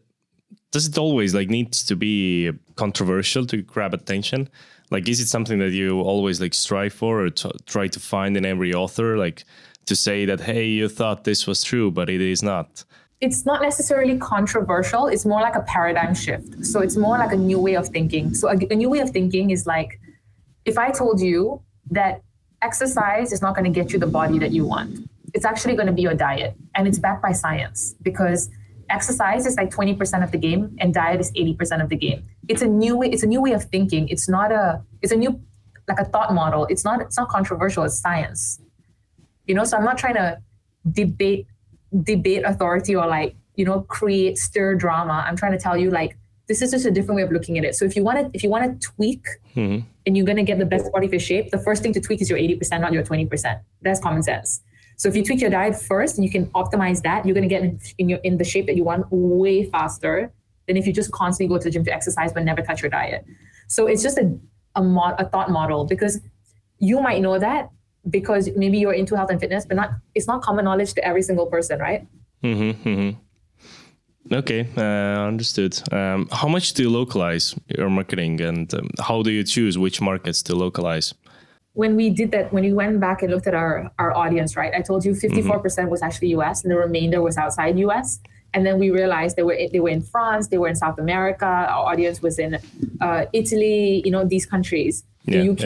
Does 0.71 0.87
it 0.87 0.97
always 0.97 1.35
like 1.35 1.49
needs 1.49 1.83
to 1.85 1.95
be 1.95 2.51
controversial 2.75 3.45
to 3.45 3.61
grab 3.61 3.93
attention? 3.93 4.49
Like 4.91 5.07
is 5.07 5.19
it 5.19 5.27
something 5.27 5.59
that 5.59 5.71
you 5.71 6.01
always 6.01 6.41
like 6.41 6.53
strive 6.53 6.93
for 6.93 7.25
or 7.25 7.29
t- 7.29 7.51
try 7.65 7.87
to 7.87 7.99
find 7.99 8.35
in 8.37 8.45
every 8.45 8.73
author? 8.73 9.17
Like 9.17 9.45
to 9.85 9.95
say 9.95 10.25
that 10.25 10.41
hey 10.41 10.65
you 10.65 10.87
thought 10.87 11.23
this 11.23 11.47
was 11.47 11.63
true 11.63 11.89
but 11.91 12.09
it 12.09 12.21
is 12.21 12.43
not. 12.43 12.83
It's 13.21 13.45
not 13.45 13.61
necessarily 13.61 14.17
controversial. 14.17 15.07
It's 15.07 15.25
more 15.25 15.41
like 15.41 15.55
a 15.55 15.61
paradigm 15.63 16.15
shift. 16.15 16.65
So 16.65 16.79
it's 16.79 16.95
more 16.95 17.17
like 17.17 17.33
a 17.33 17.37
new 17.37 17.59
way 17.59 17.75
of 17.75 17.89
thinking. 17.89 18.33
So 18.33 18.47
a, 18.47 18.55
a 18.71 18.75
new 18.75 18.89
way 18.89 18.99
of 18.99 19.09
thinking 19.09 19.49
is 19.49 19.65
like 19.67 19.99
if 20.65 20.77
i 20.77 20.91
told 20.91 21.19
you 21.19 21.61
that 21.89 22.21
exercise 22.61 23.31
is 23.31 23.41
not 23.41 23.55
going 23.55 23.65
to 23.71 23.75
get 23.79 23.91
you 23.91 23.99
the 23.99 24.11
body 24.19 24.37
that 24.37 24.51
you 24.51 24.65
want 24.65 25.09
it's 25.33 25.45
actually 25.45 25.75
going 25.75 25.87
to 25.87 25.93
be 25.93 26.01
your 26.01 26.13
diet 26.13 26.53
and 26.75 26.87
it's 26.87 26.99
backed 26.99 27.21
by 27.21 27.31
science 27.31 27.95
because 28.01 28.49
exercise 28.89 29.45
is 29.45 29.55
like 29.55 29.69
20% 29.69 30.23
of 30.23 30.31
the 30.31 30.37
game 30.37 30.75
and 30.79 30.93
diet 30.93 31.19
is 31.19 31.31
80% 31.31 31.83
of 31.83 31.89
the 31.89 31.95
game. 31.95 32.25
It's 32.47 32.61
a 32.61 32.67
new 32.67 32.97
way 32.97 33.09
it's 33.09 33.23
a 33.23 33.27
new 33.27 33.41
way 33.41 33.53
of 33.53 33.63
thinking. 33.65 34.07
It's 34.09 34.27
not 34.27 34.51
a 34.51 34.81
it's 35.01 35.11
a 35.11 35.15
new 35.15 35.39
like 35.87 35.99
a 35.99 36.05
thought 36.05 36.33
model. 36.33 36.65
It's 36.69 36.83
not 36.83 37.01
it's 37.01 37.17
not 37.17 37.29
controversial 37.29 37.83
it's 37.83 37.99
science. 37.99 38.59
You 39.45 39.55
know 39.55 39.63
so 39.63 39.77
i'm 39.77 39.83
not 39.83 39.97
trying 39.97 40.15
to 40.15 40.39
debate 40.91 41.47
debate 42.03 42.43
authority 42.45 42.95
or 42.95 43.07
like 43.07 43.35
you 43.55 43.65
know 43.65 43.81
create 43.81 44.37
stir 44.37 44.75
drama. 44.75 45.23
I'm 45.27 45.35
trying 45.35 45.51
to 45.53 45.59
tell 45.59 45.77
you 45.77 45.89
like 45.89 46.17
this 46.47 46.61
is 46.63 46.71
just 46.71 46.85
a 46.85 46.91
different 46.91 47.15
way 47.17 47.21
of 47.21 47.31
looking 47.31 47.57
at 47.59 47.63
it. 47.63 47.75
So 47.75 47.85
if 47.85 47.95
you 47.95 48.03
want 48.03 48.19
to 48.19 48.31
if 48.33 48.43
you 48.43 48.49
want 48.49 48.81
to 48.81 48.87
tweak 48.87 49.25
mm-hmm. 49.55 49.85
and 50.05 50.17
you're 50.17 50.25
going 50.25 50.37
to 50.37 50.43
get 50.43 50.57
the 50.57 50.65
best 50.65 50.91
body 50.91 51.07
for 51.07 51.19
shape 51.19 51.51
the 51.51 51.59
first 51.59 51.83
thing 51.83 51.93
to 51.93 52.01
tweak 52.01 52.21
is 52.21 52.29
your 52.29 52.39
80% 52.39 52.81
not 52.81 52.93
your 52.93 53.03
20% 53.03 53.59
that's 53.81 53.99
common 53.99 54.23
sense 54.23 54.61
so 54.99 55.07
if 55.07 55.15
you 55.15 55.23
tweak 55.23 55.39
your 55.39 55.49
diet 55.49 55.77
first 55.79 56.17
and 56.17 56.25
you 56.25 56.29
can 56.29 56.47
optimize 56.47 57.01
that 57.03 57.25
you're 57.25 57.33
going 57.33 57.47
to 57.47 57.55
get 57.55 57.63
in, 57.63 57.79
in 57.97 58.09
your 58.09 58.19
in 58.19 58.37
the 58.37 58.43
shape 58.43 58.65
that 58.65 58.75
you 58.75 58.83
want 58.83 59.05
way 59.09 59.63
faster 59.63 60.29
than 60.67 60.75
if 60.75 60.85
you 60.85 60.91
just 60.91 61.09
constantly 61.13 61.47
go 61.53 61.57
to 61.57 61.63
the 61.63 61.71
gym 61.71 61.85
to 61.85 61.93
exercise 61.93 62.33
but 62.33 62.43
never 62.43 62.61
touch 62.61 62.81
your 62.81 62.91
diet. 62.91 63.25
So 63.67 63.87
it's 63.87 64.03
just 64.03 64.17
a 64.17 64.37
a, 64.75 64.83
mod, 64.83 65.15
a 65.17 65.25
thought 65.25 65.49
model 65.49 65.85
because 65.85 66.19
you 66.79 66.99
might 67.01 67.21
know 67.21 67.39
that 67.39 67.69
because 68.09 68.49
maybe 68.57 68.77
you're 68.77 68.93
into 68.93 69.15
health 69.15 69.29
and 69.29 69.39
fitness, 69.39 69.65
but 69.65 69.77
not 69.77 69.91
it's 70.15 70.27
not 70.27 70.41
common 70.41 70.65
knowledge 70.65 70.93
to 70.95 71.03
every 71.05 71.21
single 71.21 71.45
person, 71.45 71.79
right? 71.79 72.05
Mm-hmm, 72.43 72.89
mm-hmm. 72.89 74.35
Okay, 74.35 74.67
uh, 74.77 75.27
understood. 75.27 75.81
Um, 75.91 76.27
how 76.31 76.47
much 76.49 76.73
do 76.73 76.83
you 76.83 76.89
localize 76.89 77.55
your 77.67 77.89
marketing, 77.89 78.41
and 78.41 78.71
um, 78.73 78.89
how 78.99 79.23
do 79.23 79.31
you 79.31 79.43
choose 79.43 79.77
which 79.77 80.01
markets 80.01 80.43
to 80.43 80.55
localize? 80.55 81.13
When 81.81 81.91
we 81.95 82.07
did 82.19 82.29
that, 82.35 82.45
when 82.55 82.63
we 82.69 82.73
went 82.81 82.99
back 82.99 83.17
and 83.23 83.29
looked 83.33 83.47
at 83.51 83.55
our 83.63 83.73
our 84.01 84.11
audience, 84.23 84.51
right? 84.61 84.73
I 84.79 84.81
told 84.89 85.01
you 85.05 85.13
54% 85.13 85.23
mm-hmm. 85.23 85.89
was 85.93 86.01
actually 86.07 86.29
US, 86.39 86.55
and 86.63 86.69
the 86.73 86.79
remainder 86.87 87.19
was 87.27 87.35
outside 87.43 87.73
US 87.87 88.07
And 88.53 88.65
then 88.65 88.79
we 88.79 88.89
realized 88.89 89.35
they 89.35 89.43
were 89.43 89.57
they 89.71 89.79
were 89.79 89.89
in 89.89 90.01
France, 90.01 90.47
they 90.47 90.57
were 90.57 90.67
in 90.67 90.75
South 90.75 90.97
America. 90.97 91.45
Our 91.45 91.85
audience 91.91 92.21
was 92.21 92.39
in 92.39 92.57
uh, 92.99 93.25
Italy, 93.33 94.01
you 94.05 94.11
know, 94.11 94.25
these 94.25 94.45
countries, 94.45 95.03
the 95.25 95.37
Yeah, 95.37 95.51
UK, 95.51 95.65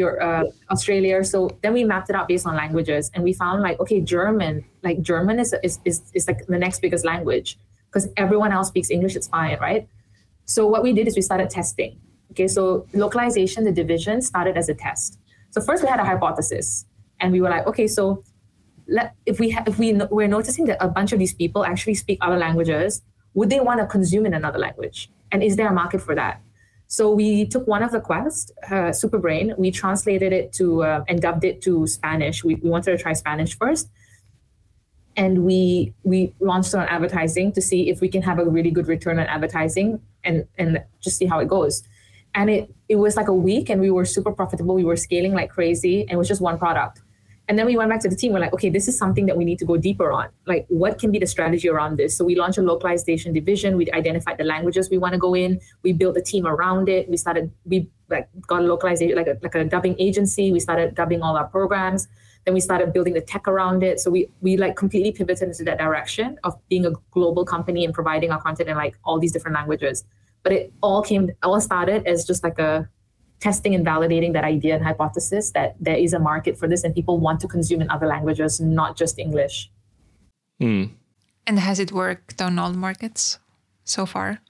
your 0.00 0.20
uh, 0.20 0.44
Australia. 0.70 1.22
So 1.22 1.38
then 1.62 1.72
we 1.72 1.84
mapped 1.84 2.10
it 2.10 2.16
out 2.16 2.26
based 2.26 2.46
on 2.46 2.56
languages, 2.56 3.10
and 3.14 3.22
we 3.22 3.32
found 3.32 3.62
like 3.62 3.78
okay, 3.80 4.00
German, 4.00 4.64
like 4.82 5.00
German 5.00 5.38
is 5.38 5.54
is 5.62 5.78
is, 5.84 6.02
is 6.12 6.26
like 6.26 6.40
the 6.46 6.58
next 6.58 6.80
biggest 6.80 7.04
language 7.04 7.58
because 7.88 8.08
everyone 8.16 8.50
else 8.50 8.68
speaks 8.68 8.90
English. 8.90 9.14
It's 9.14 9.28
fine, 9.28 9.56
right? 9.60 9.86
So 10.44 10.66
what 10.66 10.82
we 10.82 10.92
did 10.92 11.06
is 11.06 11.14
we 11.14 11.22
started 11.22 11.50
testing. 11.50 11.92
Okay, 12.32 12.48
so 12.48 12.86
localization, 12.92 13.62
the 13.62 13.76
division 13.82 14.20
started 14.20 14.56
as 14.56 14.68
a 14.68 14.74
test. 14.74 15.18
So 15.54 15.60
first 15.60 15.84
we 15.84 15.88
had 15.88 16.00
a 16.00 16.04
hypothesis, 16.04 16.84
and 17.20 17.32
we 17.32 17.40
were 17.40 17.48
like, 17.48 17.64
okay, 17.68 17.86
so 17.86 18.24
let, 18.88 19.14
if 19.24 19.38
we 19.38 19.50
ha- 19.50 19.62
if 19.68 19.78
we 19.78 19.92
no- 19.92 20.08
we're 20.10 20.26
noticing 20.26 20.64
that 20.64 20.78
a 20.80 20.88
bunch 20.88 21.12
of 21.12 21.20
these 21.20 21.32
people 21.32 21.64
actually 21.64 21.94
speak 21.94 22.18
other 22.20 22.36
languages, 22.36 23.02
would 23.34 23.50
they 23.50 23.60
want 23.60 23.78
to 23.78 23.86
consume 23.86 24.26
in 24.26 24.34
another 24.34 24.58
language? 24.58 25.12
And 25.30 25.44
is 25.44 25.54
there 25.54 25.68
a 25.68 25.72
market 25.72 26.02
for 26.02 26.16
that? 26.16 26.42
So 26.88 27.12
we 27.14 27.46
took 27.46 27.68
one 27.68 27.84
of 27.84 27.92
the 27.92 28.00
quests, 28.00 28.50
uh, 28.66 28.90
Superbrain, 28.90 29.56
we 29.56 29.70
translated 29.70 30.32
it 30.32 30.52
to 30.54 30.82
uh, 30.82 31.04
and 31.06 31.22
dubbed 31.22 31.44
it 31.44 31.62
to 31.62 31.86
Spanish. 31.86 32.42
We, 32.42 32.56
we 32.56 32.68
wanted 32.68 32.96
to 32.96 32.98
try 33.00 33.12
Spanish 33.12 33.56
first, 33.56 33.88
and 35.16 35.44
we 35.44 35.94
we 36.02 36.34
launched 36.40 36.74
on 36.74 36.88
advertising 36.88 37.52
to 37.52 37.62
see 37.62 37.90
if 37.90 38.00
we 38.00 38.08
can 38.08 38.22
have 38.22 38.40
a 38.40 38.44
really 38.44 38.72
good 38.72 38.88
return 38.88 39.20
on 39.20 39.26
advertising 39.26 40.00
and 40.24 40.48
and 40.58 40.82
just 41.00 41.16
see 41.16 41.26
how 41.26 41.38
it 41.38 41.46
goes. 41.46 41.84
And 42.34 42.50
it 42.50 42.73
it 42.88 42.96
was 42.96 43.16
like 43.16 43.28
a 43.28 43.34
week, 43.34 43.70
and 43.70 43.80
we 43.80 43.90
were 43.90 44.04
super 44.04 44.32
profitable. 44.32 44.74
We 44.74 44.84
were 44.84 44.96
scaling 44.96 45.32
like 45.32 45.50
crazy, 45.50 46.02
and 46.02 46.12
it 46.12 46.16
was 46.16 46.28
just 46.28 46.40
one 46.40 46.58
product. 46.58 47.00
And 47.46 47.58
then 47.58 47.66
we 47.66 47.76
went 47.76 47.90
back 47.90 48.00
to 48.00 48.08
the 48.08 48.16
team. 48.16 48.32
We're 48.32 48.40
like, 48.40 48.54
okay, 48.54 48.70
this 48.70 48.88
is 48.88 48.96
something 48.96 49.26
that 49.26 49.36
we 49.36 49.44
need 49.44 49.58
to 49.58 49.66
go 49.66 49.76
deeper 49.76 50.10
on. 50.12 50.28
Like, 50.46 50.64
what 50.68 50.98
can 50.98 51.12
be 51.12 51.18
the 51.18 51.26
strategy 51.26 51.68
around 51.68 51.98
this? 51.98 52.16
So 52.16 52.24
we 52.24 52.36
launched 52.36 52.56
a 52.56 52.62
localization 52.62 53.34
division. 53.34 53.76
We 53.76 53.90
identified 53.92 54.38
the 54.38 54.44
languages 54.44 54.88
we 54.88 54.96
want 54.96 55.12
to 55.12 55.18
go 55.18 55.34
in. 55.34 55.60
We 55.82 55.92
built 55.92 56.16
a 56.16 56.22
team 56.22 56.46
around 56.46 56.88
it. 56.88 57.08
We 57.08 57.18
started. 57.18 57.50
We 57.66 57.90
like 58.08 58.28
got 58.46 58.60
a 58.60 58.64
localization 58.64 59.16
like 59.16 59.26
a 59.26 59.38
like 59.42 59.54
a 59.54 59.64
dubbing 59.64 59.96
agency. 59.98 60.52
We 60.52 60.60
started 60.60 60.94
dubbing 60.94 61.20
all 61.20 61.36
our 61.36 61.46
programs. 61.46 62.08
Then 62.46 62.54
we 62.54 62.60
started 62.60 62.92
building 62.92 63.12
the 63.12 63.20
tech 63.20 63.46
around 63.46 63.82
it. 63.82 64.00
So 64.00 64.10
we 64.10 64.28
we 64.40 64.56
like 64.56 64.76
completely 64.76 65.12
pivoted 65.12 65.48
into 65.48 65.64
that 65.64 65.78
direction 65.78 66.38
of 66.44 66.58
being 66.68 66.86
a 66.86 66.92
global 67.10 67.44
company 67.44 67.84
and 67.84 67.92
providing 67.92 68.30
our 68.30 68.40
content 68.40 68.70
in 68.70 68.76
like 68.76 68.96
all 69.04 69.18
these 69.18 69.32
different 69.32 69.54
languages. 69.54 70.04
But 70.44 70.52
it 70.52 70.72
all 70.82 71.02
came 71.02 71.30
all 71.42 71.60
started 71.60 72.06
as 72.06 72.24
just 72.24 72.44
like 72.44 72.58
a 72.58 72.88
testing 73.40 73.74
and 73.74 73.84
validating 73.84 74.32
that 74.32 74.44
idea 74.44 74.74
and 74.76 74.84
hypothesis 74.84 75.50
that 75.52 75.74
there 75.80 75.96
is 75.96 76.12
a 76.14 76.18
market 76.18 76.56
for 76.56 76.66
this 76.68 76.84
and 76.84 76.94
people 76.94 77.18
want 77.18 77.40
to 77.40 77.48
consume 77.48 77.80
in 77.82 77.90
other 77.90 78.06
languages, 78.06 78.60
not 78.60 78.96
just 78.96 79.18
English. 79.18 79.70
Hmm. 80.60 80.84
And 81.46 81.58
has 81.58 81.78
it 81.78 81.92
worked 81.92 82.40
on 82.40 82.58
all 82.58 82.72
markets 82.72 83.38
so 83.84 84.06
far? 84.06 84.40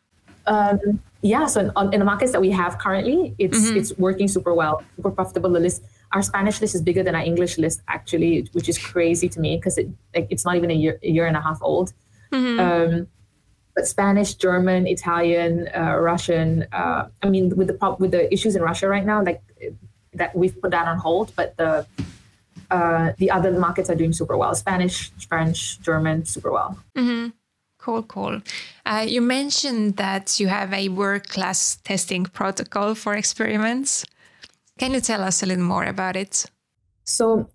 Um, 0.46 1.00
yeah, 1.22 1.46
so 1.46 1.61
in, 1.61 1.70
on, 1.74 1.92
in 1.94 1.98
the 2.00 2.04
markets 2.04 2.33
that 2.33 2.40
we 2.40 2.50
have 2.50 2.78
currently, 2.78 3.35
it's 3.38 3.70
it's 3.70 3.90
working 3.98 4.28
super 4.28 4.52
well, 4.54 4.83
super 4.94 5.11
profitable. 5.11 5.50
The 5.50 5.61
list, 5.61 5.83
our 6.12 6.22
Spanish 6.22 6.61
list 6.61 6.74
is 6.74 6.83
bigger 6.83 7.02
than 7.02 7.14
our 7.14 7.22
English 7.22 7.57
list 7.57 7.80
actually, 7.88 8.46
which 8.52 8.68
is 8.68 8.78
crazy 8.78 9.28
to 9.30 9.40
me 9.40 9.57
because 9.57 9.78
it 9.78 9.88
like 10.14 10.26
it's 10.30 10.44
not 10.44 10.54
even 10.57 10.70
a 10.70 10.74
year 10.74 10.98
a 11.02 11.09
year 11.09 11.26
and 11.26 11.37
a 11.37 11.40
half 11.40 11.59
old. 11.62 11.94
Um, 12.33 13.07
but 13.74 13.87
Spanish, 13.87 14.34
German, 14.34 14.87
Italian, 14.87 15.68
uh, 15.76 15.96
Russian. 15.96 16.66
Uh, 16.72 17.08
I 17.22 17.28
mean, 17.28 17.54
with 17.56 17.68
the 17.68 17.96
with 17.98 18.12
the 18.12 18.32
issues 18.32 18.56
in 18.56 18.62
Russia 18.62 18.88
right 18.88 19.04
now, 19.04 19.22
like 19.22 19.42
that 20.14 20.34
we've 20.34 20.60
put 20.60 20.70
that 20.70 20.87
on 20.87 20.98
hold. 20.98 21.32
But 21.37 21.56
the 21.56 21.87
uh, 22.70 23.12
the 23.18 23.30
other 23.30 23.52
markets 23.52 23.90
are 23.90 23.94
doing 23.94 24.12
super 24.12 24.37
well. 24.37 24.54
Spanish, 24.54 25.10
French, 25.28 25.80
German, 25.80 26.24
super 26.24 26.50
well. 26.52 26.78
Cool, 27.78 28.02
cool. 28.04 28.40
Uh, 28.87 29.04
you 29.06 29.20
mentioned 29.20 29.96
that 29.96 30.40
you 30.40 30.48
have 30.48 30.72
a 30.72 30.88
world 30.88 31.28
class 31.28 31.76
testing 31.84 32.24
protocol 32.24 32.94
for 32.94 33.12
experiments. 33.14 34.06
Can 34.78 34.94
you 34.94 35.00
tell 35.00 35.22
us 35.22 35.42
a 35.42 35.46
little 35.46 35.64
more 35.64 35.84
about 35.84 36.16
it? 36.16 36.46
So 37.04 37.46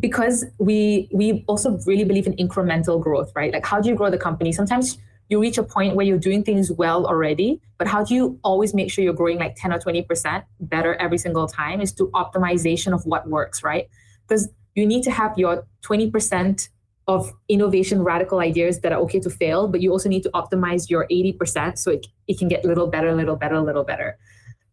because 0.00 0.44
we 0.58 1.08
we 1.12 1.44
also 1.46 1.78
really 1.86 2.04
believe 2.04 2.26
in 2.26 2.34
incremental 2.34 3.00
growth, 3.00 3.30
right? 3.36 3.52
Like 3.52 3.64
how 3.64 3.80
do 3.80 3.88
you 3.88 3.94
grow 3.94 4.10
the 4.10 4.18
company? 4.18 4.50
Sometimes 4.50 4.98
you 5.28 5.40
reach 5.40 5.58
a 5.58 5.62
point 5.62 5.96
where 5.96 6.06
you're 6.06 6.18
doing 6.18 6.44
things 6.44 6.70
well 6.70 7.06
already, 7.06 7.60
but 7.78 7.88
how 7.88 8.04
do 8.04 8.14
you 8.14 8.38
always 8.44 8.74
make 8.74 8.90
sure 8.90 9.02
you're 9.02 9.12
growing 9.12 9.38
like 9.38 9.56
10 9.56 9.72
or 9.72 9.78
20% 9.78 10.44
better 10.60 10.94
every 10.96 11.18
single 11.18 11.46
time 11.46 11.80
is 11.80 11.92
to 11.92 12.08
optimization 12.08 12.94
of 12.94 13.04
what 13.06 13.28
works, 13.28 13.62
right? 13.62 13.88
Because 14.26 14.48
you 14.74 14.86
need 14.86 15.02
to 15.04 15.10
have 15.10 15.36
your 15.36 15.66
20% 15.82 16.68
of 17.08 17.32
innovation 17.48 18.02
radical 18.02 18.40
ideas 18.40 18.80
that 18.80 18.92
are 18.92 19.00
okay 19.00 19.20
to 19.20 19.30
fail, 19.30 19.68
but 19.68 19.80
you 19.80 19.90
also 19.90 20.08
need 20.08 20.22
to 20.22 20.30
optimize 20.30 20.90
your 20.90 21.06
80% 21.10 21.78
so 21.78 21.92
it, 21.92 22.06
it 22.26 22.38
can 22.38 22.48
get 22.48 22.64
a 22.64 22.68
little 22.68 22.86
better, 22.88 23.08
a 23.08 23.14
little 23.14 23.36
better, 23.36 23.54
a 23.54 23.62
little 23.62 23.84
better. 23.84 24.18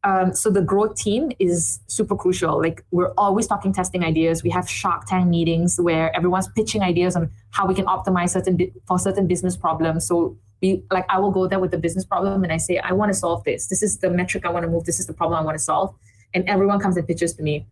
Um, 0.04 0.34
so 0.34 0.50
the 0.50 0.62
growth 0.62 0.96
team 0.96 1.32
is 1.40 1.80
super 1.88 2.16
crucial. 2.16 2.60
Like 2.60 2.84
we're 2.92 3.14
always 3.18 3.48
talking 3.48 3.72
testing 3.72 4.04
ideas. 4.04 4.44
We 4.44 4.50
have 4.50 4.70
Shark 4.70 5.06
Tank 5.06 5.30
meetings 5.30 5.80
where 5.80 6.14
everyone's 6.16 6.50
pitching 6.50 6.82
ideas 6.82 7.16
on 7.16 7.32
how 7.52 7.66
we 7.68 7.74
can 7.74 7.86
optimize 7.86 8.32
certain 8.32 8.58
for 8.86 9.00
certain 9.00 9.28
business 9.28 9.56
problems. 9.56 10.06
So 10.06 10.38
we 10.64 10.82
like 10.90 11.06
I 11.10 11.20
will 11.20 11.30
go 11.32 11.48
there 11.48 11.60
with 11.60 11.72
the 11.72 11.78
business 11.78 12.06
problem 12.06 12.44
and 12.44 12.52
I 12.52 12.58
say 12.58 12.80
I 12.80 12.94
want 12.94 13.10
to 13.14 13.18
solve 13.26 13.44
this. 13.44 13.68
This 13.68 13.84
is 13.84 14.00
the 14.00 14.10
metric 14.10 14.46
I 14.46 14.50
want 14.50 14.64
to 14.66 14.72
move. 14.72 14.86
This 14.86 15.00
is 15.00 15.06
the 15.06 15.14
problem 15.14 15.40
I 15.40 15.44
want 15.44 15.58
to 15.58 15.64
solve, 15.64 15.94
and 16.34 16.50
everyone 16.50 16.80
comes 16.80 16.98
and 16.98 17.06
pitches 17.06 17.34
to 17.36 17.44
me. 17.44 17.68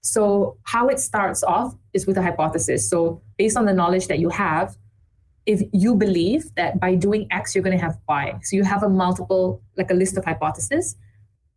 So 0.00 0.56
how 0.62 0.88
it 0.88 1.00
starts 1.00 1.42
off 1.42 1.74
is 1.92 2.06
with 2.06 2.16
a 2.16 2.22
hypothesis. 2.22 2.88
So 2.88 3.20
based 3.36 3.56
on 3.56 3.64
the 3.66 3.74
knowledge 3.74 4.06
that 4.06 4.20
you 4.20 4.28
have, 4.28 4.76
if 5.44 5.60
you 5.72 5.96
believe 5.96 6.54
that 6.54 6.78
by 6.78 6.94
doing 6.94 7.26
X 7.32 7.54
you're 7.54 7.64
going 7.64 7.76
to 7.76 7.84
have 7.84 7.98
Y, 8.08 8.38
so 8.42 8.56
you 8.56 8.64
have 8.64 8.82
a 8.84 8.88
multiple 8.88 9.60
like 9.76 9.90
a 9.90 9.94
list 9.94 10.16
of 10.16 10.24
hypotheses 10.24 10.96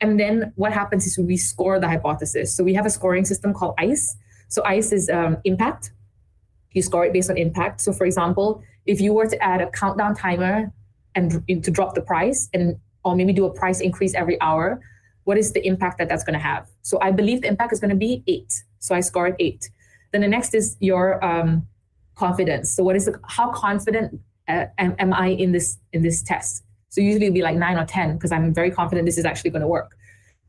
and 0.02 0.20
then 0.20 0.54
what 0.56 0.72
happens 0.72 1.06
is 1.06 1.18
we 1.18 1.38
score 1.38 1.80
the 1.80 1.88
hypothesis. 1.88 2.56
So 2.56 2.64
we 2.64 2.74
have 2.74 2.86
a 2.86 2.90
scoring 2.90 3.26
system 3.26 3.54
called 3.54 3.76
ICE. 3.78 4.16
So 4.48 4.64
ICE 4.64 4.92
is 4.94 5.10
um, 5.10 5.38
impact. 5.44 5.92
You 6.72 6.82
score 6.82 7.06
it 7.06 7.14
based 7.14 7.30
on 7.30 7.38
impact. 7.38 7.82
So 7.82 7.92
for 7.92 8.06
example, 8.06 8.64
if 8.86 9.02
you 9.02 9.14
were 9.14 9.28
to 9.28 9.44
add 9.44 9.62
a 9.62 9.70
countdown 9.70 10.16
timer 10.16 10.72
and 11.16 11.44
to 11.64 11.72
drop 11.72 11.96
the 11.96 12.02
price 12.02 12.50
and 12.54 12.78
or 13.04 13.16
maybe 13.16 13.34
do 13.34 13.46
a 13.46 13.54
price 13.54 13.80
increase 13.80 14.14
every 14.14 14.40
hour, 14.42 14.82
what 15.24 15.38
is 15.38 15.54
the 15.54 15.66
impact 15.66 15.98
that 15.98 16.10
that's 16.10 16.24
going 16.24 16.34
to 16.34 16.40
have? 16.40 16.68
So 16.82 17.00
I 17.02 17.12
believe 17.12 17.42
the 17.42 17.48
impact 17.48 17.74
is 17.74 17.80
going 17.80 17.92
to 17.92 17.96
be 17.96 18.24
eight. 18.28 18.54
So 18.80 18.96
I 18.96 19.00
score 19.00 19.28
it 19.28 19.36
eight. 19.40 19.70
Then 20.12 20.22
the 20.22 20.28
next 20.28 20.54
is 20.54 20.76
your 20.80 21.24
um, 21.24 21.68
confidence. 22.16 22.72
So 22.76 22.84
what 22.84 22.96
is 22.96 23.06
the, 23.06 23.20
how 23.28 23.52
confident 23.52 24.20
uh, 24.48 24.66
am, 24.78 24.96
am 25.00 25.14
I 25.14 25.28
in 25.28 25.52
this 25.52 25.78
in 25.94 26.02
this 26.02 26.24
test? 26.24 26.64
So 26.90 27.02
usually 27.02 27.28
it'll 27.28 27.36
be 27.36 27.42
like 27.42 27.56
nine 27.56 27.78
or 27.78 27.86
10 27.86 28.16
because 28.16 28.32
I'm 28.32 28.54
very 28.54 28.72
confident 28.72 29.06
this 29.06 29.18
is 29.18 29.26
actually 29.26 29.52
going 29.52 29.62
to 29.62 29.68
work. 29.68 29.96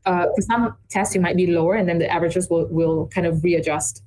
Uh, 0.05 0.25
for 0.35 0.41
some 0.41 0.75
tests, 0.89 1.13
you 1.13 1.21
might 1.21 1.37
be 1.37 1.47
lower 1.47 1.75
and 1.75 1.87
then 1.87 1.99
the 1.99 2.09
averages 2.11 2.49
will, 2.49 2.67
will 2.69 3.07
kind 3.07 3.27
of 3.27 3.43
readjust. 3.43 4.03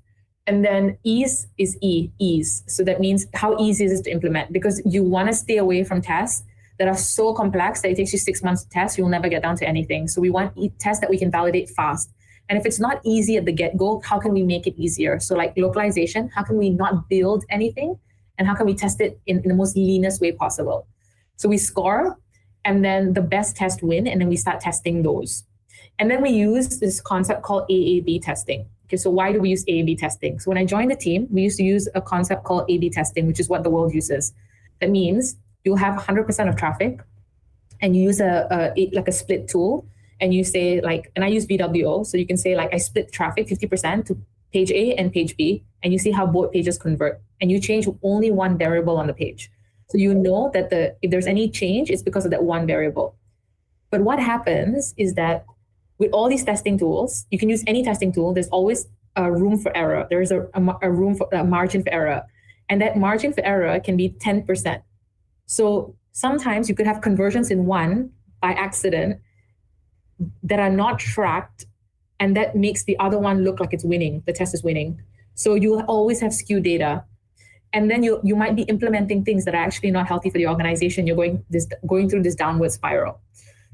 And 0.47 0.65
then 0.65 0.99
ease 1.05 1.47
is 1.57 1.79
E, 1.81 2.11
ease. 2.19 2.65
So 2.67 2.85
that 2.85 3.01
means 3.01 3.27
how 3.35 3.59
easy 3.59 3.85
is 3.85 4.01
it 4.01 4.05
to 4.05 4.11
implement? 4.11 4.53
Because 4.53 4.83
you 4.85 5.03
want 5.03 5.29
to 5.29 5.35
stay 5.35 5.57
away 5.57 5.85
from 5.85 6.03
tests 6.03 6.45
that 6.79 6.89
are 6.89 6.97
so 6.97 7.33
complex 7.33 7.83
that 7.83 7.91
it 7.93 7.97
takes 7.97 8.13
you 8.13 8.19
six 8.19 8.43
months 8.43 8.65
to 8.65 8.69
test, 8.71 8.99
you'll 8.99 9.09
never 9.09 9.29
get 9.29 9.43
down 9.43 9.57
to 9.57 9.67
anything. 9.67 10.07
So 10.09 10.21
we 10.21 10.31
want 10.31 10.53
tests 10.79 11.01
that 11.01 11.09
we 11.09 11.19
can 11.19 11.31
validate 11.31 11.71
fast. 11.71 12.13
And 12.49 12.59
if 12.59 12.67
it's 12.67 12.79
not 12.79 13.01
easy 13.05 13.37
at 13.37 13.47
the 13.47 13.53
get 13.53 13.77
go, 13.79 14.03
how 14.05 14.19
can 14.19 14.33
we 14.33 14.43
make 14.43 14.67
it 14.67 14.75
easier? 14.77 15.19
So, 15.19 15.35
like 15.35 15.55
localization, 15.57 16.29
how 16.35 16.43
can 16.43 16.59
we 16.59 16.69
not 16.69 17.09
build 17.09 17.45
anything? 17.49 17.99
And 18.37 18.47
how 18.47 18.55
can 18.55 18.67
we 18.67 18.75
test 18.75 19.01
it 19.01 19.19
in, 19.27 19.41
in 19.45 19.49
the 19.49 19.55
most 19.55 19.77
leanest 19.77 20.21
way 20.21 20.33
possible? 20.33 20.87
So 21.37 21.49
we 21.49 21.57
score 21.57 22.19
and 22.65 22.85
then 22.85 23.13
the 23.13 23.23
best 23.23 23.57
test 23.57 23.83
win 23.83 24.07
and 24.07 24.21
then 24.21 24.29
we 24.29 24.37
start 24.37 24.61
testing 24.61 25.03
those 25.03 25.45
and 25.99 26.11
then 26.11 26.23
we 26.23 26.31
use 26.31 26.81
this 26.81 27.01
concept 27.01 27.43
called 27.43 27.69
aab 27.69 28.23
testing 28.23 28.67
okay 28.87 28.97
so 28.97 29.11
why 29.11 29.33
do 29.33 29.40
we 29.40 29.51
use 29.51 29.64
aab 29.66 29.99
testing? 29.99 30.38
So 30.38 30.51
when 30.51 30.59
i 30.59 30.64
joined 30.64 30.90
the 30.90 30.97
team 30.97 31.27
we 31.31 31.42
used 31.42 31.59
to 31.59 31.64
use 31.64 31.88
a 31.94 32.01
concept 32.01 32.44
called 32.44 32.70
ab 32.70 32.90
testing 32.90 33.27
which 33.27 33.40
is 33.40 33.49
what 33.49 33.62
the 33.62 33.70
world 33.70 33.94
uses. 33.94 34.33
That 34.81 34.90
means 34.90 35.37
you'll 35.64 35.77
have 35.77 35.94
100% 35.99 36.49
of 36.49 36.57
traffic 36.57 37.01
and 37.81 37.97
you 37.97 38.03
use 38.03 38.20
a, 38.20 38.47
a 38.77 38.90
like 38.92 39.09
a 39.09 39.12
split 39.12 39.49
tool 39.49 39.87
and 40.20 40.33
you 40.33 40.44
say 40.44 40.81
like 40.81 41.11
and 41.16 41.25
i 41.25 41.29
use 41.29 41.47
vwo 41.47 42.07
so 42.07 42.16
you 42.16 42.27
can 42.27 42.37
say 42.37 42.55
like 42.57 42.73
i 42.73 42.79
split 42.79 43.12
traffic 43.12 43.49
50% 43.49 44.07
to 44.07 44.16
page 44.53 44.70
a 44.70 44.94
and 44.94 45.12
page 45.12 45.37
b 45.37 45.64
and 45.83 45.92
you 45.92 45.99
see 45.99 46.11
how 46.11 46.27
both 46.27 46.53
pages 46.53 46.79
convert 46.79 47.20
and 47.40 47.51
you 47.51 47.61
change 47.61 47.87
only 48.03 48.31
one 48.31 48.57
variable 48.57 48.97
on 48.97 49.07
the 49.07 49.12
page. 49.12 49.51
So 49.90 49.98
you 49.98 50.15
know 50.15 50.50
that 50.54 50.71
the 50.71 50.96
if 51.02 51.11
there's 51.11 51.27
any 51.27 51.48
change, 51.50 51.90
it's 51.90 52.02
because 52.02 52.25
of 52.25 52.31
that 52.31 52.42
one 52.42 52.67
variable. 52.67 53.17
But 53.90 54.00
what 54.00 54.19
happens 54.19 54.94
is 54.96 55.15
that 55.15 55.44
with 55.99 56.11
all 56.13 56.29
these 56.29 56.45
testing 56.45 56.79
tools, 56.79 57.27
you 57.31 57.38
can 57.38 57.49
use 57.49 57.63
any 57.67 57.85
testing 57.85 58.13
tool. 58.13 58.33
There's 58.33 58.49
always 58.49 58.87
a 59.17 59.31
room 59.31 59.59
for 59.59 59.77
error. 59.77 60.07
There 60.11 60.21
is 60.21 60.31
a, 60.31 60.49
a, 60.55 60.79
a 60.83 60.90
room 60.90 61.15
for 61.15 61.29
a 61.33 61.45
margin 61.45 61.83
for 61.83 61.92
error, 61.92 62.23
and 62.69 62.81
that 62.81 62.97
margin 62.97 63.33
for 63.33 63.45
error 63.45 63.79
can 63.81 63.97
be 63.97 64.11
ten 64.11 64.42
percent. 64.42 64.83
So 65.47 65.95
sometimes 66.13 66.69
you 66.69 66.75
could 66.75 66.87
have 66.87 67.01
conversions 67.01 67.51
in 67.51 67.67
one 67.67 68.11
by 68.40 68.53
accident 68.53 69.21
that 70.42 70.59
are 70.59 70.71
not 70.71 70.99
tracked, 70.99 71.67
and 72.19 72.37
that 72.37 72.57
makes 72.57 72.85
the 72.85 72.99
other 72.99 73.19
one 73.19 73.45
look 73.45 73.61
like 73.61 73.73
it's 73.73 73.85
winning. 73.85 74.23
The 74.27 74.33
test 74.33 74.55
is 74.55 74.63
winning. 74.63 75.01
So 75.35 75.55
you'll 75.55 75.83
always 75.83 76.21
have 76.21 76.33
skewed 76.33 76.63
data 76.63 77.05
and 77.75 77.90
then 77.90 78.03
you 78.03 78.21
you 78.23 78.37
might 78.37 78.57
be 78.57 78.63
implementing 78.63 79.25
things 79.25 79.45
that 79.45 79.55
are 79.55 79.63
actually 79.63 79.90
not 79.90 80.07
healthy 80.07 80.31
for 80.31 80.38
the 80.38 80.47
organization 80.47 81.07
you're 81.07 81.17
going 81.17 81.45
this 81.51 81.67
going 81.87 82.09
through 82.09 82.23
this 82.23 82.35
downward 82.35 82.71
spiral 82.71 83.21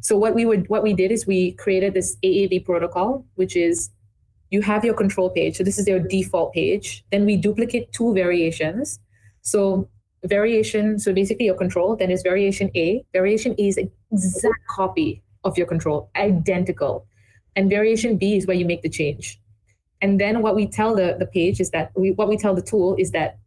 so 0.00 0.16
what 0.16 0.34
we 0.34 0.46
would 0.46 0.68
what 0.68 0.82
we 0.82 0.94
did 0.94 1.12
is 1.12 1.26
we 1.26 1.52
created 1.52 1.94
this 1.94 2.16
aab 2.24 2.64
protocol 2.64 3.24
which 3.34 3.56
is 3.56 3.90
you 4.50 4.62
have 4.62 4.84
your 4.84 4.94
control 4.94 5.30
page. 5.30 5.56
So 5.56 5.64
this 5.64 5.78
is 5.78 5.86
your 5.86 6.00
default 6.00 6.52
page. 6.52 7.04
Then 7.12 7.24
we 7.24 7.36
duplicate 7.36 7.92
two 7.92 8.12
variations. 8.14 8.98
So 9.42 9.88
variation 10.24 10.98
so 10.98 11.14
basically 11.14 11.46
your 11.46 11.54
control 11.54 11.96
then 11.96 12.10
is 12.10 12.22
variation 12.22 12.70
a. 12.74 13.04
Variation 13.12 13.54
a 13.58 13.68
is 13.68 13.76
an 13.76 13.90
exact 14.12 14.66
copy 14.68 15.22
of 15.44 15.56
your 15.56 15.66
control 15.66 16.10
identical. 16.16 17.06
And 17.56 17.70
variation 17.70 18.16
b 18.16 18.36
is 18.36 18.46
where 18.46 18.56
you 18.56 18.64
make 18.64 18.82
the 18.82 18.88
change. 18.88 19.40
And 20.02 20.18
then 20.18 20.40
what 20.40 20.56
we 20.56 20.66
tell 20.66 20.94
the, 20.94 21.16
the 21.18 21.26
page 21.26 21.60
is 21.60 21.70
that 21.70 21.92
we 21.94 22.12
what 22.12 22.28
we 22.28 22.36
tell 22.36 22.54
the 22.54 22.62
tool 22.62 22.96
is 22.98 23.10
that 23.12 23.38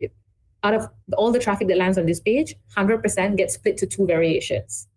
out 0.63 0.73
of 0.73 0.87
all 1.17 1.31
the 1.31 1.39
traffic 1.39 1.67
that 1.67 1.77
lands 1.77 1.97
on 1.97 2.05
this 2.05 2.21
page, 2.21 2.55
100% 2.77 3.35
gets 3.35 3.55
split 3.55 3.75
to 3.77 3.85
two 3.85 4.07
variations. 4.07 4.87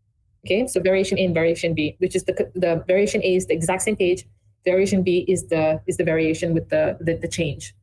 Okay, 0.46 0.68
so 0.68 0.80
variation 0.80 1.18
A 1.18 1.24
and 1.24 1.34
variation 1.34 1.74
B, 1.74 1.96
which 1.98 2.14
is 2.14 2.22
the, 2.22 2.50
the 2.54 2.84
variation 2.86 3.20
A 3.24 3.34
is 3.34 3.46
the 3.46 3.54
exact 3.54 3.82
same 3.82 3.96
page. 3.96 4.24
Variation 4.64 5.02
B 5.02 5.24
is 5.26 5.48
the 5.48 5.80
is 5.88 5.96
the 5.96 6.04
variation 6.04 6.54
with 6.54 6.68
the, 6.68 6.96
the, 7.00 7.14
the 7.14 7.26
change. 7.26 7.74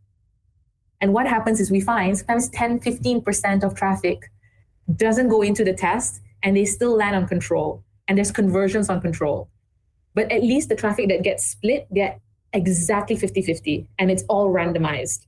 And 1.02 1.14
what 1.14 1.28
happens 1.28 1.60
is 1.60 1.70
we 1.70 1.82
find 1.82 2.18
sometimes 2.18 2.48
10, 2.50 2.80
15% 2.80 3.64
of 3.66 3.76
traffic 3.76 4.32
doesn't 4.96 5.28
go 5.28 5.42
into 5.42 5.66
the 5.66 5.74
test 5.74 6.22
and 6.42 6.56
they 6.56 6.64
still 6.64 6.96
land 6.96 7.18
on 7.18 7.28
control. 7.28 7.84
And 8.08 8.18
there's 8.18 8.32
conversions 8.32 8.90
on 8.90 9.02
control. 9.02 9.50
But 10.14 10.32
at 10.32 10.42
least 10.42 10.70
the 10.70 10.76
traffic 10.76 11.10
that 11.10 11.22
gets 11.22 11.46
split 11.46 11.88
get 11.94 12.22
exactly 12.54 13.18
50-50 13.18 13.88
and 14.00 14.10
it's 14.10 14.24
all 14.30 14.48
randomized. 14.54 15.26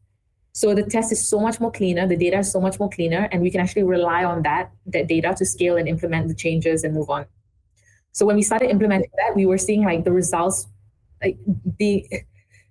So 0.55 0.73
the 0.73 0.83
test 0.83 1.11
is 1.11 1.27
so 1.27 1.41
much 1.41 1.59
more 1.59 1.69
cleaner, 1.69 2.07
the 2.07 2.15
data 2.15 2.39
is 2.39 2.49
so 2.49 2.61
much 2.61 2.79
more 2.79 2.89
cleaner, 2.89 3.27
and 3.33 3.41
we 3.41 3.51
can 3.51 3.59
actually 3.59 3.83
rely 3.83 4.23
on 4.23 4.41
that, 4.43 4.71
that 4.85 5.07
data 5.07 5.35
to 5.37 5.45
scale 5.45 5.75
and 5.75 5.85
implement 5.85 6.29
the 6.29 6.33
changes 6.33 6.85
and 6.85 6.93
move 6.93 7.09
on. 7.09 7.25
So 8.13 8.25
when 8.25 8.37
we 8.37 8.41
started 8.41 8.69
implementing 8.69 9.09
that, 9.17 9.35
we 9.35 9.45
were 9.45 9.57
seeing 9.57 9.83
like 9.83 10.05
the 10.05 10.13
results 10.13 10.67
like 11.21 11.37
being 11.77 12.07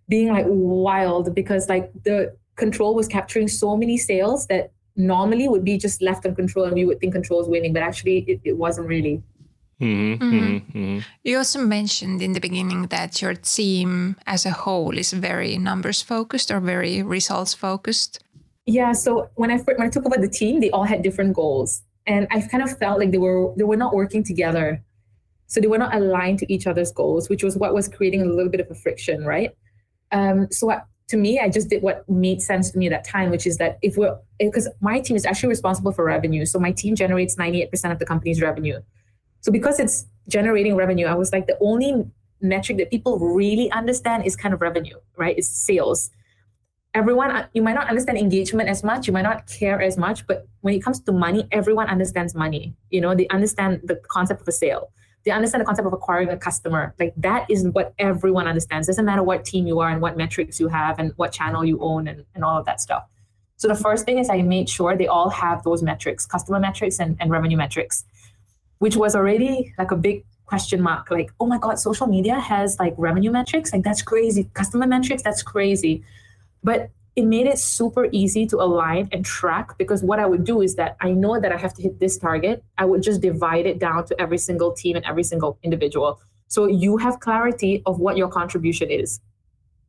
being 0.08 0.32
like 0.32 0.46
wild 0.48 1.34
because 1.34 1.68
like 1.68 1.92
the 2.04 2.34
control 2.56 2.94
was 2.94 3.06
capturing 3.06 3.48
so 3.48 3.76
many 3.76 3.98
sales 3.98 4.46
that 4.46 4.72
normally 4.96 5.46
would 5.46 5.64
be 5.64 5.76
just 5.76 6.00
left 6.00 6.24
on 6.24 6.34
control 6.34 6.64
and 6.64 6.74
we 6.74 6.86
would 6.86 7.00
think 7.00 7.12
control 7.12 7.42
is 7.42 7.48
winning, 7.48 7.74
but 7.74 7.82
actually 7.82 8.20
it, 8.20 8.40
it 8.44 8.56
wasn't 8.56 8.88
really. 8.88 9.22
Mm-hmm, 9.80 10.22
mm-hmm. 10.22 10.78
Mm-hmm. 10.78 10.98
You 11.24 11.38
also 11.38 11.58
mentioned 11.60 12.22
in 12.22 12.32
the 12.32 12.40
beginning 12.40 12.86
that 12.88 13.20
your 13.20 13.34
team 13.34 14.16
as 14.26 14.46
a 14.46 14.50
whole 14.50 14.96
is 14.96 15.12
very 15.12 15.58
numbers 15.58 16.00
focused 16.00 16.50
or 16.50 16.60
very 16.60 17.02
results 17.02 17.54
focused. 17.54 18.22
Yeah. 18.66 18.92
So 18.92 19.30
when 19.34 19.50
I 19.50 19.58
when 19.58 19.82
I 19.82 19.90
took 19.90 20.06
over 20.06 20.16
the 20.16 20.28
team, 20.28 20.60
they 20.60 20.70
all 20.70 20.84
had 20.84 21.02
different 21.02 21.34
goals, 21.34 21.82
and 22.06 22.26
I 22.30 22.40
kind 22.40 22.62
of 22.62 22.78
felt 22.78 22.98
like 22.98 23.10
they 23.10 23.18
were 23.18 23.52
they 23.56 23.64
were 23.64 23.76
not 23.76 23.94
working 23.94 24.22
together, 24.24 24.82
so 25.48 25.60
they 25.60 25.66
were 25.66 25.78
not 25.78 25.94
aligned 25.94 26.38
to 26.38 26.52
each 26.52 26.66
other's 26.66 26.92
goals, 26.92 27.28
which 27.28 27.42
was 27.42 27.56
what 27.56 27.74
was 27.74 27.88
creating 27.88 28.22
a 28.22 28.26
little 28.26 28.50
bit 28.50 28.60
of 28.60 28.70
a 28.70 28.74
friction, 28.74 29.24
right? 29.24 29.50
Um, 30.12 30.46
so 30.50 30.70
I, 30.70 30.82
to 31.08 31.16
me, 31.16 31.40
I 31.40 31.50
just 31.50 31.68
did 31.68 31.82
what 31.82 32.08
made 32.08 32.40
sense 32.40 32.70
to 32.70 32.78
me 32.78 32.86
at 32.86 32.90
that 32.90 33.04
time, 33.04 33.30
which 33.30 33.46
is 33.46 33.58
that 33.58 33.78
if 33.82 33.96
we're 33.96 34.16
because 34.38 34.68
my 34.80 35.00
team 35.00 35.16
is 35.16 35.26
actually 35.26 35.50
responsible 35.50 35.92
for 35.92 36.04
revenue, 36.04 36.46
so 36.46 36.58
my 36.58 36.72
team 36.72 36.94
generates 36.94 37.36
ninety 37.36 37.60
eight 37.60 37.70
percent 37.70 37.92
of 37.92 37.98
the 37.98 38.06
company's 38.06 38.40
revenue. 38.40 38.80
So 39.44 39.52
because 39.52 39.78
it's 39.78 40.06
generating 40.26 40.74
revenue, 40.74 41.04
I 41.04 41.14
was 41.14 41.30
like 41.30 41.46
the 41.46 41.58
only 41.60 42.06
metric 42.40 42.78
that 42.78 42.90
people 42.90 43.18
really 43.18 43.70
understand 43.72 44.24
is 44.24 44.36
kind 44.36 44.54
of 44.54 44.62
revenue, 44.62 44.96
right? 45.18 45.36
It's 45.36 45.48
sales. 45.48 46.08
Everyone, 46.94 47.30
uh, 47.30 47.46
you 47.52 47.60
might 47.60 47.74
not 47.74 47.86
understand 47.90 48.16
engagement 48.16 48.70
as 48.70 48.82
much, 48.82 49.06
you 49.06 49.12
might 49.12 49.28
not 49.30 49.46
care 49.46 49.82
as 49.82 49.98
much, 49.98 50.26
but 50.26 50.48
when 50.62 50.72
it 50.72 50.82
comes 50.82 50.98
to 51.00 51.12
money, 51.12 51.46
everyone 51.52 51.88
understands 51.88 52.34
money. 52.34 52.74
You 52.88 53.02
know, 53.02 53.14
they 53.14 53.28
understand 53.28 53.82
the 53.84 53.96
concept 54.08 54.40
of 54.40 54.48
a 54.48 54.52
sale. 54.52 54.90
They 55.26 55.30
understand 55.30 55.60
the 55.60 55.66
concept 55.66 55.86
of 55.88 55.92
acquiring 55.92 56.30
a 56.30 56.38
customer. 56.38 56.94
Like 56.98 57.12
that 57.18 57.44
is 57.50 57.68
what 57.68 57.92
everyone 57.98 58.48
understands. 58.48 58.86
Doesn't 58.86 59.04
matter 59.04 59.22
what 59.22 59.44
team 59.44 59.66
you 59.66 59.78
are 59.80 59.90
and 59.90 60.00
what 60.00 60.16
metrics 60.16 60.58
you 60.58 60.68
have 60.68 60.98
and 60.98 61.12
what 61.16 61.32
channel 61.32 61.66
you 61.66 61.78
own 61.80 62.08
and, 62.08 62.24
and 62.34 62.44
all 62.44 62.58
of 62.58 62.64
that 62.64 62.80
stuff. 62.80 63.04
So 63.56 63.68
the 63.68 63.74
first 63.74 64.06
thing 64.06 64.18
is 64.18 64.30
I 64.30 64.40
made 64.40 64.70
sure 64.70 64.96
they 64.96 65.06
all 65.06 65.28
have 65.28 65.64
those 65.64 65.82
metrics, 65.82 66.24
customer 66.24 66.60
metrics 66.60 66.98
and, 66.98 67.18
and 67.20 67.30
revenue 67.30 67.58
metrics 67.58 68.04
which 68.84 68.96
was 68.96 69.16
already 69.16 69.72
like 69.78 69.90
a 69.92 69.96
big 69.96 70.26
question 70.44 70.82
mark. 70.82 71.10
Like 71.10 71.30
oh 71.40 71.46
my 71.46 71.56
god 71.56 71.78
social 71.78 72.06
media 72.06 72.38
has 72.38 72.78
like 72.78 72.94
revenue 72.98 73.30
metrics? 73.30 73.72
Like 73.72 73.82
that's 73.82 74.02
crazy. 74.02 74.50
Customer 74.52 74.86
metrics? 74.86 75.22
That's 75.22 75.42
crazy. 75.42 76.04
But 76.62 76.90
it 77.16 77.24
made 77.24 77.46
it 77.46 77.58
super 77.58 78.08
easy 78.12 78.44
to 78.48 78.56
align 78.60 79.08
and 79.10 79.24
track 79.24 79.78
because 79.78 80.02
what 80.02 80.18
i 80.18 80.26
would 80.26 80.44
do 80.44 80.60
is 80.60 80.74
that 80.74 80.96
i 81.00 81.12
know 81.12 81.40
that 81.40 81.50
i 81.50 81.56
have 81.56 81.72
to 81.76 81.80
hit 81.80 81.98
this 81.98 82.18
target. 82.18 82.62
I 82.76 82.84
would 82.84 83.02
just 83.02 83.22
divide 83.22 83.64
it 83.64 83.78
down 83.78 84.04
to 84.08 84.20
every 84.20 84.40
single 84.48 84.72
team 84.72 84.96
and 84.96 85.04
every 85.06 85.24
single 85.32 85.56
individual. 85.62 86.20
So 86.48 86.66
you 86.66 86.98
have 86.98 87.20
clarity 87.20 87.82
of 87.86 88.00
what 88.00 88.18
your 88.18 88.28
contribution 88.28 88.90
is. 88.90 89.18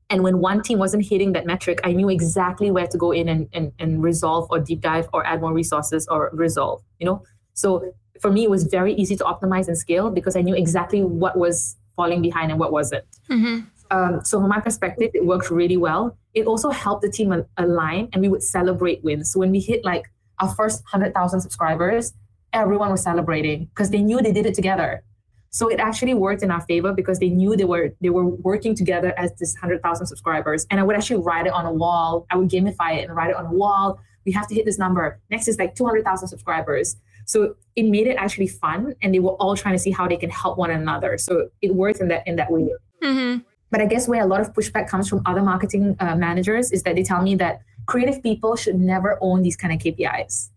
And 0.10 0.24
when 0.24 0.38
one 0.39 0.62
team 0.62 0.78
wasn't 0.80 1.04
hitting 1.12 1.34
that 1.34 1.46
metric 1.46 1.78
i 1.84 1.91
knew 1.91 2.10
exactly 2.18 2.72
where 2.72 2.88
to 2.88 2.98
go 2.98 3.12
in 3.12 3.28
and, 3.28 3.50
and, 3.52 3.74
and 3.78 4.02
resolve 4.02 4.48
or 4.52 4.60
deep 4.60 4.80
dive 4.80 5.10
or 5.12 5.26
add 5.26 5.41
more 5.41 5.54
resources 5.62 6.08
or 6.08 6.30
resolve 6.46 6.82
you 7.00 7.06
know? 7.06 7.20
So 7.56 7.93
for 8.22 8.32
me, 8.32 8.43
it 8.43 8.49
was 8.49 8.63
very 8.63 8.93
easy 8.93 9.16
to 9.18 9.24
optimize 9.24 9.68
and 9.68 9.78
scale 9.78 10.09
because 10.09 10.36
I 10.36 10.41
knew 10.41 10.55
exactly 10.55 11.03
what 11.03 11.38
was 11.38 11.76
falling 11.95 12.22
behind 12.22 12.51
and 12.51 12.59
what 12.59 12.72
wasn't. 12.72 13.03
Mm-hmm. 13.30 13.66
Um, 13.91 14.22
so 14.24 14.39
from 14.39 14.49
my 14.49 14.59
perspective, 14.59 15.11
it 15.13 15.26
worked 15.26 15.51
really 15.51 15.78
well. 15.78 16.18
It 16.34 16.47
also 16.47 16.70
helped 16.70 17.01
the 17.01 17.11
team 17.11 17.45
align 17.57 18.09
and 18.13 18.22
we 18.22 18.30
would 18.30 18.43
celebrate 18.43 19.03
wins. 19.03 19.32
So 19.32 19.39
when 19.39 19.51
we 19.51 19.59
hit 19.59 19.86
like 19.86 20.05
our 20.39 20.53
first 20.53 20.84
100,000 20.91 21.41
subscribers, 21.41 22.13
everyone 22.51 22.91
was 22.91 23.03
celebrating 23.03 23.66
because 23.66 23.89
they 23.91 24.01
knew 24.01 24.22
they 24.22 24.32
did 24.32 24.45
it 24.45 24.55
together. 24.55 25.03
So 25.51 25.70
it 25.70 25.80
actually 25.80 26.13
worked 26.13 26.43
in 26.43 26.51
our 26.51 26.59
favor 26.61 26.91
because 26.91 27.20
they 27.20 27.30
knew 27.30 27.55
they 27.55 27.63
were 27.63 27.93
they 28.01 28.09
were 28.09 28.26
working 28.26 28.76
together 28.76 29.13
as 29.18 29.34
this 29.36 29.53
100,000 29.53 30.05
subscribers. 30.05 30.66
And 30.70 30.82
I 30.82 30.84
would 30.84 30.97
actually 30.97 31.22
write 31.22 31.45
it 31.45 31.53
on 31.53 31.66
a 31.66 31.72
wall. 31.72 32.26
I 32.30 32.36
would 32.36 32.49
gamify 32.49 32.97
it 32.97 33.05
and 33.05 33.16
write 33.16 33.30
it 33.30 33.38
on 33.38 33.45
a 33.45 33.53
wall. 33.53 33.99
We 34.26 34.34
have 34.34 34.47
to 34.49 34.55
hit 34.55 34.66
this 34.66 34.78
number. 34.78 35.22
Next 35.30 35.47
is 35.47 35.57
like 35.57 35.76
200,000 35.76 36.28
subscribers. 36.28 36.97
So 37.26 37.55
it 37.76 37.84
made 37.84 38.07
it 38.07 38.15
actually 38.17 38.47
fun, 38.47 38.95
and 39.01 39.13
they 39.13 39.19
were 39.19 39.34
all 39.34 39.55
trying 39.55 39.76
to 39.76 39.80
see 39.80 39.91
how 39.91 40.07
they 40.07 40.17
can 40.17 40.30
help 40.30 40.57
one 40.57 40.71
another. 40.71 41.17
So 41.17 41.49
it 41.61 41.76
worked 41.76 41.99
in 41.99 42.07
that 42.09 42.28
in 42.28 42.36
that 42.38 42.51
way. 42.51 42.69
Mm-hmm. 43.03 43.39
But 43.71 43.82
I 43.82 43.86
guess 43.86 44.07
where 44.07 44.21
a 44.21 44.28
lot 44.28 44.41
of 44.41 44.53
pushback 44.53 44.88
comes 44.88 45.09
from 45.09 45.21
other 45.26 45.41
marketing 45.41 45.95
uh, 45.99 46.15
managers 46.15 46.71
is 46.71 46.84
that 46.84 46.95
they 46.95 47.03
tell 47.03 47.21
me 47.21 47.36
that 47.36 47.61
creative 47.88 48.21
people 48.23 48.55
should 48.55 48.80
never 48.80 49.17
own 49.21 49.41
these 49.41 49.57
kind 49.57 49.73
of 49.73 49.80
KPIs. 49.80 50.49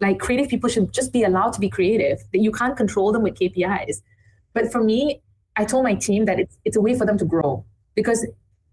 Like 0.00 0.20
creative 0.20 0.48
people 0.48 0.68
should 0.68 0.92
just 0.92 1.12
be 1.12 1.24
allowed 1.24 1.52
to 1.54 1.60
be 1.60 1.68
creative. 1.68 2.20
That 2.32 2.40
you 2.40 2.52
can't 2.52 2.76
control 2.76 3.12
them 3.12 3.22
with 3.22 3.34
KPIs. 3.34 4.02
But 4.52 4.70
for 4.70 4.82
me, 4.82 5.22
I 5.56 5.64
told 5.64 5.84
my 5.84 5.94
team 5.94 6.26
that 6.26 6.38
it's 6.38 6.58
it's 6.64 6.76
a 6.76 6.80
way 6.80 6.96
for 6.96 7.06
them 7.06 7.18
to 7.18 7.24
grow 7.24 7.64
because 7.94 8.26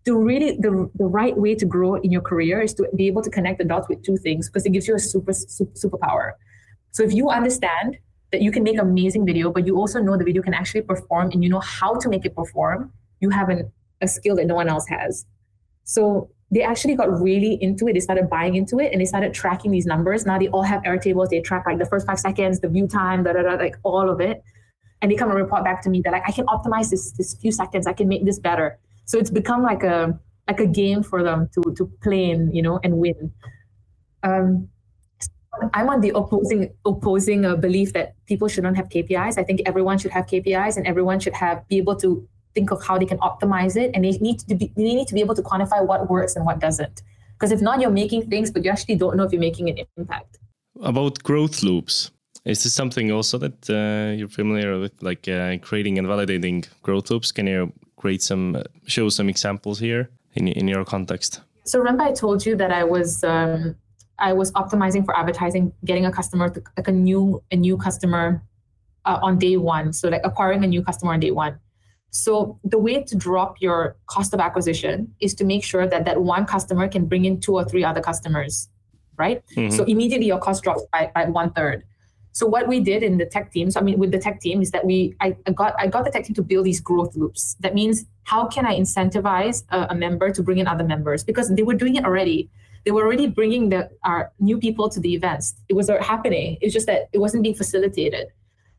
to 0.06 0.18
really 0.18 0.58
the, 0.58 0.90
the 0.96 1.06
right 1.06 1.38
way 1.38 1.56
to 1.56 1.66
grow 1.66 1.96
in 1.96 2.12
your 2.12 2.22
career 2.22 2.62
is 2.62 2.74
to 2.76 2.88
be 2.96 3.08
able 3.08 3.22
to 3.22 3.30
connect 3.30 3.58
the 3.58 3.66
dots 3.66 3.88
with 3.90 4.02
two 4.04 4.18
things 4.18 4.50
because 4.50 4.66
it 4.66 4.72
gives 4.72 4.88
you 4.88 4.96
a 4.96 5.00
super, 5.00 5.34
super 5.34 5.74
superpower 5.74 6.34
so 6.92 7.04
if 7.04 7.14
you 7.14 7.30
understand 7.30 7.98
that 8.32 8.42
you 8.42 8.52
can 8.52 8.64
make 8.64 8.80
amazing 8.80 9.26
video, 9.26 9.52
but 9.52 9.66
you 9.66 9.78
also 9.78 10.00
know 10.00 10.18
the 10.18 10.24
video 10.24 10.42
can 10.42 10.54
actually 10.54 10.82
perform 10.82 11.32
and 11.32 11.44
you 11.44 11.50
know 11.50 11.60
how 11.60 11.96
to 11.96 12.10
make 12.10 12.26
it 12.26 12.36
perform, 12.36 12.92
you 13.20 13.30
have 13.30 13.50
an, 13.50 13.72
a 14.02 14.08
skill 14.08 14.36
that 14.36 14.46
no 14.46 14.56
one 14.56 14.68
else 14.68 14.88
has. 14.88 15.26
So 15.84 16.30
they 16.52 16.62
actually 16.62 16.96
got 16.96 17.22
really 17.22 17.58
into 17.62 17.88
it. 17.88 17.94
They 17.94 18.00
started 18.00 18.30
buying 18.30 18.56
into 18.56 18.80
it 18.80 18.92
and 18.92 19.02
they 19.02 19.06
started 19.06 19.34
tracking 19.34 19.72
these 19.72 19.86
numbers. 19.86 20.26
Now 20.26 20.38
they 20.38 20.48
all 20.50 20.64
have 20.64 20.82
Airtables. 20.84 21.30
They 21.30 21.42
track 21.42 21.66
like 21.66 21.78
the 21.78 21.86
first 21.86 22.08
five 22.08 22.20
seconds, 22.20 22.60
the 22.60 22.70
view 22.70 22.88
time, 22.88 23.24
da, 23.24 23.34
da, 23.34 23.44
da, 23.44 23.54
like 23.54 23.76
all 23.84 24.10
of 24.10 24.20
it. 24.20 24.44
And 25.02 25.12
they 25.12 25.16
come 25.16 25.30
and 25.30 25.40
report 25.40 25.64
back 25.64 25.82
to 25.84 25.90
me 25.90 26.02
that 26.04 26.12
like 26.12 26.24
I 26.28 26.32
can 26.32 26.46
optimize 26.48 26.90
this 26.90 27.14
this 27.14 27.36
few 27.36 27.52
seconds. 27.52 27.88
I 27.88 27.94
can 27.94 28.08
make 28.08 28.26
this 28.26 28.40
better. 28.40 28.78
So 29.06 29.18
it's 29.18 29.30
become 29.30 29.64
like 29.64 29.84
a 29.84 30.20
like 30.48 30.60
a 30.60 30.66
game 30.66 31.04
for 31.04 31.24
them 31.24 31.50
to 31.54 31.74
to 31.78 31.90
play 32.04 32.32
in, 32.32 32.54
you 32.54 32.62
know, 32.62 32.80
and 32.84 32.98
win. 32.98 33.32
Um, 34.24 34.68
I'm 35.74 35.90
on 35.90 36.02
the 36.02 36.12
opposing 36.16 36.74
opposing 36.86 37.46
uh, 37.46 37.56
belief 37.56 37.94
that 37.94 38.16
people 38.26 38.48
shouldn't 38.48 38.78
have 38.78 38.90
KPIs. 38.90 39.38
I 39.38 39.44
think 39.44 39.62
everyone 39.66 39.98
should 39.98 40.12
have 40.12 40.26
KPIs, 40.26 40.78
and 40.78 40.86
everyone 40.88 41.20
should 41.20 41.34
have 41.34 41.68
be 41.68 41.78
able 41.78 41.96
to 41.98 42.28
think 42.56 42.72
of 42.72 42.84
how 42.84 42.98
they 42.98 43.06
can 43.06 43.20
optimize 43.20 43.76
it, 43.76 43.92
and 43.94 44.04
they 44.04 44.12
need 44.12 44.40
to 44.40 44.56
be 44.56 44.72
they 44.76 44.84
need 44.84 45.08
to 45.08 45.14
be 45.14 45.22
able 45.22 45.36
to 45.36 45.42
quantify 45.42 45.86
what 45.86 46.10
works 46.10 46.36
and 46.36 46.46
what 46.46 46.60
doesn't. 46.60 47.02
Because 47.34 47.52
if 47.52 47.62
not, 47.62 47.80
you're 47.80 47.92
making 48.04 48.30
things, 48.30 48.52
but 48.52 48.66
you 48.66 48.72
actually 48.72 48.96
don't 48.96 49.16
know 49.16 49.24
if 49.24 49.32
you're 49.32 49.40
making 49.40 49.70
an 49.70 49.78
impact. 49.98 50.40
About 50.82 51.24
growth 51.24 51.64
loops, 51.64 52.12
is 52.46 52.64
this 52.64 52.74
something 52.74 53.12
also 53.12 53.38
that 53.38 53.70
uh, 53.70 54.14
you're 54.18 54.28
familiar 54.28 54.80
with, 54.80 55.02
like 55.02 55.28
uh, 55.28 55.58
creating 55.62 55.98
and 55.98 56.08
validating 56.08 56.68
growth 56.84 57.10
loops? 57.10 57.32
Can 57.32 57.48
you 57.48 57.72
create 57.96 58.22
some, 58.22 58.56
uh, 58.56 58.64
show 58.88 59.10
some 59.10 59.30
examples 59.30 59.80
here 59.80 60.10
in 60.36 60.48
in 60.48 60.68
your 60.68 60.86
context? 60.86 61.42
So 61.66 61.80
remember, 61.80 62.04
I 62.04 62.14
told 62.14 62.46
you 62.46 62.56
that 62.56 62.72
I 62.72 62.84
was. 62.84 63.24
Um, 63.24 63.76
I 64.20 64.34
was 64.34 64.52
optimizing 64.54 65.06
for 65.06 65.18
advertising, 65.18 65.72
getting 65.86 66.06
a 66.06 66.12
customer, 66.12 66.50
to, 66.50 66.62
like 66.78 66.88
a 66.88 66.92
new 66.92 67.42
a 67.52 67.56
new 67.56 67.78
customer 67.78 68.44
uh, 69.06 69.20
on 69.22 69.40
day 69.40 69.58
one. 69.58 69.94
So 69.94 70.10
like 70.10 70.22
acquiring 70.24 70.64
a 70.64 70.68
new 70.68 70.84
customer 70.84 71.14
on 71.14 71.20
day 71.20 71.32
one. 71.32 71.60
So 72.12 72.60
the 72.64 72.78
way 72.80 73.04
to 73.04 73.16
drop 73.16 73.62
your 73.62 73.96
cost 74.08 74.34
of 74.34 74.40
acquisition 74.40 75.14
is 75.20 75.34
to 75.36 75.46
make 75.46 75.64
sure 75.64 75.88
that 75.88 76.06
that 76.06 76.22
one 76.22 76.46
customer 76.46 76.88
can 76.88 77.06
bring 77.06 77.26
in 77.26 77.40
two 77.40 77.54
or 77.54 77.64
three 77.64 77.84
other 77.84 78.02
customers, 78.02 78.70
right? 79.18 79.44
Mm-hmm. 79.56 79.76
So 79.76 79.84
immediately 79.84 80.26
your 80.28 80.40
cost 80.40 80.64
drops 80.64 80.84
by, 80.92 81.12
by 81.14 81.26
one 81.26 81.52
third. 81.54 81.84
So 82.32 82.46
what 82.46 82.68
we 82.68 82.80
did 82.80 83.04
in 83.04 83.18
the 83.18 83.26
tech 83.26 83.52
teams, 83.52 83.76
I 83.76 83.82
mean, 83.82 84.00
with 84.00 84.12
the 84.12 84.20
tech 84.20 84.40
team, 84.40 84.62
is 84.62 84.72
that 84.72 84.86
we 84.86 85.16
I, 85.20 85.36
I 85.46 85.52
got 85.52 85.74
I 85.78 85.88
got 85.88 86.06
the 86.06 86.12
tech 86.12 86.24
team 86.26 86.36
to 86.36 86.44
build 86.44 86.66
these 86.66 86.80
growth 86.80 87.16
loops. 87.16 87.56
That 87.60 87.74
means 87.74 88.06
how 88.24 88.48
can 88.48 88.66
I 88.66 88.80
incentivize 88.80 89.64
a, 89.70 89.88
a 89.90 89.96
member 89.96 90.32
to 90.32 90.44
bring 90.44 90.60
in 90.60 90.68
other 90.68 90.84
members 90.84 91.24
because 91.24 91.50
they 91.50 91.64
were 91.64 91.74
doing 91.74 91.96
it 91.96 92.06
already. 92.06 92.50
They 92.90 92.94
were 92.98 93.04
already 93.04 93.28
bringing 93.28 93.70
the 93.70 93.82
our 94.04 94.32
new 94.40 94.58
people 94.58 94.90
to 94.90 95.00
the 95.00 95.14
events. 95.14 95.54
It 95.70 95.76
was 95.76 95.90
happening. 95.90 96.58
It's 96.62 96.74
just 96.74 96.88
that 96.88 97.10
it 97.14 97.20
wasn't 97.20 97.44
being 97.44 97.56
facilitated. 97.56 98.30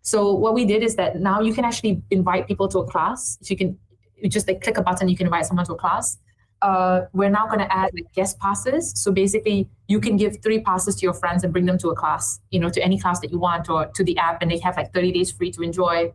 So 0.03 0.35
what 0.35 0.53
we 0.55 0.65
did 0.65 0.83
is 0.83 0.97
that 0.97 1.21
now 1.21 1.41
you 1.41 1.55
can 1.55 1.65
actually 1.65 2.03
invite 2.11 2.49
people 2.49 2.67
to 2.69 2.79
a 2.81 2.87
class. 2.87 3.39
So 3.43 3.53
you 3.53 3.57
can 3.57 3.79
you 4.17 4.29
just 4.29 4.49
like 4.49 4.61
click 4.65 4.79
a 4.79 4.83
button, 4.83 5.09
you 5.09 5.17
can 5.17 5.27
invite 5.27 5.47
someone 5.47 5.67
to 5.67 5.75
a 5.75 5.79
class 5.85 6.19
uh, 6.63 7.03
we're 7.13 7.31
now 7.31 7.47
going 7.47 7.59
to 7.59 7.73
add 7.73 7.91
like 7.95 8.13
guest 8.15 8.39
passes. 8.39 8.93
So 8.95 9.11
basically, 9.11 9.69
you 9.89 10.01
can 10.01 10.17
give 10.17 10.43
three 10.43 10.61
passes 10.61 10.97
to 10.97 11.03
your 11.03 11.15
friends 11.15 11.43
and 11.45 11.53
bring 11.53 11.67
them 11.67 11.79
to 11.79 11.89
a 11.89 11.95
class, 11.95 12.41
you 12.51 12.61
know, 12.61 12.69
to 12.71 12.83
any 12.83 12.99
class 12.99 13.21
that 13.21 13.31
you 13.31 13.39
want 13.39 13.69
or 13.71 13.87
to 13.87 14.05
the 14.05 14.17
app, 14.19 14.43
and 14.43 14.51
they 14.51 14.59
have 14.59 14.77
like 14.77 14.93
30 14.93 15.13
days 15.13 15.33
free 15.33 15.51
to 15.53 15.63
enjoy. 15.63 16.13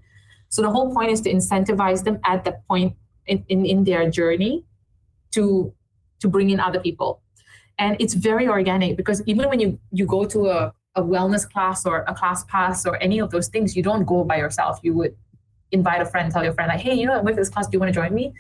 So 0.50 0.62
the 0.62 0.70
whole 0.70 0.94
point 0.94 1.12
is 1.12 1.22
to 1.22 1.34
incentivize 1.34 2.04
them 2.04 2.20
at 2.24 2.44
that 2.46 2.66
point 2.68 2.96
in, 3.26 3.44
in, 3.50 3.66
in 3.66 3.84
their 3.84 4.10
journey 4.10 4.64
to 5.32 5.74
to 6.20 6.28
bring 6.28 6.50
in 6.50 6.60
other 6.60 6.80
people. 6.80 7.22
And 7.78 7.98
it's 8.00 8.14
very 8.14 8.48
organic 8.48 8.96
because 8.98 9.22
even 9.26 9.50
when 9.50 9.60
you 9.60 9.80
you 9.92 10.06
go 10.06 10.26
to 10.26 10.48
a, 10.48 10.74
a 10.96 11.02
wellness 11.02 11.50
class 11.50 11.86
or 11.86 12.06
a 12.08 12.14
class 12.14 12.44
pass 12.46 12.86
or 12.86 13.02
any 13.02 13.20
of 13.20 13.32
those 13.32 13.48
things, 13.48 13.76
you 13.76 13.84
don't 13.84 14.06
go 14.06 14.24
by 14.24 14.38
yourself. 14.38 14.80
You 14.82 14.94
would 14.94 15.16
invite 15.72 16.02
a 16.02 16.06
friend, 16.06 16.32
tell 16.32 16.44
your 16.44 16.54
friend 16.54 16.70
like, 16.70 16.80
hey, 16.80 16.94
you 16.94 17.06
know, 17.06 17.18
I'm 17.18 17.26
with 17.26 17.36
this 17.36 17.50
class. 17.50 17.68
Do 17.68 17.76
you 17.76 17.80
want 17.80 17.94
to 17.94 18.00
join 18.00 18.14
me? 18.14 18.34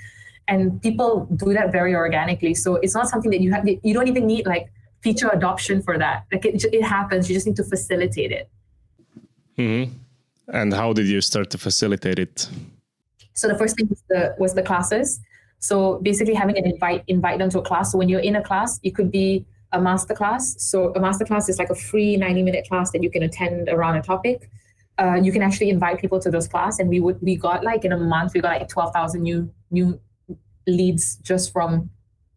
and 0.48 0.82
people 0.82 1.28
do 1.36 1.54
that 1.54 1.72
very 1.72 1.96
organically 1.96 2.54
so 2.54 2.76
it's 2.76 2.94
not 2.94 3.08
something 3.08 3.32
that 3.32 3.42
you 3.42 3.52
have 3.52 3.68
you 3.68 3.94
don't 3.94 4.08
even 4.08 4.26
need 4.26 4.46
like 4.46 4.72
feature 5.02 5.30
adoption 5.30 5.82
for 5.82 5.98
that 5.98 6.26
like 6.32 6.46
it, 6.46 6.64
it 6.66 6.84
happens 6.84 7.30
you 7.30 7.36
just 7.36 7.48
need 7.48 7.56
to 7.56 7.64
facilitate 7.64 8.32
it 8.32 8.50
mm-hmm. 9.58 9.92
and 10.54 10.74
how 10.74 10.94
did 10.94 11.08
you 11.08 11.22
start 11.22 11.50
to 11.50 11.58
facilitate 11.58 12.20
it 12.20 12.50
so 13.34 13.48
the 13.48 13.58
first 13.58 13.76
thing 13.76 13.88
was 13.88 14.04
the 14.10 14.36
was 14.38 14.54
the 14.54 14.64
classes 14.64 15.20
so 15.68 15.99
basically 16.03 16.34
having 16.34 16.57
an 16.57 16.66
invite 16.66 17.03
invite 17.07 17.39
them 17.39 17.49
to 17.49 17.59
a 17.59 17.61
class. 17.61 17.91
So 17.91 17.97
when 17.97 18.09
you're 18.09 18.26
in 18.30 18.36
a 18.36 18.43
class 18.43 18.80
it 18.84 18.91
could 18.95 19.11
be 19.11 19.45
a 19.72 19.82
master 19.82 20.13
class. 20.13 20.55
So 20.57 20.93
a 20.93 20.99
master 20.99 21.26
class 21.26 21.49
is 21.49 21.59
like 21.59 21.70
a 21.70 21.76
free 21.76 22.18
90 22.18 22.43
minute 22.43 22.68
class 22.68 22.91
that 22.91 23.03
you 23.03 23.11
can 23.11 23.24
attend 23.24 23.70
around 23.70 23.95
a 23.97 24.01
topic. 24.01 24.49
Uh, 24.97 25.16
you 25.16 25.32
can 25.32 25.41
actually 25.41 25.70
invite 25.70 25.99
people 25.99 26.20
to 26.20 26.32
those 26.32 26.47
class 26.47 26.80
and 26.80 26.89
we 26.89 26.99
would 26.99 27.22
we 27.22 27.36
got 27.36 27.63
like 27.63 27.84
in 27.84 27.91
a 27.91 27.97
month 27.97 28.34
we 28.34 28.41
got 28.41 28.59
like 28.59 28.70
12,000 28.70 29.22
new 29.22 29.51
new 29.72 29.99
leads 30.68 31.18
just 31.18 31.51
from 31.51 31.89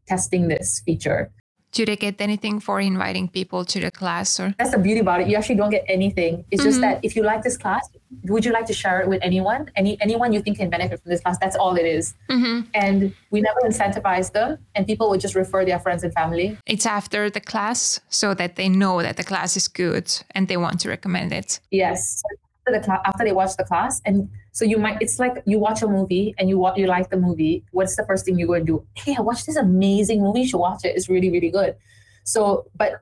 testing 0.07 0.49
this 0.49 0.81
feature. 0.81 1.31
Do 1.79 1.85
they 1.87 1.95
get 1.95 2.21
anything 2.21 2.59
for 2.59 2.81
inviting 2.81 3.29
people 3.29 3.65
to 3.67 3.79
the 3.79 3.93
class 3.93 4.41
or 4.41 4.53
that's 4.59 4.73
the 4.73 4.79
beauty 4.79 4.99
about 4.99 5.21
it. 5.21 5.29
You 5.29 5.37
actually 5.37 5.55
don't 5.55 5.71
get 5.71 5.85
anything. 5.87 6.45
It's 6.51 6.61
mm-hmm. 6.61 6.71
just 6.71 6.81
that 6.81 6.99
if 7.05 7.15
you 7.15 7.23
like 7.23 7.43
this 7.45 7.57
class, 7.57 7.89
would 8.25 8.45
you 8.45 8.53
like 8.53 8.67
to 8.67 8.73
share 8.73 9.01
it 9.01 9.09
with 9.09 9.21
anyone? 9.23 9.71
Any 9.77 9.93
anyone 10.01 10.33
you 10.33 10.43
think 10.43 10.59
can 10.59 10.71
benefit 10.71 11.01
from 11.01 11.11
this 11.13 11.21
class? 11.21 11.39
That's 11.39 11.55
all 11.55 11.77
it 11.77 11.87
is. 11.87 12.15
Mm-hmm. 12.31 12.57
And 12.75 13.15
we 13.31 13.41
never 13.41 13.61
incentivize 13.65 14.33
them 14.33 14.59
and 14.75 14.89
people 14.89 15.09
would 15.11 15.21
just 15.21 15.37
refer 15.37 15.65
their 15.65 15.79
friends 15.79 16.03
and 16.03 16.13
family. 16.13 16.59
It's 16.67 16.85
after 16.85 17.31
the 17.31 17.41
class 17.41 18.01
so 18.09 18.35
that 18.35 18.57
they 18.57 18.69
know 18.69 19.01
that 19.01 19.17
the 19.17 19.23
class 19.31 19.57
is 19.57 19.69
good 19.69 20.07
and 20.33 20.49
they 20.49 20.57
want 20.57 20.81
to 20.81 20.89
recommend 20.89 21.33
it. 21.33 21.61
Yes. 21.71 22.21
After 22.67 22.81
the 22.81 22.85
class 22.85 23.01
after 23.05 23.25
they 23.25 23.37
watch 23.41 23.55
the 23.57 23.63
class 23.63 24.03
and 24.05 24.29
so 24.59 24.65
you 24.65 24.77
might 24.77 25.01
it's 25.01 25.21
like 25.21 25.41
you 25.47 25.57
watch 25.57 25.83
a 25.83 25.87
movie 25.87 26.35
and 26.37 26.49
you 26.49 26.69
you 26.75 26.89
like 26.89 27.11
the 27.11 27.17
movie. 27.17 27.65
What's 27.71 27.95
the 27.95 28.05
first 28.05 28.25
thing 28.25 28.41
you 28.41 28.49
go 28.49 28.55
and 28.55 28.67
do? 28.67 28.85
Hey, 28.95 29.15
I 29.17 29.21
watched 29.21 29.47
this 29.47 29.55
amazing 29.55 30.21
movie. 30.21 30.41
You 30.41 30.49
should 30.49 30.59
watch 30.59 30.85
it. 30.85 30.97
It's 30.97 31.09
really 31.09 31.31
really 31.31 31.49
good. 31.49 31.77
So, 32.25 32.69
but 32.75 32.95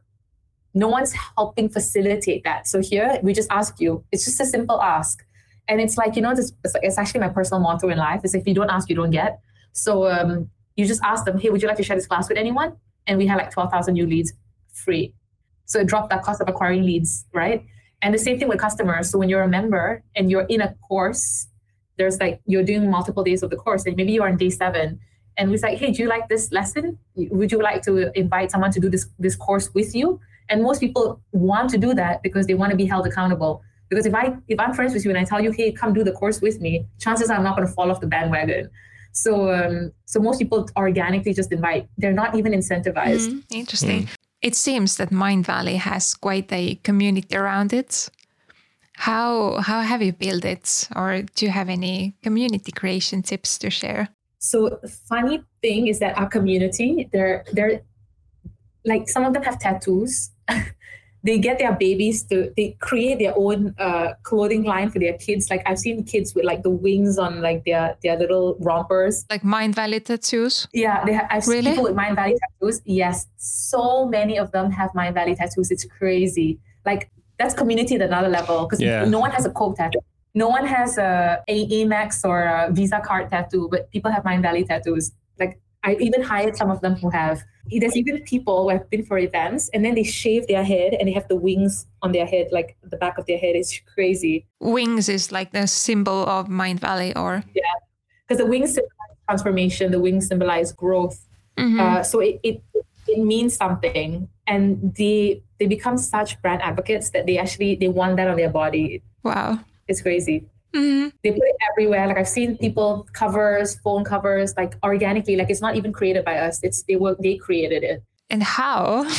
no 0.74 0.88
one's 0.88 1.14
helping 1.14 1.70
facilitate 1.70 2.44
that. 2.44 2.68
So 2.68 2.82
here 2.82 3.18
we 3.22 3.32
just 3.32 3.50
ask 3.50 3.80
you. 3.80 4.04
It's 4.12 4.26
just 4.26 4.38
a 4.38 4.44
simple 4.44 4.82
ask, 4.82 5.24
and 5.66 5.80
it's 5.80 5.96
like 5.96 6.14
you 6.14 6.20
know 6.20 6.34
this. 6.34 6.52
It's, 6.62 6.98
actually 6.98 7.20
my 7.20 7.30
personal 7.30 7.62
motto 7.62 7.88
in 7.88 7.96
life: 7.96 8.20
is 8.22 8.34
if 8.34 8.46
you 8.46 8.52
don't 8.52 8.68
ask, 8.68 8.90
you 8.90 8.96
don't 8.96 9.10
get. 9.10 9.40
So 9.72 10.10
um, 10.10 10.50
you 10.76 10.84
just 10.84 11.02
ask 11.02 11.24
them, 11.24 11.38
hey, 11.38 11.48
would 11.48 11.62
you 11.62 11.68
like 11.68 11.78
to 11.78 11.82
share 11.82 11.96
this 11.96 12.06
class 12.06 12.28
with 12.28 12.36
anyone? 12.36 12.76
And 13.06 13.16
we 13.16 13.26
had 13.26 13.38
like 13.38 13.50
twelve 13.50 13.70
thousand 13.70 13.94
new 13.94 14.06
leads 14.06 14.34
free. 14.74 15.14
So 15.64 15.80
it 15.80 15.86
dropped 15.86 16.10
that 16.10 16.22
cost 16.22 16.42
of 16.42 16.50
acquiring 16.50 16.82
leads, 16.82 17.24
right? 17.32 17.64
And 18.02 18.14
the 18.14 18.18
same 18.18 18.38
thing 18.38 18.48
with 18.48 18.58
customers. 18.58 19.10
So 19.10 19.18
when 19.18 19.28
you're 19.28 19.42
a 19.42 19.48
member 19.48 20.02
and 20.14 20.30
you're 20.30 20.46
in 20.48 20.60
a 20.60 20.74
course, 20.88 21.48
there's 21.98 22.20
like 22.20 22.40
you're 22.46 22.62
doing 22.62 22.90
multiple 22.90 23.24
days 23.24 23.42
of 23.42 23.50
the 23.50 23.56
course, 23.56 23.86
and 23.86 23.96
maybe 23.96 24.12
you 24.12 24.22
are 24.22 24.28
on 24.28 24.36
day 24.36 24.50
seven, 24.50 25.00
and 25.36 25.50
we 25.50 25.58
like, 25.58 25.78
hey, 25.78 25.92
do 25.92 26.02
you 26.02 26.08
like 26.08 26.28
this 26.28 26.52
lesson? 26.52 26.98
Would 27.14 27.52
you 27.52 27.62
like 27.62 27.82
to 27.82 28.10
invite 28.18 28.50
someone 28.50 28.70
to 28.72 28.80
do 28.80 28.88
this 28.88 29.06
this 29.18 29.36
course 29.36 29.72
with 29.74 29.94
you? 29.94 30.20
And 30.48 30.62
most 30.62 30.80
people 30.80 31.20
want 31.32 31.70
to 31.70 31.78
do 31.78 31.94
that 31.94 32.22
because 32.22 32.46
they 32.46 32.54
want 32.54 32.70
to 32.70 32.76
be 32.76 32.86
held 32.86 33.06
accountable. 33.06 33.62
Because 33.88 34.06
if 34.06 34.14
I 34.14 34.36
if 34.48 34.58
I'm 34.60 34.74
friends 34.74 34.94
with 34.94 35.04
you 35.04 35.10
and 35.10 35.18
I 35.18 35.24
tell 35.24 35.40
you, 35.40 35.50
hey, 35.50 35.72
come 35.72 35.92
do 35.92 36.04
the 36.04 36.12
course 36.12 36.40
with 36.40 36.60
me, 36.60 36.86
chances 36.98 37.30
are 37.30 37.36
I'm 37.36 37.44
not 37.44 37.56
going 37.56 37.66
to 37.66 37.72
fall 37.72 37.90
off 37.90 38.00
the 38.00 38.06
bandwagon. 38.06 38.70
So 39.12 39.52
um, 39.52 39.92
so 40.04 40.20
most 40.20 40.38
people 40.38 40.68
organically 40.76 41.32
just 41.32 41.50
invite. 41.50 41.88
They're 41.96 42.12
not 42.12 42.36
even 42.36 42.52
incentivized. 42.52 43.28
Mm-hmm. 43.28 43.38
Interesting. 43.50 44.02
Mm. 44.04 44.15
It 44.46 44.54
seems 44.54 44.96
that 44.98 45.10
Mindvalley 45.10 45.74
has 45.74 46.14
quite 46.14 46.52
a 46.52 46.76
community 46.84 47.36
around 47.36 47.72
it. 47.72 48.08
How 48.92 49.58
how 49.58 49.80
have 49.80 50.02
you 50.02 50.12
built 50.12 50.44
it, 50.44 50.88
or 50.94 51.22
do 51.34 51.46
you 51.46 51.50
have 51.50 51.68
any 51.68 52.14
community 52.22 52.70
creation 52.70 53.22
tips 53.22 53.58
to 53.58 53.70
share? 53.70 54.08
So 54.38 54.78
funny 55.08 55.42
thing 55.62 55.88
is 55.88 55.98
that 55.98 56.16
our 56.16 56.28
community, 56.28 57.08
they're 57.12 57.44
they're 57.52 57.82
like 58.84 59.08
some 59.08 59.24
of 59.24 59.32
them 59.34 59.42
have 59.42 59.58
tattoos. 59.58 60.30
they 61.26 61.38
get 61.38 61.58
their 61.58 61.72
babies 61.72 62.22
to 62.24 62.52
they 62.56 62.76
create 62.78 63.18
their 63.18 63.34
own 63.36 63.74
uh, 63.78 64.14
clothing 64.22 64.62
line 64.62 64.90
for 64.90 64.98
their 64.98 65.14
kids. 65.18 65.50
Like 65.50 65.62
I've 65.66 65.78
seen 65.78 66.04
kids 66.04 66.34
with 66.34 66.44
like 66.44 66.62
the 66.62 66.70
wings 66.70 67.18
on 67.18 67.42
like 67.42 67.64
their 67.64 67.96
their 68.02 68.16
little 68.16 68.56
rompers, 68.60 69.26
like 69.28 69.42
Mindvalley 69.42 70.04
tattoos. 70.04 70.68
Yeah, 70.72 71.04
they 71.04 71.12
have, 71.12 71.26
I've 71.30 71.44
seen 71.44 71.56
really? 71.56 71.70
people 71.70 71.84
with 71.84 71.96
Mindvalley 71.96 72.36
tattoos. 72.38 72.80
Yes, 72.84 73.26
so 73.36 74.06
many 74.06 74.38
of 74.38 74.52
them 74.52 74.70
have 74.70 74.90
Mindvalley 74.92 75.36
tattoos. 75.36 75.70
It's 75.70 75.84
crazy. 75.84 76.58
Like 76.84 77.10
that's 77.38 77.54
community 77.54 77.96
at 77.96 78.02
another 78.02 78.28
level 78.28 78.64
because 78.64 78.80
yeah. 78.80 79.04
no 79.04 79.18
one 79.18 79.32
has 79.32 79.44
a 79.44 79.50
Coke 79.50 79.76
tattoo. 79.76 80.00
No 80.34 80.48
one 80.48 80.66
has 80.66 80.98
a, 80.98 81.42
a 81.48 81.66
Amex 81.68 82.22
or 82.22 82.42
a 82.42 82.70
Visa 82.70 83.00
card 83.00 83.30
tattoo, 83.30 83.68
but 83.70 83.90
people 83.90 84.10
have 84.10 84.22
Mindvalley 84.22 84.66
tattoos. 84.66 85.12
Like 85.86 85.98
I 85.98 86.04
even 86.04 86.22
hired 86.22 86.56
some 86.56 86.70
of 86.70 86.80
them 86.80 86.96
who 86.96 87.10
have 87.10 87.42
there's 87.70 87.96
even 87.96 88.22
people 88.22 88.62
who 88.62 88.68
have 88.70 88.88
been 88.90 89.04
for 89.04 89.18
events 89.18 89.68
and 89.74 89.84
then 89.84 89.94
they 89.94 90.04
shave 90.04 90.46
their 90.46 90.62
head 90.62 90.94
and 90.94 91.08
they 91.08 91.12
have 91.12 91.26
the 91.28 91.36
wings 91.36 91.86
on 92.02 92.12
their 92.12 92.26
head, 92.26 92.48
like 92.52 92.76
the 92.84 92.96
back 92.96 93.18
of 93.18 93.26
their 93.26 93.38
head. 93.38 93.56
It's 93.56 93.80
crazy. 93.94 94.46
Wings 94.60 95.08
is 95.08 95.32
like 95.32 95.52
the 95.52 95.66
symbol 95.66 96.26
of 96.26 96.46
Mindvalley, 96.46 97.16
or 97.16 97.42
yeah, 97.54 97.62
because 98.26 98.38
the 98.38 98.46
wings 98.46 98.74
symbolize 98.74 99.16
transformation. 99.28 99.90
The 99.90 100.00
wings 100.00 100.28
symbolize 100.28 100.72
growth. 100.72 101.26
Mm-hmm. 101.56 101.80
Uh, 101.80 102.02
so 102.02 102.20
it, 102.20 102.40
it 102.42 102.62
it 103.08 103.18
means 103.18 103.56
something, 103.56 104.28
and 104.46 104.94
they 104.94 105.42
they 105.58 105.66
become 105.66 105.98
such 105.98 106.40
brand 106.42 106.62
advocates 106.62 107.10
that 107.10 107.26
they 107.26 107.38
actually 107.38 107.76
they 107.76 107.88
want 107.88 108.16
that 108.16 108.28
on 108.28 108.36
their 108.36 108.50
body. 108.50 109.02
Wow, 109.22 109.58
it's 109.88 110.02
crazy. 110.02 110.46
Mm-hmm. 110.76 111.08
They 111.22 111.30
put 111.30 111.42
it 111.42 111.56
everywhere. 111.72 112.06
Like 112.06 112.18
I've 112.18 112.28
seen 112.28 112.58
people 112.58 113.08
covers, 113.12 113.78
phone 113.80 114.04
covers, 114.04 114.54
like 114.56 114.76
organically. 114.84 115.36
Like 115.36 115.50
it's 115.50 115.62
not 115.62 115.76
even 115.76 115.92
created 115.92 116.24
by 116.24 116.38
us. 116.38 116.60
It's 116.62 116.82
they 116.82 116.96
were 116.96 117.16
they 117.20 117.36
created 117.36 117.82
it. 117.82 118.02
And 118.28 118.42
how? 118.42 119.10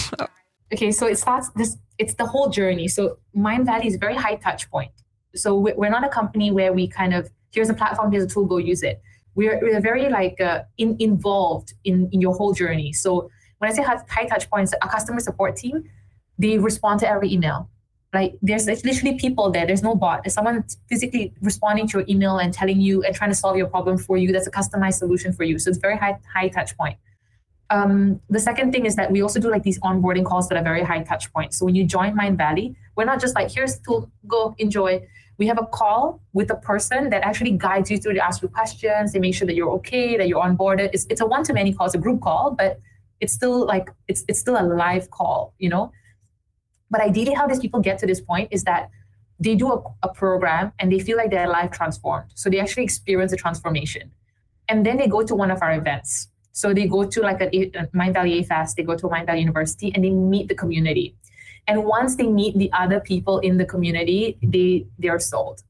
okay, 0.74 0.92
so 0.92 1.08
it 1.08 1.18
starts 1.18 1.50
this. 1.56 1.78
It's 1.98 2.14
the 2.14 2.26
whole 2.26 2.50
journey. 2.50 2.88
So 2.88 3.18
Mindvalley 3.36 3.86
is 3.86 3.96
a 3.96 3.98
very 3.98 4.16
high 4.16 4.36
touch 4.36 4.70
point. 4.70 4.92
So 5.36 5.56
we're 5.56 5.90
not 5.90 6.04
a 6.04 6.10
company 6.10 6.52
where 6.52 6.74
we 6.74 6.88
kind 6.88 7.14
of 7.14 7.30
here's 7.52 7.70
a 7.70 7.74
platform, 7.74 8.12
here's 8.12 8.24
a 8.24 8.28
tool, 8.28 8.46
go 8.46 8.58
use 8.58 8.84
it. 8.84 9.02
We're, 9.36 9.60
we're 9.62 9.82
very 9.82 10.10
like 10.10 10.40
uh, 10.42 10.64
in, 10.78 10.96
involved 11.00 11.74
in, 11.84 12.10
in 12.12 12.22
your 12.22 12.36
whole 12.36 12.54
journey. 12.54 12.94
So 12.94 13.30
when 13.60 13.72
I 13.72 13.74
say 13.74 13.84
high, 13.84 14.00
high 14.10 14.26
touch 14.26 14.50
points, 14.50 14.74
our 14.82 14.90
customer 14.90 15.20
support 15.20 15.56
team, 15.56 15.84
they 16.38 16.58
respond 16.58 17.00
to 17.02 17.10
every 17.10 17.32
email. 17.32 17.70
Like 18.18 18.34
there's 18.42 18.66
literally 18.90 19.16
people 19.26 19.52
there. 19.56 19.66
There's 19.70 19.84
no 19.90 19.94
bot. 20.04 20.24
There's 20.24 20.34
someone 20.34 20.64
physically 20.90 21.26
responding 21.50 21.86
to 21.90 22.00
your 22.00 22.06
email 22.14 22.36
and 22.44 22.50
telling 22.62 22.80
you 22.88 23.04
and 23.04 23.14
trying 23.20 23.30
to 23.30 23.40
solve 23.44 23.58
your 23.62 23.68
problem 23.76 23.96
for 24.06 24.16
you. 24.22 24.32
That's 24.36 24.48
a 24.48 24.56
customized 24.60 24.98
solution 25.04 25.34
for 25.34 25.44
you. 25.50 25.60
So 25.60 25.70
it's 25.70 25.78
very 25.88 25.98
high 26.04 26.16
high 26.36 26.50
touch 26.58 26.72
point. 26.80 26.98
Um, 27.70 28.20
the 28.36 28.40
second 28.40 28.72
thing 28.72 28.88
is 28.90 28.96
that 28.96 29.12
we 29.12 29.22
also 29.26 29.40
do 29.40 29.52
like 29.56 29.64
these 29.70 29.80
onboarding 29.90 30.26
calls 30.26 30.50
that 30.50 30.58
are 30.58 30.64
very 30.64 30.84
high 30.92 31.04
touch 31.04 31.32
points. 31.32 31.58
So 31.58 31.66
when 31.68 31.76
you 31.76 31.86
join 31.86 32.16
Mindvalley, 32.22 32.76
we're 32.96 33.10
not 33.12 33.22
just 33.26 33.36
like 33.36 33.52
here's 33.52 33.78
tool, 33.86 34.10
go 34.36 34.56
enjoy. 34.58 34.92
We 35.38 35.46
have 35.52 35.60
a 35.66 35.68
call 35.80 36.20
with 36.34 36.50
a 36.50 36.60
person 36.72 37.12
that 37.12 37.22
actually 37.30 37.52
guides 37.68 37.92
you 37.92 38.00
through 38.00 38.16
to 38.20 38.26
ask 38.30 38.42
you 38.42 38.48
questions. 38.48 39.14
They 39.14 39.20
make 39.20 39.36
sure 39.36 39.46
that 39.46 39.56
you're 39.60 39.74
okay, 39.80 40.18
that 40.18 40.28
you're 40.28 40.44
onboarded. 40.50 40.90
It's 40.96 41.06
it's 41.12 41.22
a 41.22 41.28
one 41.36 41.44
to 41.44 41.54
many 41.54 41.72
call, 41.76 41.86
it's 41.86 42.00
a 42.02 42.04
group 42.08 42.20
call, 42.28 42.46
but 42.62 42.80
it's 43.22 43.34
still 43.40 43.60
like 43.74 43.88
it's 44.08 44.26
it's 44.28 44.40
still 44.46 44.58
a 44.64 44.66
live 44.84 45.06
call, 45.20 45.54
you 45.60 45.70
know. 45.78 45.92
But 46.90 47.02
ideally, 47.02 47.34
how 47.34 47.48
these 47.48 47.60
people 47.60 47.80
get 47.80 47.98
to 48.00 48.08
this 48.08 48.22
point 48.22 48.50
is 48.52 48.64
that 48.64 48.90
they 49.40 49.56
do 49.56 49.72
a, 49.72 49.84
a 50.04 50.14
program 50.14 50.72
and 50.80 50.92
they 50.92 51.00
feel 51.00 51.18
like 51.18 51.30
their 51.30 51.48
life 51.48 51.72
transformed. 51.72 52.32
So 52.36 52.50
they 52.50 52.60
actually 52.60 52.84
experience 52.84 53.34
a 53.34 53.38
transformation. 53.38 54.12
And 54.70 54.86
then 54.86 54.98
they 54.98 55.08
go 55.08 55.24
to 55.24 55.36
one 55.36 55.52
of 55.52 55.62
our 55.62 55.74
events. 55.74 56.30
So 56.52 56.74
they 56.74 56.88
go 56.88 57.06
to 57.06 57.22
like 57.22 57.40
a, 57.42 57.48
a 57.48 57.88
Mindvalley 57.96 58.46
Fest, 58.46 58.78
they 58.78 58.84
go 58.84 58.96
to 58.96 59.08
a 59.08 59.10
Mindvalley 59.10 59.42
University, 59.42 59.92
and 59.94 60.04
they 60.04 60.10
meet 60.10 60.48
the 60.48 60.56
community. 60.56 61.16
And 61.68 61.86
once 61.86 62.16
they 62.16 62.28
meet 62.28 62.58
the 62.58 62.72
other 62.74 63.00
people 63.00 63.40
in 63.40 63.58
the 63.58 63.66
community, 63.66 64.38
they 64.42 64.88
they 64.98 65.10
are 65.10 65.20
sold. 65.20 65.64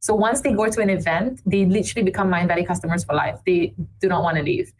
So 0.00 0.14
once 0.14 0.40
they 0.40 0.52
go 0.52 0.68
to 0.68 0.80
an 0.80 0.90
event, 0.90 1.40
they 1.46 1.66
literally 1.66 2.04
become 2.04 2.30
Mindvalley 2.30 2.66
customers 2.66 3.04
for 3.04 3.14
life. 3.14 3.38
They 3.46 3.74
do 4.00 4.08
not 4.08 4.22
want 4.22 4.36
to 4.38 4.42
leave. 4.42 4.72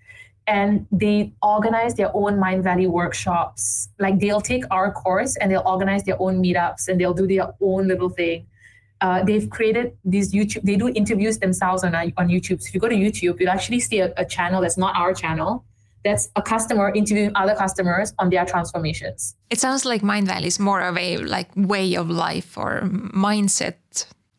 And 0.47 0.87
they 0.93 1.33
organize 1.43 1.95
their 1.95 2.11
own 2.15 2.39
Mindvalley 2.39 2.89
workshops. 2.89 3.89
Like 3.99 4.21
they'll 4.21 4.41
take 4.41 4.65
our 4.71 4.93
course 4.93 5.37
and 5.37 5.51
they'll 5.51 5.67
organize 5.67 6.05
their 6.05 6.21
own 6.21 6.43
meetups 6.43 6.89
and 6.89 7.01
they'll 7.01 7.15
do 7.15 7.27
their 7.27 7.49
own 7.61 7.89
little 7.89 8.11
thing. 8.11 8.47
Uh, 9.01 9.23
they've 9.25 9.51
created 9.51 9.97
these 10.05 10.33
YouTube, 10.33 10.63
they 10.63 10.77
do 10.77 10.89
interviews 10.89 11.39
themselves 11.39 11.85
on, 11.85 11.95
on 11.95 12.29
YouTube. 12.29 12.63
So 12.63 12.69
if 12.69 12.75
you 12.75 12.81
go 12.81 12.89
to 12.89 12.95
YouTube, 12.95 13.41
you'll 13.41 13.51
actually 13.51 13.81
see 13.81 13.99
a, 14.01 14.13
a 14.17 14.25
channel 14.25 14.63
that's 14.63 14.79
not 14.79 14.97
our 14.97 15.13
channel 15.13 15.65
that's 16.07 16.31
a 16.37 16.43
customer 16.43 16.93
interviewing 16.95 17.33
other 17.35 17.55
customers 17.55 18.15
on 18.19 18.31
their 18.31 18.47
transformations. 18.47 19.35
It 19.51 19.59
sounds 19.59 19.85
like 19.85 20.03
Mindvalley 20.03 20.47
is 20.47 20.61
more 20.61 20.81
of 20.81 20.97
a 20.97 21.17
like 21.19 21.49
way 21.57 21.95
of 21.97 22.09
life 22.09 22.57
or 22.57 22.83
mindset 22.83 23.75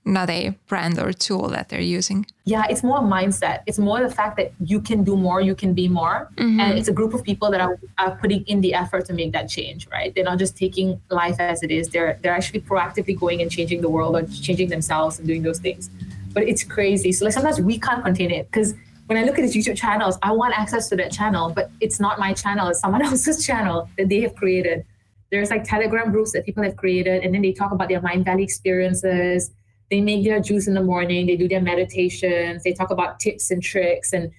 not 0.07 0.29
a 0.29 0.55
brand 0.67 0.97
or 0.97 1.11
tool 1.11 1.49
that 1.49 1.69
they're 1.69 1.81
using. 1.81 2.25
Yeah, 2.45 2.63
it's 2.69 2.81
more 2.81 2.99
mindset. 2.99 3.61
It's 3.65 3.77
more 3.77 4.01
the 4.01 4.09
fact 4.09 4.37
that 4.37 4.53
you 4.59 4.79
can 4.79 5.03
do 5.03 5.17
more, 5.17 5.41
you 5.41 5.53
can 5.53 5.73
be 5.73 5.87
more. 5.87 6.29
Mm-hmm. 6.37 6.59
And 6.59 6.77
it's 6.79 6.87
a 6.87 6.93
group 6.93 7.13
of 7.13 7.23
people 7.23 7.51
that 7.51 7.59
are, 7.59 7.77
are 7.97 8.15
putting 8.15 8.43
in 8.47 8.61
the 8.61 8.73
effort 8.73 9.05
to 9.07 9.13
make 9.13 9.33
that 9.33 9.49
change, 9.49 9.87
right? 9.89 10.15
They're 10.15 10.23
not 10.23 10.39
just 10.39 10.57
taking 10.57 10.99
life 11.09 11.39
as 11.39 11.61
it 11.61 11.71
is. 11.71 11.89
They're 11.89 12.17
they're 12.21 12.33
actually 12.33 12.61
proactively 12.61 13.19
going 13.19 13.41
and 13.41 13.51
changing 13.51 13.81
the 13.81 13.89
world 13.89 14.15
or 14.15 14.23
changing 14.23 14.69
themselves 14.69 15.19
and 15.19 15.27
doing 15.27 15.43
those 15.43 15.59
things. 15.59 15.89
But 16.33 16.43
it's 16.43 16.63
crazy. 16.63 17.11
So 17.11 17.25
like 17.25 17.33
sometimes 17.33 17.59
we 17.59 17.77
can't 17.77 18.03
contain 18.03 18.31
it 18.31 18.49
because 18.49 18.73
when 19.07 19.17
I 19.17 19.23
look 19.23 19.37
at 19.39 19.41
these 19.41 19.55
YouTube 19.55 19.77
channels, 19.77 20.17
I 20.21 20.31
want 20.31 20.57
access 20.57 20.89
to 20.89 20.95
that 20.97 21.11
channel, 21.11 21.49
but 21.49 21.71
it's 21.79 21.99
not 21.99 22.19
my 22.19 22.33
channel, 22.33 22.67
it's 22.69 22.79
someone 22.79 23.01
else's 23.09 23.45
channel 23.45 23.89
that 23.97 24.09
they 24.09 24.21
have 24.21 24.35
created. 24.35 24.85
There's 25.31 25.49
like 25.49 25.65
Telegram 25.65 26.11
groups 26.11 26.31
that 26.31 26.45
people 26.45 26.63
have 26.63 26.77
created, 26.77 27.23
and 27.23 27.33
then 27.33 27.41
they 27.41 27.51
talk 27.51 27.71
about 27.71 27.89
their 27.89 27.99
Mindvalley 27.99 28.43
experiences 28.43 29.51
they 29.89 30.01
make 30.01 30.23
their 30.23 30.39
juice 30.39 30.67
in 30.67 30.73
the 30.73 30.83
morning, 30.83 31.27
they 31.27 31.35
do 31.35 31.47
their 31.47 31.61
meditations, 31.61 32.63
they 32.63 32.73
talk 32.73 32.89
about 32.89 33.19
tips 33.19 33.51
and 33.51 33.63
tricks, 33.63 34.13
and 34.13 34.31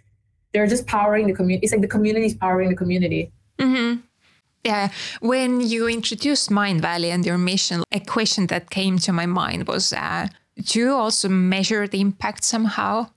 they're 0.53 0.67
just 0.67 0.87
powering 0.87 1.27
the 1.27 1.33
community. 1.33 1.65
It's 1.65 1.73
like 1.73 1.83
the 1.83 1.89
community 1.89 2.27
is 2.27 2.35
powering 2.35 2.69
the 2.69 2.77
community. 2.77 3.33
Mm-hmm. 3.59 4.01
Yeah. 4.65 4.91
When 5.21 5.61
you 5.61 5.89
introduced 5.89 6.51
Mindvalley 6.51 7.11
and 7.11 7.25
your 7.25 7.39
mission, 7.39 7.85
a 7.93 8.01
question 8.01 8.49
that 8.49 8.71
came 8.71 8.99
to 8.99 9.13
my 9.13 9.27
mind 9.27 9.67
was 9.69 9.93
uh, 9.93 10.29
do 10.61 10.81
you 10.81 10.93
also 10.93 11.29
measure 11.29 11.87
the 11.87 12.01
impact 12.01 12.45
somehow? 12.45 13.09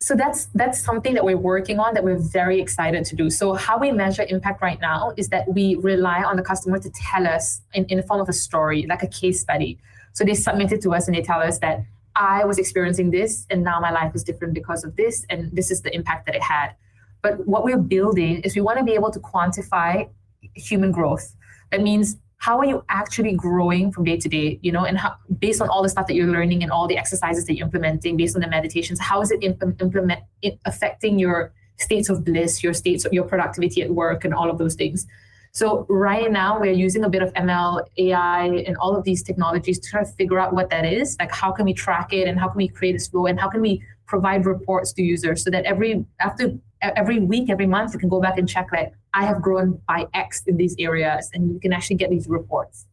So 0.00 0.16
that's 0.16 0.46
that's 0.46 0.82
something 0.82 1.14
that 1.14 1.24
we're 1.24 1.36
working 1.36 1.78
on 1.78 1.94
that 1.94 2.02
we're 2.02 2.18
very 2.18 2.60
excited 2.60 3.04
to 3.04 3.14
do. 3.14 3.30
So 3.30 3.54
how 3.54 3.78
we 3.78 3.92
measure 3.92 4.26
impact 4.28 4.60
right 4.60 4.80
now 4.80 5.12
is 5.16 5.28
that 5.28 5.46
we 5.46 5.76
rely 5.76 6.24
on 6.24 6.34
the 6.34 6.42
customer 6.42 6.80
to 6.80 6.90
tell 6.90 7.24
us 7.24 7.60
in, 7.72 7.84
in 7.84 7.98
the 7.98 8.02
form 8.02 8.20
of 8.20 8.28
a 8.28 8.32
story, 8.32 8.84
like 8.88 9.04
a 9.04 9.06
case 9.06 9.40
study. 9.40 9.78
So 10.12 10.24
they 10.24 10.34
submit 10.34 10.72
it 10.72 10.82
to 10.82 10.90
us 10.90 11.08
and 11.08 11.16
they 11.16 11.22
tell 11.22 11.40
us 11.40 11.58
that 11.60 11.84
I 12.14 12.44
was 12.44 12.58
experiencing 12.58 13.10
this 13.10 13.46
and 13.50 13.62
now 13.64 13.80
my 13.80 13.90
life 13.90 14.14
is 14.14 14.22
different 14.22 14.54
because 14.54 14.84
of 14.84 14.96
this 14.96 15.24
and 15.30 15.50
this 15.52 15.70
is 15.70 15.82
the 15.82 15.94
impact 15.94 16.26
that 16.26 16.34
it 16.34 16.42
had. 16.42 16.74
But 17.22 17.46
what 17.46 17.64
we're 17.64 17.78
building 17.78 18.40
is 18.42 18.54
we 18.54 18.60
want 18.60 18.78
to 18.78 18.84
be 18.84 18.92
able 18.92 19.10
to 19.10 19.20
quantify 19.20 20.08
human 20.54 20.92
growth. 20.92 21.34
That 21.70 21.82
means 21.82 22.16
how 22.38 22.58
are 22.58 22.66
you 22.66 22.84
actually 22.88 23.34
growing 23.34 23.92
from 23.92 24.02
day 24.02 24.16
to 24.16 24.28
day, 24.28 24.58
you 24.62 24.72
know, 24.72 24.84
and 24.84 24.98
how, 24.98 25.14
based 25.38 25.62
on 25.62 25.68
all 25.68 25.80
the 25.80 25.88
stuff 25.88 26.08
that 26.08 26.14
you're 26.14 26.26
learning 26.26 26.64
and 26.64 26.72
all 26.72 26.88
the 26.88 26.98
exercises 26.98 27.46
that 27.46 27.56
you're 27.56 27.64
implementing, 27.64 28.16
based 28.16 28.34
on 28.34 28.42
the 28.42 28.48
meditations, 28.48 28.98
how 28.98 29.20
is 29.20 29.30
it 29.30 29.38
imp- 29.44 29.62
implement 29.80 30.20
it 30.42 30.58
affecting 30.64 31.20
your 31.20 31.52
states 31.78 32.08
of 32.08 32.24
bliss, 32.24 32.62
your 32.62 32.74
states 32.74 33.06
your 33.12 33.24
productivity 33.24 33.80
at 33.82 33.90
work 33.90 34.24
and 34.24 34.34
all 34.34 34.50
of 34.50 34.58
those 34.58 34.74
things. 34.74 35.06
So 35.54 35.84
right 35.90 36.32
now 36.32 36.58
we're 36.58 36.72
using 36.72 37.04
a 37.04 37.10
bit 37.10 37.22
of 37.22 37.30
ML, 37.34 37.86
AI, 37.98 38.46
and 38.66 38.74
all 38.78 38.96
of 38.96 39.04
these 39.04 39.22
technologies 39.22 39.78
to 39.80 39.90
try 39.90 40.02
to 40.02 40.10
figure 40.10 40.38
out 40.38 40.54
what 40.54 40.70
that 40.70 40.86
is. 40.86 41.14
Like 41.20 41.30
how 41.30 41.52
can 41.52 41.66
we 41.66 41.74
track 41.74 42.12
it 42.14 42.26
and 42.26 42.40
how 42.40 42.48
can 42.48 42.56
we 42.56 42.68
create 42.68 42.96
a 42.96 42.98
flow 42.98 43.26
and 43.26 43.38
how 43.38 43.50
can 43.50 43.60
we 43.60 43.82
provide 44.06 44.46
reports 44.46 44.92
to 44.94 45.02
users 45.02 45.44
so 45.44 45.50
that 45.50 45.64
every 45.66 46.06
after 46.20 46.54
every 46.80 47.18
week, 47.18 47.50
every 47.50 47.66
month, 47.66 47.92
you 47.92 47.98
can 47.98 48.08
go 48.08 48.20
back 48.20 48.38
and 48.38 48.48
check 48.48 48.68
like 48.72 48.94
I 49.14 49.24
have 49.24 49.42
grown 49.42 49.80
by 49.86 50.06
X 50.14 50.42
in 50.46 50.56
these 50.56 50.74
areas, 50.78 51.30
and 51.34 51.52
you 51.52 51.60
can 51.60 51.72
actually 51.72 51.96
get 51.96 52.10
these 52.10 52.26
reports. 52.28 52.86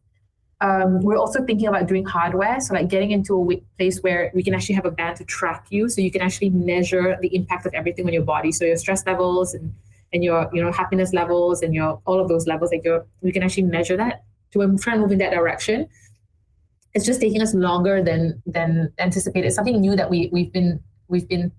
Um, 0.60 1.00
we're 1.00 1.16
also 1.16 1.42
thinking 1.44 1.66
about 1.66 1.88
doing 1.88 2.04
hardware, 2.04 2.60
so 2.60 2.74
like 2.74 2.88
getting 2.88 3.10
into 3.10 3.50
a 3.50 3.56
place 3.78 4.00
where 4.00 4.30
we 4.34 4.42
can 4.42 4.54
actually 4.54 4.74
have 4.74 4.84
a 4.84 4.90
band 4.90 5.16
to 5.16 5.24
track 5.24 5.66
you, 5.70 5.88
so 5.88 6.02
you 6.02 6.10
can 6.10 6.20
actually 6.20 6.50
measure 6.50 7.16
the 7.22 7.34
impact 7.34 7.64
of 7.64 7.72
everything 7.72 8.06
on 8.06 8.12
your 8.12 8.22
body, 8.22 8.52
so 8.52 8.66
your 8.66 8.76
stress 8.76 9.04
levels 9.06 9.54
and 9.54 9.72
and 10.12 10.24
your 10.24 10.50
you 10.52 10.62
know 10.62 10.72
happiness 10.72 11.12
levels 11.12 11.62
and 11.62 11.74
your 11.74 12.00
all 12.04 12.20
of 12.20 12.28
those 12.28 12.46
levels 12.46 12.70
like 12.72 12.84
your 12.84 13.06
we 13.20 13.32
can 13.32 13.42
actually 13.42 13.64
measure 13.64 13.96
that 13.96 14.24
to 14.52 14.76
try 14.78 14.94
and 14.94 15.02
move 15.02 15.12
in 15.12 15.18
that 15.18 15.30
direction. 15.30 15.88
It's 16.94 17.06
just 17.06 17.20
taking 17.20 17.40
us 17.40 17.54
longer 17.54 18.02
than 18.02 18.42
than 18.46 18.92
anticipated. 18.98 19.46
It's 19.46 19.56
something 19.56 19.80
new 19.80 19.94
that 19.96 20.10
we 20.10 20.28
we've 20.32 20.52
been 20.52 20.80
we've 21.08 21.28
been 21.28 21.52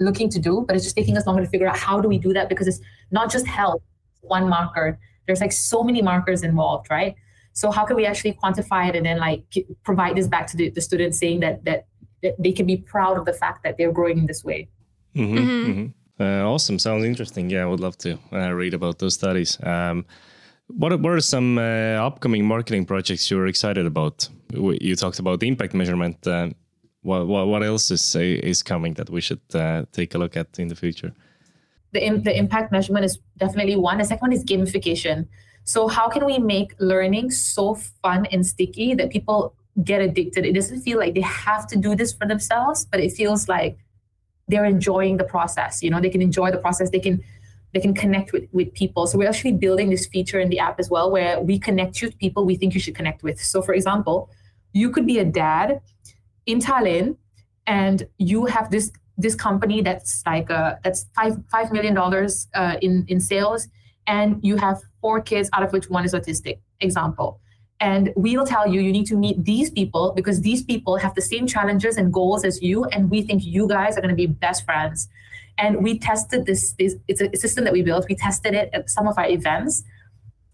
looking 0.00 0.28
to 0.28 0.40
do 0.40 0.64
but 0.66 0.74
it's 0.74 0.84
just 0.84 0.96
taking 0.96 1.16
us 1.16 1.24
longer 1.24 1.44
to 1.44 1.48
figure 1.48 1.68
out 1.68 1.76
how 1.76 2.00
do 2.00 2.08
we 2.08 2.18
do 2.18 2.32
that 2.32 2.48
because 2.48 2.66
it's 2.66 2.80
not 3.10 3.30
just 3.30 3.46
health 3.46 3.82
one 4.22 4.48
marker. 4.48 4.98
There's 5.26 5.40
like 5.40 5.52
so 5.52 5.82
many 5.82 6.02
markers 6.02 6.42
involved 6.42 6.88
right? 6.90 7.14
So 7.54 7.70
how 7.70 7.84
can 7.84 7.96
we 7.96 8.04
actually 8.04 8.32
quantify 8.32 8.88
it 8.88 8.96
and 8.96 9.06
then 9.06 9.18
like 9.18 9.42
provide 9.84 10.16
this 10.16 10.26
back 10.26 10.48
to 10.48 10.56
the, 10.56 10.70
the 10.70 10.80
students 10.80 11.18
saying 11.18 11.40
that, 11.40 11.64
that 11.64 11.86
that 12.22 12.34
they 12.38 12.52
can 12.52 12.66
be 12.66 12.78
proud 12.78 13.16
of 13.16 13.26
the 13.26 13.32
fact 13.32 13.62
that 13.62 13.78
they're 13.78 13.92
growing 13.92 14.18
in 14.18 14.26
this 14.26 14.42
way? 14.44 14.68
Mm-hmm, 15.14 15.38
mm-hmm. 15.38 15.86
Uh, 16.18 16.48
awesome. 16.48 16.78
Sounds 16.78 17.04
interesting. 17.04 17.50
Yeah, 17.50 17.62
I 17.62 17.66
would 17.66 17.80
love 17.80 17.98
to 17.98 18.18
uh, 18.32 18.52
read 18.52 18.74
about 18.74 18.98
those 18.98 19.14
studies. 19.14 19.58
Um, 19.62 20.06
what, 20.68 20.98
what 21.00 21.12
are 21.12 21.20
some 21.20 21.58
uh, 21.58 22.06
upcoming 22.06 22.46
marketing 22.46 22.86
projects 22.86 23.30
you're 23.30 23.46
excited 23.46 23.86
about? 23.86 24.28
You 24.52 24.94
talked 24.96 25.18
about 25.18 25.40
the 25.40 25.48
impact 25.48 25.74
measurement. 25.74 26.26
Uh, 26.26 26.50
what, 27.02 27.26
what, 27.26 27.48
what 27.48 27.62
else 27.62 27.90
is 27.90 28.16
is 28.16 28.62
coming 28.62 28.94
that 28.94 29.10
we 29.10 29.20
should 29.20 29.40
uh, 29.54 29.84
take 29.92 30.14
a 30.14 30.18
look 30.18 30.36
at 30.36 30.58
in 30.58 30.68
the 30.68 30.76
future? 30.76 31.12
The, 31.92 32.00
the 32.24 32.36
impact 32.36 32.72
measurement 32.72 33.04
is 33.04 33.18
definitely 33.36 33.76
one. 33.76 33.98
The 33.98 34.04
second 34.04 34.22
one 34.22 34.32
is 34.32 34.44
gamification. 34.44 35.26
So 35.64 35.88
how 35.88 36.08
can 36.08 36.24
we 36.24 36.38
make 36.38 36.74
learning 36.78 37.30
so 37.30 37.74
fun 37.74 38.26
and 38.26 38.46
sticky 38.46 38.94
that 38.94 39.10
people 39.10 39.54
get 39.82 40.00
addicted? 40.00 40.44
It 40.44 40.52
doesn't 40.52 40.82
feel 40.82 40.98
like 40.98 41.14
they 41.14 41.22
have 41.22 41.66
to 41.68 41.76
do 41.76 41.94
this 41.94 42.12
for 42.12 42.26
themselves, 42.26 42.84
but 42.84 43.00
it 43.00 43.12
feels 43.12 43.48
like 43.48 43.76
they're 44.48 44.64
enjoying 44.64 45.16
the 45.16 45.24
process 45.24 45.82
you 45.82 45.90
know 45.90 46.00
they 46.00 46.10
can 46.10 46.22
enjoy 46.22 46.50
the 46.50 46.58
process 46.58 46.90
they 46.90 47.00
can 47.00 47.22
they 47.74 47.80
can 47.80 47.92
connect 47.92 48.32
with, 48.32 48.44
with 48.52 48.72
people. 48.72 49.06
So 49.06 49.18
we're 49.18 49.28
actually 49.28 49.52
building 49.52 49.90
this 49.90 50.06
feature 50.06 50.38
in 50.38 50.48
the 50.48 50.60
app 50.60 50.78
as 50.78 50.88
well 50.88 51.10
where 51.10 51.40
we 51.40 51.58
connect 51.58 52.00
you 52.00 52.08
to 52.08 52.16
people 52.16 52.44
we 52.46 52.54
think 52.56 52.72
you 52.72 52.80
should 52.80 52.94
connect 52.94 53.22
with. 53.22 53.40
So 53.40 53.60
for 53.60 53.74
example 53.74 54.30
you 54.72 54.90
could 54.90 55.06
be 55.06 55.18
a 55.18 55.24
dad 55.24 55.80
in 56.46 56.60
Tallinn 56.60 57.16
and 57.66 58.06
you 58.18 58.46
have 58.46 58.70
this 58.70 58.90
this 59.16 59.34
company 59.34 59.80
that's 59.80 60.22
like 60.26 60.50
uh, 60.50 60.76
that's 60.82 61.06
five 61.14 61.36
five 61.50 61.70
million 61.72 61.94
dollars 61.94 62.48
uh, 62.54 62.76
in 62.80 63.04
in 63.08 63.20
sales 63.20 63.68
and 64.06 64.40
you 64.42 64.56
have 64.56 64.80
four 65.00 65.20
kids 65.20 65.48
out 65.52 65.62
of 65.62 65.72
which 65.72 65.88
one 65.90 66.04
is 66.04 66.14
autistic. 66.14 66.58
Example 66.80 67.40
and 67.84 68.14
we'll 68.16 68.46
tell 68.46 68.66
you 68.66 68.80
you 68.80 68.90
need 68.90 69.04
to 69.04 69.14
meet 69.14 69.44
these 69.44 69.68
people 69.68 70.12
because 70.16 70.40
these 70.40 70.62
people 70.62 70.96
have 70.96 71.14
the 71.14 71.20
same 71.20 71.46
challenges 71.46 71.98
and 71.98 72.14
goals 72.14 72.42
as 72.42 72.62
you 72.62 72.84
and 72.86 73.10
we 73.10 73.20
think 73.20 73.44
you 73.44 73.68
guys 73.68 73.98
are 73.98 74.00
going 74.00 74.16
to 74.16 74.22
be 74.26 74.26
best 74.26 74.64
friends. 74.64 75.06
And 75.58 75.84
we 75.84 75.98
tested 75.98 76.46
this, 76.46 76.72
this 76.78 76.96
it's 77.08 77.20
a 77.20 77.36
system 77.36 77.64
that 77.64 77.74
we 77.74 77.82
built. 77.82 78.06
We 78.08 78.14
tested 78.14 78.54
it 78.54 78.70
at 78.72 78.88
some 78.88 79.06
of 79.06 79.18
our 79.18 79.28
events 79.28 79.82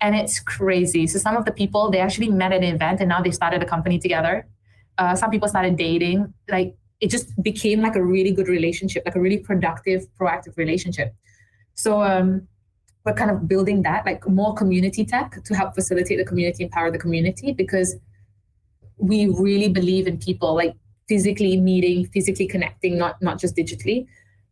and 0.00 0.16
it's 0.16 0.40
crazy. 0.40 1.06
So 1.06 1.20
some 1.20 1.36
of 1.36 1.44
the 1.44 1.52
people 1.52 1.88
they 1.88 2.00
actually 2.00 2.30
met 2.30 2.50
at 2.50 2.64
an 2.64 2.74
event 2.74 2.98
and 2.98 3.08
now 3.08 3.22
they 3.22 3.30
started 3.30 3.62
a 3.62 3.66
company 3.66 4.00
together. 4.00 4.48
Uh, 4.98 5.14
some 5.14 5.30
people 5.30 5.46
started 5.46 5.76
dating. 5.76 6.34
Like 6.48 6.74
it 7.00 7.10
just 7.10 7.40
became 7.40 7.80
like 7.80 7.94
a 7.94 8.02
really 8.02 8.32
good 8.32 8.48
relationship 8.48 9.04
like 9.06 9.14
a 9.14 9.20
really 9.20 9.38
productive 9.38 10.04
proactive 10.18 10.56
relationship. 10.56 11.14
So 11.74 12.02
um, 12.02 12.48
we're 13.04 13.14
kind 13.14 13.30
of 13.30 13.48
building 13.48 13.82
that 13.82 14.04
like 14.04 14.28
more 14.28 14.54
community 14.54 15.04
tech 15.04 15.42
to 15.44 15.54
help 15.54 15.74
facilitate 15.74 16.18
the 16.18 16.24
community 16.24 16.64
empower 16.64 16.90
the 16.90 16.98
community 16.98 17.52
because 17.52 17.96
we 18.98 19.28
really 19.28 19.68
believe 19.68 20.06
in 20.06 20.18
people 20.18 20.54
like 20.54 20.74
physically 21.08 21.56
meeting 21.56 22.06
physically 22.06 22.46
connecting 22.46 22.98
not 22.98 23.20
not 23.22 23.38
just 23.38 23.56
digitally. 23.56 24.06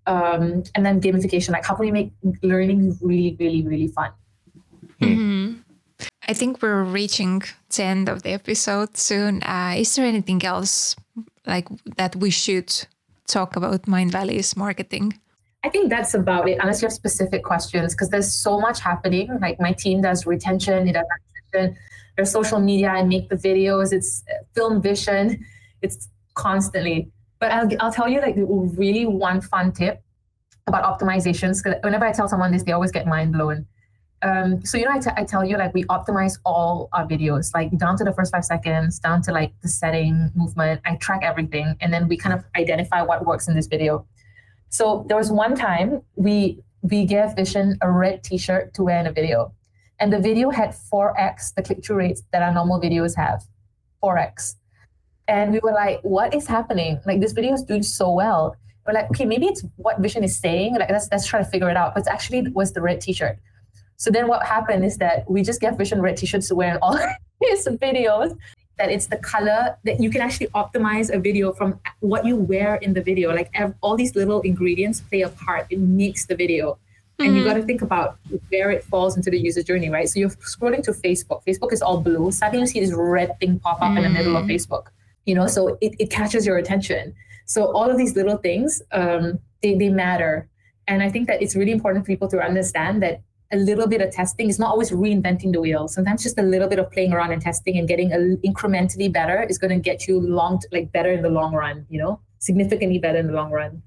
Um, 0.07 0.65
and 0.75 0.87
then 0.87 1.01
gamification 1.01 1.51
like 1.51 1.67
how 1.67 1.75
can 1.75 1.85
we 1.85 1.93
make 1.93 2.11
learning 2.43 2.97
really 3.03 3.37
really 3.39 3.63
really 3.63 3.89
fun? 3.89 4.11
Mm-hmm. 5.01 5.61
i 6.27 6.35
think 6.35 6.61
we're 6.61 6.83
reaching 6.83 7.43
the 7.77 7.85
end 7.85 8.09
of 8.09 8.23
the 8.25 8.31
episode 8.31 8.97
soon. 8.97 9.43
Uh, 9.43 9.75
is 9.77 9.95
there 9.95 10.07
anything 10.07 10.45
else 10.45 10.97
like 11.47 11.69
that 11.97 12.17
we 12.17 12.31
should 12.31 12.71
talk 13.29 13.55
about 13.55 13.83
Mindvalley's 13.83 14.57
marketing 14.57 15.21
I 15.65 15.69
think 15.69 15.91
that's 15.91 16.15
about 16.15 16.49
it, 16.49 16.59
unless 16.61 16.81
you 16.81 16.87
have 16.87 16.93
specific 16.93 17.43
questions, 17.43 17.95
because 17.95 18.11
there's 18.11 18.33
so 18.33 18.61
much 18.61 18.81
happening. 18.81 19.39
Like 19.41 19.61
my 19.61 19.73
team 19.73 20.01
does 20.01 20.27
retention, 20.27 20.89
it 20.89 20.93
does 20.93 21.07
acquisition, 21.15 21.77
there's 22.17 22.31
social 22.31 22.61
media 22.61 22.89
I 22.89 23.03
make 23.03 23.29
the 23.29 23.37
videos, 23.37 23.93
it's 23.93 24.25
uh, 24.31 24.45
film 24.55 24.81
vision, 24.81 25.45
it's 25.83 26.09
constantly. 26.35 27.11
But 27.41 27.53
I'll, 27.53 27.69
I'll 27.81 27.93
tell 27.93 28.09
you 28.09 28.21
like 28.21 28.35
really 28.37 29.07
one 29.07 29.41
fun 29.41 29.73
tip. 29.73 30.03
about 30.69 30.85
optimizations. 30.85 31.63
Because 31.63 31.81
whenever 31.83 32.05
I 32.05 32.13
tell 32.13 32.29
someone 32.29 32.53
this, 32.53 32.63
they 32.63 32.73
always 32.73 32.93
get 32.93 33.07
mind 33.07 33.33
blown. 33.33 33.67
Um, 34.23 34.65
so 34.65 34.77
you 34.77 34.85
know, 34.85 34.93
I, 34.93 34.99
t- 34.99 35.11
I 35.17 35.25
tell 35.25 35.45
you 35.45 35.57
like 35.57 35.73
we 35.75 35.85
optimize 35.85 36.39
all 36.45 36.89
our 36.93 37.07
videos, 37.07 37.55
like 37.55 37.77
down 37.79 37.97
to 37.99 38.05
the 38.05 38.13
first 38.13 38.33
five 38.33 38.45
seconds, 38.45 38.99
down 38.99 39.23
to 39.23 39.33
like 39.33 39.53
the 39.63 39.69
setting, 39.69 40.31
movement. 40.35 40.81
I 40.85 40.97
track 40.97 41.21
everything, 41.23 41.77
and 41.81 41.93
then 41.93 42.09
we 42.09 42.17
kind 42.17 42.35
of 42.37 42.45
identify 42.57 43.03
what 43.03 43.25
works 43.25 43.49
in 43.49 43.55
this 43.55 43.69
video. 43.69 44.07
So 44.71 45.05
there 45.09 45.17
was 45.17 45.31
one 45.31 45.55
time 45.55 46.03
we 46.15 46.63
we 46.83 47.05
gave 47.05 47.31
Vishen 47.31 47.77
a 47.81 47.91
red 47.91 48.23
T-shirt 48.23 48.75
to 48.75 48.85
wear 48.85 49.01
in 49.01 49.07
a 49.07 49.13
video, 49.13 49.53
and 49.99 50.13
the 50.13 50.19
video 50.19 50.51
had 50.51 50.75
four 50.75 51.19
x 51.19 51.53
the 51.53 51.63
click 51.63 51.85
through 51.85 51.97
rates 51.97 52.23
that 52.33 52.43
our 52.43 52.53
normal 52.53 52.81
videos 52.81 53.17
have, 53.17 53.43
four 54.01 54.19
x, 54.19 54.57
and 55.27 55.53
we 55.53 55.61
were 55.61 55.73
like, 55.73 56.01
what 56.03 56.35
is 56.35 56.47
happening? 56.47 57.01
Like 57.07 57.21
this 57.21 57.33
video 57.33 57.55
is 57.55 57.63
doing 57.63 57.83
so 57.83 58.13
well. 58.13 58.57
We're 58.87 58.95
like, 58.95 59.11
okay, 59.11 59.27
maybe 59.27 59.47
it's 59.47 59.65
what 59.77 60.01
Vishen 60.01 60.25
is 60.25 60.37
saying. 60.37 60.77
Like 60.79 60.91
let's 60.91 61.09
let's 61.11 61.27
try 61.27 61.41
to 61.41 61.45
figure 61.45 61.71
it 61.71 61.77
out. 61.77 61.95
But 61.95 62.07
actually 62.07 62.39
it 62.39 62.55
was 62.55 62.73
the 62.73 62.81
red 62.81 63.01
T-shirt. 63.01 63.39
So 63.99 64.13
then 64.13 64.29
what 64.29 64.47
happened 64.47 64.85
is 64.85 64.97
that 64.99 65.29
we 65.29 65.43
just 65.43 65.61
gave 65.61 65.73
Vishen 65.73 66.01
red 66.01 66.17
t-shirts 66.17 66.49
to 66.49 66.55
wear 66.55 66.71
in 66.75 66.79
all 66.81 66.97
his 67.43 67.67
videos. 67.67 68.37
That 68.79 68.91
it's 68.91 69.07
the 69.07 69.17
color 69.17 69.77
that 69.85 70.01
you 70.01 70.09
can 70.11 70.21
actually 70.21 70.47
optimize 70.49 71.13
a 71.13 71.19
video 71.19 71.53
from 71.53 71.81
what 72.01 72.25
you 72.25 72.37
wear 72.37 72.77
in 72.77 72.93
the 72.93 73.03
video. 73.03 73.35
Like 73.35 73.53
all 73.81 73.97
these 73.97 74.15
little 74.15 74.41
ingredients 74.43 75.01
play 75.01 75.23
a 75.23 75.29
part. 75.29 75.67
It 75.71 75.81
makes 75.81 76.27
the 76.27 76.37
video. 76.37 76.79
And 77.19 77.31
mm-hmm. 77.31 77.37
you 77.39 77.45
got 77.45 77.55
to 77.55 77.63
think 77.63 77.83
about 77.83 78.19
where 78.51 78.71
it 78.71 78.85
falls 78.85 79.17
into 79.17 79.31
the 79.31 79.39
user 79.39 79.63
journey, 79.63 79.91
right? 79.91 80.09
So 80.09 80.21
you're 80.21 80.31
scrolling 80.31 80.85
to 80.85 80.93
Facebook. 80.93 81.43
Facebook 81.45 81.73
is 81.73 81.83
all 81.83 82.01
blue. 82.01 82.31
Suddenly 82.31 82.61
you 82.61 82.67
see 82.67 82.81
this 82.81 82.95
red 82.95 83.39
thing 83.41 83.59
pop 83.59 83.83
up 83.83 83.91
mm. 83.91 83.97
in 83.97 84.03
the 84.05 84.11
middle 84.11 84.37
of 84.37 84.45
mm. 84.45 84.53
Facebook. 84.53 84.87
You 85.27 85.35
know, 85.35 85.49
so 85.49 85.77
it, 85.81 85.97
it 85.99 86.11
catches 86.11 86.47
your 86.47 86.59
attention. 86.59 87.15
So 87.45 87.73
all 87.73 87.91
of 87.91 87.99
these 87.99 88.15
little 88.15 88.37
things, 88.37 88.81
um, 88.93 89.41
they, 89.63 89.75
they 89.75 89.89
matter. 89.89 90.49
And 90.87 91.03
I 91.03 91.11
think 91.11 91.27
that 91.27 91.43
it's 91.43 91.57
really 91.57 91.73
important 91.73 92.05
for 92.05 92.07
people 92.07 92.29
to 92.29 92.41
understand 92.41 93.03
that 93.03 93.21
a 93.51 93.57
little 93.57 93.87
bit 93.87 94.01
of 94.01 94.11
testing. 94.11 94.49
It's 94.49 94.59
not 94.59 94.71
always 94.71 94.91
reinventing 94.91 95.53
the 95.53 95.61
wheel. 95.61 95.89
Sometimes 95.89 96.23
just 96.23 96.39
a 96.39 96.43
little 96.43 96.69
bit 96.69 96.79
of 96.79 96.91
playing 96.91 97.13
around 97.13 97.33
and 97.33 97.41
testing 97.41 97.79
and 97.79 97.89
getting 97.89 98.13
a, 98.13 98.19
incrementally 98.47 99.13
better 99.13 99.43
is 99.43 99.59
going 99.59 99.71
to 99.71 99.81
get 99.81 100.07
you 100.07 100.21
long, 100.21 100.61
like 100.73 100.93
better 100.93 101.13
in 101.13 101.23
the 101.23 101.31
long 101.31 101.55
run. 101.55 101.87
You 101.89 102.01
know, 102.01 102.21
significantly 102.39 102.99
better 102.99 103.19
in 103.19 103.27
the 103.27 103.33
long 103.33 103.51
run. 103.51 103.83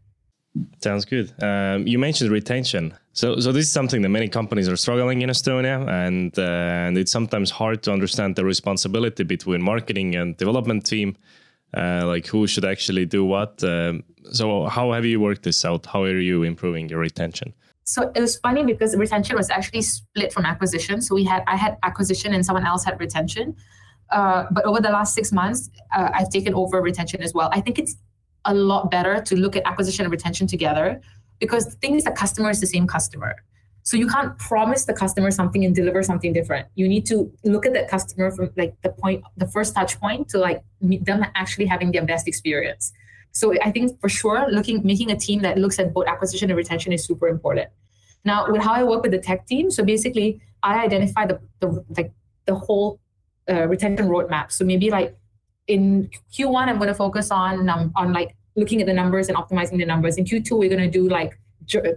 Sounds 0.84 1.06
good. 1.06 1.32
Um, 1.42 1.88
you 1.88 1.98
mentioned 1.98 2.30
retention. 2.30 2.94
So, 3.14 3.40
so 3.40 3.52
this 3.52 3.66
is 3.68 3.72
something 3.72 4.02
that 4.02 4.10
many 4.10 4.28
companies 4.28 4.68
are 4.68 4.76
struggling 4.76 5.22
in 5.22 5.30
Estonia, 5.30 5.88
and 5.88 6.38
uh, 6.38 6.42
and 6.42 6.98
it's 6.98 7.12
sometimes 7.12 7.52
hard 7.52 7.84
to 7.84 7.94
understand 7.94 8.36
the 8.36 8.44
responsibility 8.44 9.24
between 9.24 9.62
marketing 9.62 10.16
and 10.16 10.36
development 10.36 10.86
team, 10.86 11.16
uh, 11.76 12.04
like 12.06 12.28
who 12.28 12.48
should 12.48 12.66
actually 12.66 13.06
do 13.06 13.24
what. 13.24 13.64
Um, 13.64 14.04
so, 14.32 14.66
how 14.66 14.92
have 14.92 15.06
you 15.06 15.22
worked 15.22 15.44
this 15.44 15.64
out? 15.64 15.86
How 15.86 16.04
are 16.04 16.20
you 16.20 16.44
improving 16.44 16.90
your 16.90 17.00
retention? 17.00 17.54
So 17.84 18.12
it 18.16 18.22
was 18.22 18.38
funny 18.38 18.64
because 18.64 18.96
retention 18.96 19.36
was 19.36 19.50
actually 19.50 19.82
split 19.82 20.32
from 20.32 20.46
acquisition. 20.46 21.02
So 21.02 21.16
we 21.16 21.24
had 21.24 21.44
I 21.48 21.56
had 21.56 21.78
acquisition 21.84 22.34
and 22.34 22.46
someone 22.46 22.66
else 22.66 22.84
had 22.84 23.00
retention. 23.00 23.56
Uh, 24.12 24.46
but 24.52 24.66
over 24.66 24.82
the 24.82 24.90
last 24.90 25.14
six 25.14 25.32
months, 25.32 25.70
uh, 25.96 26.10
I've 26.14 26.30
taken 26.30 26.54
over 26.54 26.82
retention 26.82 27.22
as 27.22 27.34
well. 27.34 27.50
I 27.54 27.62
think 27.62 27.80
it's 27.80 27.96
a 28.46 28.54
lot 28.54 28.92
better 28.92 29.22
to 29.22 29.36
look 29.36 29.56
at 29.56 29.66
acquisition 29.66 30.06
and 30.06 30.12
retention 30.12 30.48
together 30.48 31.02
because 31.40 31.66
the 31.66 31.72
thing 31.72 31.96
is, 31.96 32.04
the 32.04 32.12
customer 32.12 32.50
is 32.50 32.60
the 32.60 32.68
same 32.68 32.88
customer. 32.88 33.36
So 33.84 33.98
you 33.98 34.08
can't 34.08 34.38
promise 34.38 34.86
the 34.86 34.94
customer 34.94 35.32
something 35.32 35.66
and 35.66 35.74
deliver 35.74 36.04
something 36.04 36.34
different. 36.34 36.68
You 36.76 36.88
need 36.88 37.06
to 37.08 37.32
look 37.44 37.66
at 37.66 37.74
that 37.74 37.90
customer 37.90 38.30
from 38.30 38.52
like 38.56 38.76
the 38.84 38.90
point, 38.90 39.24
the 39.38 39.48
first 39.48 39.74
touch 39.74 40.00
point 40.00 40.30
to 40.30 40.38
like 40.38 40.64
them 40.82 41.26
actually 41.36 41.66
having 41.66 41.92
their 41.92 42.06
best 42.06 42.28
experience. 42.28 42.94
So 43.32 43.54
I 43.64 43.72
think 43.72 44.00
for 44.02 44.10
sure, 44.10 44.48
looking 44.52 44.86
making 44.86 45.12
a 45.12 45.16
team 45.16 45.42
that 45.42 45.58
looks 45.58 45.80
at 45.80 45.94
both 45.94 46.08
acquisition 46.08 46.50
and 46.50 46.58
retention 46.58 46.92
is 46.92 47.06
super 47.06 47.28
important. 47.28 47.70
Now, 48.24 48.52
with 48.52 48.62
how 48.62 48.74
I 48.74 48.84
work 48.84 49.04
with 49.04 49.12
the 49.12 49.20
tech 49.20 49.48
team, 49.48 49.72
so 49.72 49.84
basically, 49.84 50.42
I 50.64 50.84
identify 50.84 51.26
the 51.26 51.40
the 51.60 51.84
like 51.98 52.12
the 52.46 52.56
whole 52.56 53.00
uh, 53.50 53.68
retention 53.68 54.08
roadmap. 54.10 54.52
So 54.52 54.66
maybe 54.66 54.90
like 54.90 55.16
in 55.68 56.10
Q1, 56.34 56.68
I'm 56.68 56.78
going 56.78 56.90
to 56.90 56.94
focus 56.94 57.32
on 57.32 57.70
um, 57.70 57.92
on 57.96 58.14
like 58.14 58.36
looking 58.56 58.82
at 58.82 58.88
the 58.88 58.94
numbers 58.94 59.30
and 59.30 59.38
optimizing 59.38 59.78
the 59.78 59.86
numbers. 59.86 60.18
In 60.18 60.26
Q2, 60.26 60.52
we're 60.58 60.70
going 60.70 60.82
to 60.82 60.90
do 60.90 61.08
like 61.08 61.38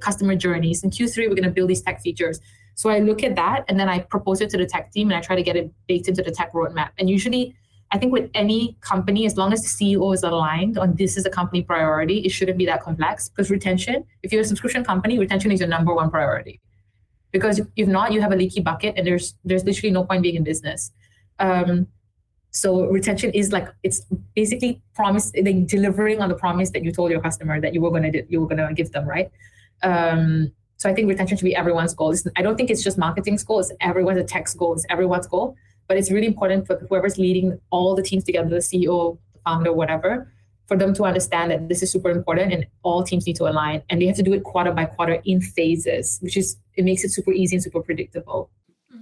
customer 0.01 0.37
journeys. 0.37 0.85
In 0.85 0.91
Q3, 0.91 1.29
we're 1.29 1.31
going 1.31 1.43
to 1.43 1.51
build 1.51 1.69
these 1.69 1.83
tech 1.83 2.01
features. 2.01 2.41
So 2.77 2.91
I 2.91 2.99
look 2.99 3.23
at 3.23 3.37
that 3.37 3.65
and 3.69 3.79
then 3.79 3.89
I 3.89 4.01
propose 4.01 4.41
it 4.41 4.51
to 4.51 4.57
the 4.57 4.67
tech 4.67 4.93
team 4.93 5.11
and 5.11 5.17
I 5.17 5.21
try 5.21 5.37
to 5.37 5.43
get 5.43 5.57
it 5.57 5.71
baked 5.87 6.09
into 6.09 6.23
the 6.23 6.31
tech 6.31 6.53
roadmap. 6.53 6.91
And 6.99 7.09
usually 7.09 7.55
I 7.95 7.97
think 7.97 8.13
with 8.13 8.29
any 8.35 8.77
company, 8.81 9.25
as 9.25 9.37
long 9.37 9.53
as 9.53 9.63
the 9.63 9.69
CEO 9.69 10.13
is 10.13 10.25
aligned 10.25 10.79
on 10.79 10.97
this 10.97 11.17
is 11.17 11.25
a 11.27 11.31
company 11.31 11.63
priority, 11.63 12.19
it 12.27 12.31
shouldn't 12.31 12.59
be 12.59 12.67
that 12.67 12.83
complex. 12.83 13.29
Because 13.29 13.51
retention, 13.51 14.05
if 14.25 14.33
you're 14.33 14.41
a 14.41 14.45
subscription 14.45 14.85
company, 14.85 15.17
retention 15.17 15.53
is 15.53 15.61
your 15.61 15.69
number 15.69 15.95
one 15.95 16.11
priority. 16.11 16.61
Because 17.31 17.61
if 17.77 17.87
not, 17.87 18.13
you 18.13 18.21
have 18.21 18.33
a 18.33 18.37
leaky 18.37 18.61
bucket, 18.61 18.95
and 18.97 19.07
there's 19.07 19.37
there's 19.45 19.65
literally 19.65 19.93
no 19.93 20.03
point 20.03 20.25
being 20.25 20.35
in 20.35 20.43
business. 20.43 20.91
Um, 21.39 21.87
so 22.51 22.87
retention 22.87 23.31
is 23.31 23.53
like 23.53 23.69
it's 23.85 24.03
basically 24.35 24.83
promise, 24.97 25.31
like 25.41 25.67
delivering 25.69 26.21
on 26.21 26.29
the 26.29 26.35
promise 26.35 26.71
that 26.71 26.83
you 26.83 26.91
told 26.91 27.13
your 27.13 27.21
customer 27.21 27.61
that 27.61 27.75
you 27.75 27.81
were 27.81 27.93
gonna 27.93 28.11
do, 28.11 28.25
you 28.29 28.41
were 28.41 28.49
gonna 28.49 28.75
give 28.75 28.91
them, 28.91 29.09
right? 29.09 29.31
Um, 29.85 30.51
so 30.79 30.91
I 30.91 30.95
think 30.95 31.09
retention 31.09 31.37
should 31.39 31.45
be 31.45 31.55
everyone's 31.55 31.95
goal. 31.95 32.11
It's, 32.11 32.27
I 32.35 32.43
don't 32.43 32.57
think 32.57 32.71
it's 32.71 32.83
just 32.83 32.99
marketing's 32.99 33.45
goal. 33.45 33.61
It's 33.61 33.73
everyone's 33.81 34.19
a 34.19 34.25
tech's 34.25 34.53
goal. 34.55 34.73
It's 34.73 34.87
everyone's 34.91 35.29
goal. 35.29 35.55
But 35.89 35.97
it's 35.97 36.11
really 36.11 36.27
important 36.27 36.67
for 36.67 36.79
whoever's 36.89 37.19
leading 37.19 37.59
all 37.71 37.95
the 37.95 38.03
teams 38.03 38.25
together, 38.25 38.49
the 38.49 38.57
CEO, 38.57 39.19
the 39.33 39.39
founder, 39.45 39.73
whatever, 39.73 40.33
for 40.67 40.77
them 40.77 40.95
to 40.95 41.05
understand 41.05 41.51
that 41.51 41.69
this 41.69 41.83
is 41.83 41.93
super 41.93 42.11
important 42.11 42.53
and 42.53 42.67
all 42.83 43.03
teams 43.05 43.27
need 43.27 43.37
to 43.37 43.49
align. 43.49 43.83
And 43.91 44.01
they 44.01 44.07
have 44.07 44.17
to 44.17 44.23
do 44.23 44.33
it 44.33 44.45
quarter 44.45 44.73
by 44.73 44.87
quarter 44.87 45.21
in 45.25 45.41
phases, 45.41 46.19
which 46.23 46.37
is 46.37 46.57
it 46.77 46.85
makes 46.85 47.05
it 47.05 47.11
super 47.11 47.33
easy 47.33 47.57
and 47.57 47.63
super 47.63 47.83
predictable. 47.83 48.51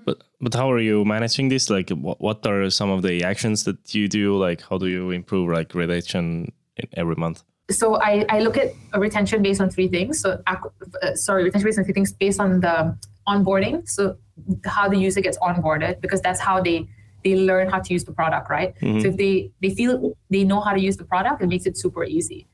But 0.04 0.22
but 0.40 0.54
how 0.54 0.70
are 0.72 0.80
you 0.80 1.04
managing 1.04 1.48
this? 1.48 1.70
Like, 1.70 1.90
what 1.90 2.20
what 2.20 2.44
are 2.46 2.68
some 2.70 2.90
of 2.90 3.02
the 3.02 3.22
actions 3.22 3.64
that 3.64 3.94
you 3.94 4.08
do? 4.08 4.36
Like, 4.36 4.62
how 4.62 4.78
do 4.78 4.88
you 4.88 5.10
improve 5.10 5.50
like 5.50 5.74
retention 5.74 6.52
every 6.94 7.14
month? 7.14 7.44
So 7.70 7.94
I, 8.02 8.26
I 8.28 8.40
look 8.40 8.58
at 8.58 8.72
a 8.92 9.00
retention 9.00 9.42
based 9.42 9.60
on 9.60 9.70
three 9.70 9.88
things. 9.88 10.20
So 10.20 10.42
uh, 10.46 11.14
sorry, 11.14 11.44
retention 11.44 11.66
based 11.66 11.78
on 11.78 11.84
three 11.84 11.94
things 11.94 12.12
based 12.12 12.40
on 12.40 12.60
the 12.60 12.96
onboarding. 13.26 13.88
So 13.88 14.16
how 14.64 14.88
the 14.88 14.96
user 14.96 15.20
gets 15.20 15.38
onboarded 15.38 16.00
because 16.00 16.20
that's 16.20 16.40
how 16.40 16.60
they 16.62 16.88
they 17.24 17.36
learn 17.36 17.70
how 17.70 17.78
to 17.78 17.92
use 17.92 18.04
the 18.04 18.12
product, 18.12 18.50
right? 18.50 18.74
Mm-hmm. 18.80 19.00
So 19.00 19.08
if 19.08 19.16
they 19.16 19.50
they 19.60 19.74
feel 19.74 20.16
they 20.30 20.44
know 20.44 20.60
how 20.60 20.72
to 20.72 20.80
use 20.80 20.96
the 20.96 21.04
product, 21.04 21.42
it 21.42 21.48
makes 21.48 21.66
it 21.66 21.76
super 21.76 22.04
easy. 22.04 22.46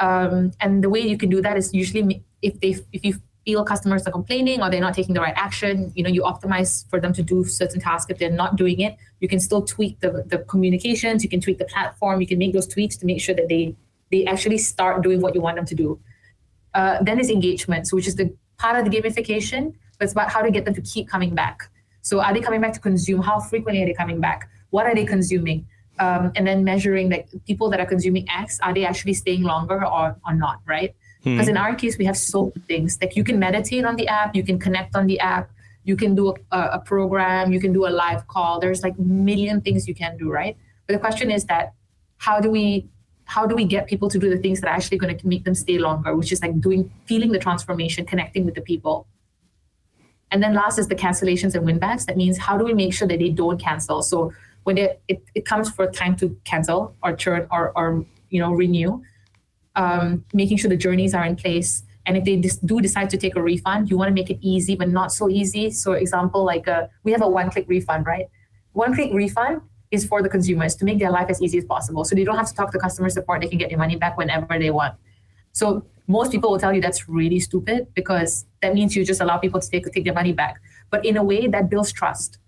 Um, 0.00 0.52
and 0.60 0.82
the 0.82 0.90
way 0.90 1.00
you 1.00 1.16
can 1.16 1.30
do 1.30 1.40
that 1.42 1.56
is 1.56 1.72
usually 1.72 2.24
if 2.42 2.58
they 2.60 2.76
if 2.92 3.04
you 3.04 3.14
feel 3.44 3.64
customers 3.64 4.06
are 4.06 4.10
complaining 4.10 4.62
or 4.62 4.70
they're 4.70 4.80
not 4.80 4.94
taking 4.94 5.14
the 5.14 5.20
right 5.20 5.34
action, 5.36 5.92
you 5.94 6.02
know, 6.02 6.08
you 6.08 6.22
optimize 6.22 6.88
for 6.88 6.98
them 6.98 7.12
to 7.12 7.22
do 7.22 7.44
certain 7.44 7.80
tasks. 7.80 8.10
If 8.10 8.18
they're 8.18 8.30
not 8.30 8.56
doing 8.56 8.80
it, 8.80 8.96
you 9.20 9.28
can 9.28 9.40
still 9.40 9.62
tweak 9.62 10.00
the 10.00 10.24
the 10.26 10.38
communications. 10.38 11.22
You 11.22 11.30
can 11.30 11.40
tweak 11.40 11.58
the 11.58 11.66
platform. 11.66 12.20
You 12.20 12.26
can 12.26 12.38
make 12.38 12.52
those 12.52 12.66
tweaks 12.66 12.96
to 12.98 13.06
make 13.06 13.20
sure 13.20 13.34
that 13.34 13.48
they 13.48 13.76
they 14.10 14.24
actually 14.26 14.58
start 14.58 15.02
doing 15.02 15.20
what 15.20 15.34
you 15.34 15.40
want 15.40 15.56
them 15.56 15.66
to 15.66 15.74
do. 15.74 16.00
Uh, 16.74 17.02
then 17.02 17.20
is 17.20 17.30
engagement, 17.30 17.86
so 17.86 17.96
which 17.96 18.08
is 18.08 18.16
the 18.16 18.34
part 18.58 18.76
of 18.78 18.90
the 18.90 18.96
gamification 18.96 19.74
it's 20.00 20.12
about 20.12 20.30
how 20.30 20.42
to 20.42 20.50
get 20.50 20.64
them 20.64 20.74
to 20.74 20.82
keep 20.82 21.08
coming 21.08 21.34
back. 21.34 21.70
So 22.02 22.20
are 22.20 22.34
they 22.34 22.40
coming 22.40 22.60
back 22.60 22.72
to 22.74 22.80
consume? 22.80 23.22
How 23.22 23.40
frequently 23.40 23.82
are 23.82 23.86
they 23.86 23.94
coming 23.94 24.20
back? 24.20 24.48
What 24.70 24.86
are 24.86 24.94
they 24.94 25.04
consuming? 25.04 25.66
Um, 25.98 26.32
and 26.34 26.46
then 26.46 26.64
measuring 26.64 27.08
like 27.08 27.28
people 27.46 27.70
that 27.70 27.80
are 27.80 27.86
consuming 27.86 28.28
X, 28.28 28.58
are 28.60 28.74
they 28.74 28.84
actually 28.84 29.14
staying 29.14 29.42
longer 29.42 29.86
or, 29.86 30.16
or 30.26 30.34
not, 30.34 30.60
right? 30.66 30.94
Because 31.22 31.46
hmm. 31.46 31.50
in 31.50 31.56
our 31.56 31.74
case, 31.74 31.96
we 31.96 32.04
have 32.04 32.16
so 32.16 32.46
many 32.46 32.66
things. 32.66 32.98
Like 33.00 33.16
you 33.16 33.24
can 33.24 33.38
meditate 33.38 33.84
on 33.84 33.96
the 33.96 34.08
app, 34.08 34.34
you 34.34 34.42
can 34.42 34.58
connect 34.58 34.96
on 34.96 35.06
the 35.06 35.18
app, 35.20 35.50
you 35.84 35.96
can 35.96 36.14
do 36.14 36.34
a, 36.50 36.58
a 36.58 36.78
program, 36.84 37.52
you 37.52 37.60
can 37.60 37.72
do 37.72 37.86
a 37.86 37.92
live 38.02 38.26
call. 38.26 38.58
There's 38.58 38.82
like 38.82 38.98
million 38.98 39.60
things 39.60 39.86
you 39.86 39.94
can 39.94 40.16
do, 40.16 40.30
right? 40.30 40.56
But 40.86 40.94
the 40.94 40.98
question 40.98 41.30
is 41.30 41.44
that 41.46 41.72
how 42.18 42.40
do 42.40 42.50
we 42.50 42.88
how 43.26 43.46
do 43.46 43.54
we 43.54 43.64
get 43.64 43.86
people 43.86 44.10
to 44.10 44.18
do 44.18 44.28
the 44.28 44.36
things 44.36 44.60
that 44.60 44.68
are 44.68 44.74
actually 44.74 44.98
going 44.98 45.16
to 45.16 45.26
make 45.26 45.44
them 45.44 45.54
stay 45.54 45.78
longer, 45.78 46.14
which 46.14 46.30
is 46.30 46.42
like 46.42 46.60
doing 46.60 46.92
feeling 47.06 47.32
the 47.32 47.38
transformation, 47.38 48.04
connecting 48.04 48.44
with 48.44 48.54
the 48.54 48.60
people. 48.60 49.06
And 50.34 50.42
then 50.42 50.52
last 50.52 50.80
is 50.80 50.88
the 50.88 50.96
cancellations 50.96 51.54
and 51.54 51.64
winbacks. 51.64 52.06
That 52.06 52.16
means 52.16 52.36
how 52.38 52.58
do 52.58 52.64
we 52.64 52.74
make 52.74 52.92
sure 52.92 53.06
that 53.06 53.20
they 53.20 53.30
don't 53.30 53.56
cancel? 53.56 54.02
So 54.02 54.32
when 54.64 54.76
it, 54.76 55.00
it, 55.06 55.22
it 55.36 55.46
comes 55.46 55.70
for 55.70 55.88
time 55.88 56.16
to 56.16 56.36
cancel 56.42 56.96
or 57.04 57.14
churn 57.14 57.46
or, 57.52 57.70
or 57.78 58.04
you 58.30 58.40
know 58.40 58.50
renew, 58.52 59.00
um, 59.76 60.24
making 60.32 60.56
sure 60.56 60.68
the 60.68 60.76
journeys 60.76 61.14
are 61.14 61.24
in 61.24 61.36
place. 61.36 61.84
And 62.04 62.16
if 62.16 62.24
they 62.24 62.34
dis- 62.34 62.56
do 62.56 62.80
decide 62.80 63.10
to 63.10 63.16
take 63.16 63.36
a 63.36 63.42
refund, 63.42 63.90
you 63.90 63.96
want 63.96 64.08
to 64.08 64.12
make 64.12 64.28
it 64.28 64.38
easy, 64.40 64.74
but 64.74 64.88
not 64.88 65.12
so 65.12 65.30
easy. 65.30 65.70
So, 65.70 65.92
example, 65.92 66.42
like 66.44 66.66
a, 66.66 66.76
uh, 66.76 66.88
we 67.04 67.12
have 67.12 67.22
a 67.22 67.28
one-click 67.28 67.66
refund, 67.68 68.04
right? 68.04 68.26
One-click 68.72 69.10
refund 69.12 69.62
is 69.92 70.04
for 70.04 70.20
the 70.20 70.28
consumers 70.28 70.74
to 70.76 70.84
make 70.84 70.98
their 70.98 71.12
life 71.12 71.28
as 71.30 71.40
easy 71.40 71.58
as 71.58 71.64
possible. 71.64 72.04
So 72.04 72.16
they 72.16 72.24
don't 72.24 72.36
have 72.36 72.48
to 72.48 72.54
talk 72.54 72.72
to 72.72 72.78
customer 72.78 73.08
support. 73.08 73.40
They 73.40 73.46
can 73.46 73.58
get 73.58 73.68
their 73.68 73.78
money 73.78 73.94
back 73.94 74.18
whenever 74.18 74.58
they 74.58 74.72
want. 74.72 74.96
So 75.52 75.86
most 76.06 76.30
people 76.30 76.50
will 76.50 76.58
tell 76.58 76.72
you 76.72 76.80
that's 76.80 77.08
really 77.08 77.40
stupid 77.40 77.86
because 77.94 78.44
that 78.60 78.74
means 78.74 78.94
you 78.94 79.04
just 79.04 79.20
allow 79.20 79.38
people 79.38 79.60
to 79.60 79.70
take 79.70 79.90
take 79.92 80.04
their 80.04 80.14
money 80.14 80.32
back. 80.32 80.60
But 80.90 81.04
in 81.04 81.16
a 81.16 81.24
way, 81.24 81.46
that 81.46 81.70
builds 81.70 81.92
trust. 81.92 82.38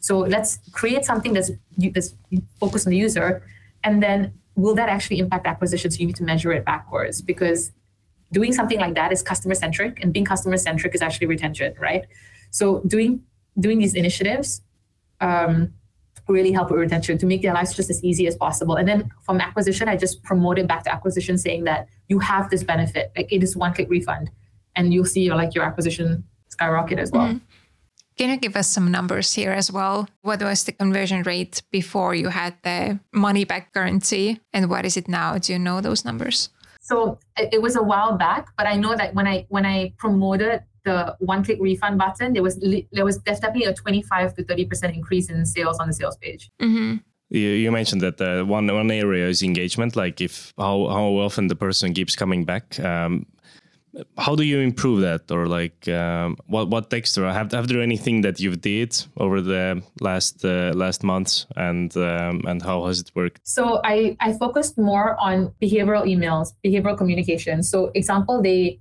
So 0.00 0.18
let's 0.18 0.58
create 0.72 1.04
something 1.04 1.32
that's 1.32 1.50
that's 1.92 2.14
focused 2.60 2.86
on 2.86 2.90
the 2.90 2.96
user, 2.96 3.42
and 3.84 4.02
then 4.02 4.34
will 4.54 4.74
that 4.74 4.88
actually 4.88 5.18
impact 5.18 5.46
acquisition? 5.46 5.90
So 5.90 5.98
you 6.00 6.06
need 6.06 6.16
to 6.16 6.24
measure 6.24 6.52
it 6.52 6.64
backwards 6.64 7.22
because 7.22 7.72
doing 8.32 8.52
something 8.52 8.80
like 8.80 8.94
that 8.94 9.12
is 9.12 9.22
customer 9.22 9.54
centric, 9.54 10.02
and 10.02 10.12
being 10.12 10.24
customer 10.24 10.56
centric 10.56 10.94
is 10.94 11.02
actually 11.02 11.26
retention, 11.26 11.74
right? 11.80 12.04
So 12.50 12.80
doing 12.86 13.22
doing 13.58 13.78
these 13.78 13.94
initiatives 13.94 14.60
um, 15.20 15.72
really 16.28 16.52
help 16.52 16.70
with 16.70 16.80
retention 16.80 17.18
to 17.18 17.26
make 17.26 17.42
their 17.42 17.54
lives 17.54 17.74
just 17.74 17.90
as 17.90 18.02
easy 18.02 18.26
as 18.26 18.36
possible. 18.36 18.76
And 18.76 18.88
then 18.88 19.10
from 19.22 19.40
acquisition, 19.40 19.88
I 19.88 19.96
just 19.96 20.22
promote 20.22 20.58
it 20.58 20.66
back 20.66 20.84
to 20.84 20.92
acquisition, 20.92 21.38
saying 21.38 21.64
that 21.64 21.88
you 22.08 22.18
have 22.18 22.50
this 22.50 22.64
benefit, 22.64 23.12
like 23.16 23.32
it 23.32 23.42
is 23.42 23.56
one 23.56 23.74
click 23.74 23.88
refund, 23.88 24.30
and 24.74 24.92
you'll 24.92 25.04
see 25.04 25.22
your 25.22 25.36
like 25.36 25.54
your 25.54 25.64
acquisition 25.64 26.24
skyrocket 26.48 26.98
as 26.98 27.10
well. 27.10 27.28
Mm-hmm. 27.28 27.38
Can 28.16 28.30
you 28.30 28.38
give 28.38 28.56
us 28.56 28.68
some 28.68 28.90
numbers 28.90 29.34
here 29.34 29.52
as 29.52 29.70
well? 29.70 30.08
What 30.22 30.42
was 30.42 30.64
the 30.64 30.72
conversion 30.72 31.22
rate 31.22 31.62
before 31.70 32.14
you 32.14 32.28
had 32.28 32.54
the 32.62 32.98
money 33.12 33.44
back 33.44 33.74
guarantee, 33.74 34.40
and 34.52 34.70
what 34.70 34.86
is 34.86 34.96
it 34.96 35.06
now? 35.06 35.36
Do 35.36 35.52
you 35.52 35.58
know 35.58 35.80
those 35.80 36.04
numbers? 36.04 36.48
So 36.80 37.18
it 37.36 37.60
was 37.60 37.76
a 37.76 37.82
while 37.82 38.16
back, 38.16 38.48
but 38.56 38.66
I 38.66 38.76
know 38.76 38.96
that 38.96 39.14
when 39.14 39.26
I 39.26 39.44
when 39.48 39.66
I 39.66 39.92
promoted 39.98 40.62
the 40.86 41.16
one 41.18 41.44
click 41.44 41.58
refund 41.60 41.98
button, 41.98 42.32
there 42.32 42.42
was 42.42 42.56
there 42.92 43.04
was 43.04 43.18
definitely 43.18 43.64
a 43.64 43.74
twenty 43.74 44.02
five 44.02 44.34
to 44.36 44.44
thirty 44.44 44.64
percent 44.64 44.94
increase 44.94 45.28
in 45.28 45.44
sales 45.44 45.78
on 45.78 45.86
the 45.88 45.92
sales 45.92 46.16
page. 46.16 46.50
Mm-hmm. 46.62 46.96
You, 47.28 47.48
you 47.64 47.72
mentioned 47.72 48.00
that 48.02 48.20
uh, 48.20 48.44
one 48.44 48.66
one 48.72 48.90
area 48.90 49.28
is 49.28 49.42
engagement, 49.42 49.96
like 49.96 50.20
if 50.20 50.54
how 50.56 50.86
how 50.88 51.08
often 51.26 51.48
the 51.48 51.56
person 51.56 51.92
keeps 51.92 52.16
coming 52.16 52.44
back. 52.44 52.78
Um, 52.80 53.26
how 54.18 54.34
do 54.36 54.42
you 54.42 54.60
improve 54.60 55.00
that 55.00 55.30
or 55.30 55.46
like 55.46 55.88
um, 55.88 56.36
what 56.46 56.68
what 56.68 56.92
extra 56.92 57.32
have, 57.32 57.52
have 57.52 57.68
there 57.68 57.80
anything 57.80 58.20
that 58.22 58.38
you've 58.40 58.60
did 58.60 58.90
over 59.16 59.40
the 59.40 59.82
last 60.00 60.44
uh, 60.44 60.72
last 60.74 61.02
months 61.02 61.46
and 61.56 61.96
um, 61.96 62.42
and 62.46 62.62
how 62.62 62.84
has 62.86 63.00
it 63.00 63.10
worked 63.14 63.40
so 63.44 63.80
i 63.84 64.16
i 64.20 64.32
focused 64.32 64.76
more 64.76 65.16
on 65.18 65.50
behavioral 65.62 66.04
emails 66.04 66.52
behavioral 66.64 66.96
communication 66.96 67.62
so 67.62 67.90
example 67.94 68.42
they 68.42 68.78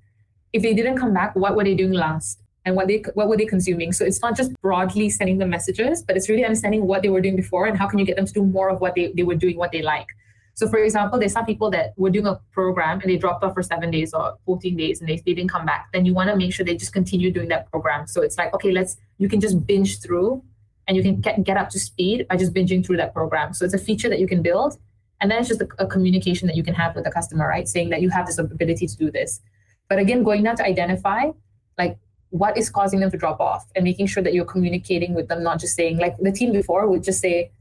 if 0.55 0.61
they 0.65 0.73
didn't 0.73 0.97
come 0.97 1.13
back 1.13 1.35
what 1.35 1.55
were 1.55 1.63
they 1.63 1.75
doing 1.75 1.95
last 2.01 2.41
and 2.65 2.75
what 2.75 2.87
they 2.87 2.97
what 3.13 3.29
were 3.29 3.37
they 3.37 3.45
consuming 3.45 3.91
so 3.91 4.05
it's 4.11 4.21
not 4.25 4.35
just 4.41 4.53
broadly 4.61 5.09
sending 5.09 5.37
them 5.37 5.49
messages 5.49 6.03
but 6.03 6.17
it's 6.17 6.29
really 6.29 6.45
understanding 6.49 6.85
what 6.91 7.01
they 7.03 7.09
were 7.15 7.21
doing 7.21 7.35
before 7.35 7.65
and 7.67 7.77
how 7.77 7.87
can 7.87 7.99
you 7.99 8.05
get 8.05 8.15
them 8.15 8.25
to 8.25 8.33
do 8.33 8.43
more 8.43 8.69
of 8.69 8.79
what 8.81 8.95
they, 8.95 9.11
they 9.15 9.23
were 9.23 9.39
doing 9.45 9.57
what 9.57 9.71
they 9.71 9.81
like 9.81 10.07
so, 10.55 10.69
for 10.69 10.77
example, 10.77 11.19
there's 11.19 11.33
some 11.33 11.45
people 11.45 11.69
that 11.71 11.93
were 11.97 12.09
doing 12.09 12.27
a 12.27 12.39
program 12.53 13.01
and 13.01 13.11
they 13.11 13.17
dropped 13.17 13.43
off 13.43 13.53
for 13.53 13.61
seven 13.61 13.91
days 13.91 14.13
or 14.13 14.37
14 14.45 14.77
days 14.77 15.01
and 15.01 15.09
they, 15.09 15.17
they 15.17 15.33
didn't 15.33 15.49
come 15.49 15.65
back. 15.65 15.89
Then 15.91 16.05
you 16.05 16.13
want 16.13 16.29
to 16.29 16.37
make 16.37 16.53
sure 16.53 16.65
they 16.65 16.77
just 16.77 16.93
continue 16.93 17.29
doing 17.29 17.49
that 17.49 17.69
program. 17.69 18.07
So 18.07 18.21
it's 18.21 18.37
like, 18.37 18.53
okay, 18.53 18.71
let's, 18.71 18.95
you 19.17 19.27
can 19.27 19.41
just 19.41 19.67
binge 19.67 19.99
through 19.99 20.41
and 20.87 20.95
you 20.95 21.03
can 21.03 21.19
get, 21.19 21.43
get 21.43 21.57
up 21.57 21.69
to 21.71 21.79
speed 21.79 22.25
by 22.29 22.37
just 22.37 22.53
binging 22.53 22.85
through 22.85 22.97
that 22.97 23.13
program. 23.13 23.53
So 23.53 23.65
it's 23.65 23.73
a 23.73 23.77
feature 23.77 24.07
that 24.07 24.19
you 24.19 24.27
can 24.27 24.41
build. 24.41 24.77
And 25.19 25.29
then 25.29 25.39
it's 25.39 25.49
just 25.49 25.61
a, 25.61 25.67
a 25.77 25.87
communication 25.87 26.47
that 26.47 26.55
you 26.55 26.63
can 26.63 26.73
have 26.73 26.95
with 26.95 27.03
the 27.03 27.11
customer, 27.11 27.49
right? 27.49 27.67
Saying 27.67 27.89
that 27.89 28.01
you 28.01 28.09
have 28.11 28.25
this 28.25 28.37
ability 28.37 28.87
to 28.87 28.95
do 28.95 29.11
this. 29.11 29.41
But 29.89 29.99
again, 29.99 30.23
going 30.23 30.43
down 30.43 30.55
to 30.57 30.65
identify 30.65 31.29
like 31.77 31.97
what 32.29 32.57
is 32.57 32.69
causing 32.69 32.99
them 32.99 33.11
to 33.11 33.17
drop 33.17 33.39
off 33.39 33.65
and 33.75 33.83
making 33.83 34.07
sure 34.07 34.23
that 34.23 34.33
you're 34.33 34.45
communicating 34.45 35.13
with 35.13 35.27
them, 35.27 35.43
not 35.43 35.59
just 35.59 35.75
saying, 35.75 35.97
like 35.97 36.17
the 36.17 36.31
team 36.31 36.51
before 36.51 36.87
would 36.89 37.03
just 37.03 37.21
say, 37.21 37.51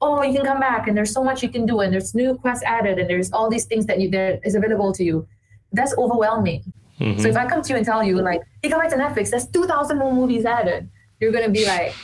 oh, 0.00 0.22
you 0.22 0.34
can 0.34 0.44
come 0.44 0.60
back 0.60 0.88
and 0.88 0.96
there's 0.96 1.12
so 1.12 1.22
much 1.22 1.42
you 1.42 1.48
can 1.48 1.66
do 1.66 1.80
and 1.80 1.92
there's 1.92 2.14
new 2.14 2.34
quests 2.36 2.64
added 2.64 2.98
and 2.98 3.08
there's 3.08 3.32
all 3.32 3.50
these 3.50 3.66
things 3.66 3.86
that 3.86 4.00
you 4.00 4.10
that 4.10 4.40
is 4.44 4.54
available 4.54 4.92
to 4.92 5.04
you. 5.04 5.26
That's 5.72 5.94
overwhelming. 5.96 6.64
Mm-hmm. 6.98 7.20
So 7.20 7.28
if 7.28 7.36
I 7.36 7.46
come 7.46 7.62
to 7.62 7.68
you 7.70 7.76
and 7.76 7.84
tell 7.84 8.02
you 8.02 8.20
like, 8.20 8.42
hey, 8.62 8.68
come 8.68 8.80
back 8.80 8.90
to 8.90 8.96
Netflix, 8.96 9.30
there's 9.30 9.46
2,000 9.46 9.98
more 9.98 10.12
movies 10.12 10.44
added, 10.44 10.88
you're 11.18 11.32
gonna 11.32 11.50
be 11.50 11.66
like, 11.66 11.94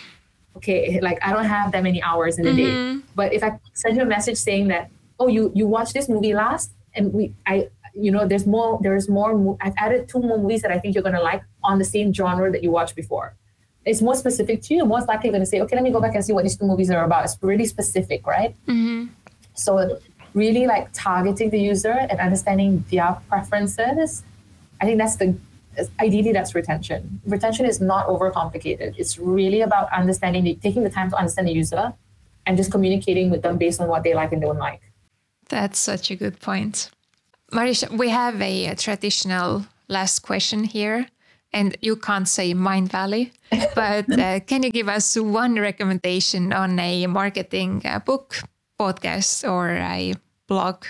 okay, 0.56 1.00
like 1.00 1.18
I 1.22 1.32
don't 1.32 1.44
have 1.44 1.72
that 1.72 1.82
many 1.82 2.02
hours 2.02 2.38
in 2.38 2.44
the 2.44 2.50
mm-hmm. 2.50 2.98
day. 2.98 3.04
But 3.14 3.32
if 3.32 3.42
I 3.42 3.58
send 3.74 3.96
you 3.96 4.02
a 4.02 4.06
message 4.06 4.36
saying 4.36 4.68
that, 4.68 4.90
oh, 5.18 5.28
you 5.28 5.52
you 5.54 5.66
watched 5.66 5.94
this 5.94 6.08
movie 6.08 6.34
last, 6.34 6.72
and 6.94 7.12
we 7.12 7.34
I 7.46 7.68
you 7.98 8.10
know 8.10 8.26
there's 8.26 8.46
more 8.46 8.78
there's 8.82 9.08
more 9.08 9.56
I've 9.60 9.74
added 9.76 10.08
two 10.08 10.20
more 10.20 10.38
movies 10.38 10.62
that 10.62 10.70
I 10.70 10.78
think 10.78 10.94
you're 10.94 11.02
gonna 11.04 11.22
like 11.22 11.42
on 11.64 11.78
the 11.78 11.84
same 11.84 12.12
genre 12.12 12.52
that 12.52 12.62
you 12.62 12.70
watched 12.70 12.96
before 12.96 13.34
it's 13.86 14.02
more 14.02 14.16
specific 14.16 14.62
to 14.62 14.74
you, 14.74 14.84
most 14.84 15.06
likely 15.06 15.30
going 15.30 15.40
to 15.40 15.46
say, 15.46 15.60
okay, 15.60 15.76
let 15.76 15.84
me 15.84 15.92
go 15.92 16.00
back 16.00 16.14
and 16.14 16.24
see 16.24 16.32
what 16.32 16.42
these 16.42 16.56
two 16.56 16.66
movies 16.66 16.90
are 16.90 17.04
about. 17.04 17.24
It's 17.24 17.38
really 17.40 17.66
specific, 17.66 18.26
right? 18.26 18.54
Mm-hmm. 18.66 19.06
So 19.54 20.00
really 20.34 20.66
like 20.66 20.88
targeting 20.92 21.50
the 21.50 21.58
user 21.58 21.92
and 21.92 22.18
understanding 22.18 22.84
their 22.90 23.16
preferences. 23.28 24.24
I 24.80 24.86
think 24.86 24.98
that's 24.98 25.16
the 25.16 25.38
ideally 26.00 26.32
that's 26.32 26.54
retention. 26.54 27.20
Retention 27.26 27.64
is 27.64 27.80
not 27.80 28.08
overcomplicated. 28.08 28.94
It's 28.98 29.18
really 29.18 29.60
about 29.60 29.90
understanding, 29.92 30.42
the, 30.42 30.54
taking 30.56 30.82
the 30.82 30.90
time 30.90 31.08
to 31.10 31.16
understand 31.16 31.46
the 31.46 31.52
user, 31.52 31.94
and 32.44 32.56
just 32.56 32.70
communicating 32.70 33.30
with 33.30 33.42
them 33.42 33.56
based 33.56 33.80
on 33.80 33.88
what 33.88 34.02
they 34.02 34.14
like 34.14 34.32
and 34.32 34.42
don't 34.42 34.58
like. 34.58 34.80
That's 35.48 35.78
such 35.78 36.10
a 36.10 36.16
good 36.16 36.40
point. 36.40 36.90
Marisha, 37.52 37.90
we 37.90 38.08
have 38.08 38.40
a, 38.42 38.74
traditional 38.74 39.66
last 39.88 40.20
question 40.20 40.64
here 40.64 41.06
and 41.52 41.76
you 41.80 41.96
can't 41.96 42.28
say 42.28 42.52
Mindvalley, 42.52 43.30
but 43.74 44.10
uh, 44.18 44.40
can 44.40 44.62
you 44.62 44.70
give 44.70 44.88
us 44.88 45.16
one 45.16 45.54
recommendation 45.54 46.52
on 46.52 46.78
a 46.78 47.06
marketing 47.06 47.82
uh, 47.84 48.00
book, 48.00 48.42
podcast, 48.78 49.48
or 49.48 49.70
a 49.70 50.14
blog, 50.48 50.86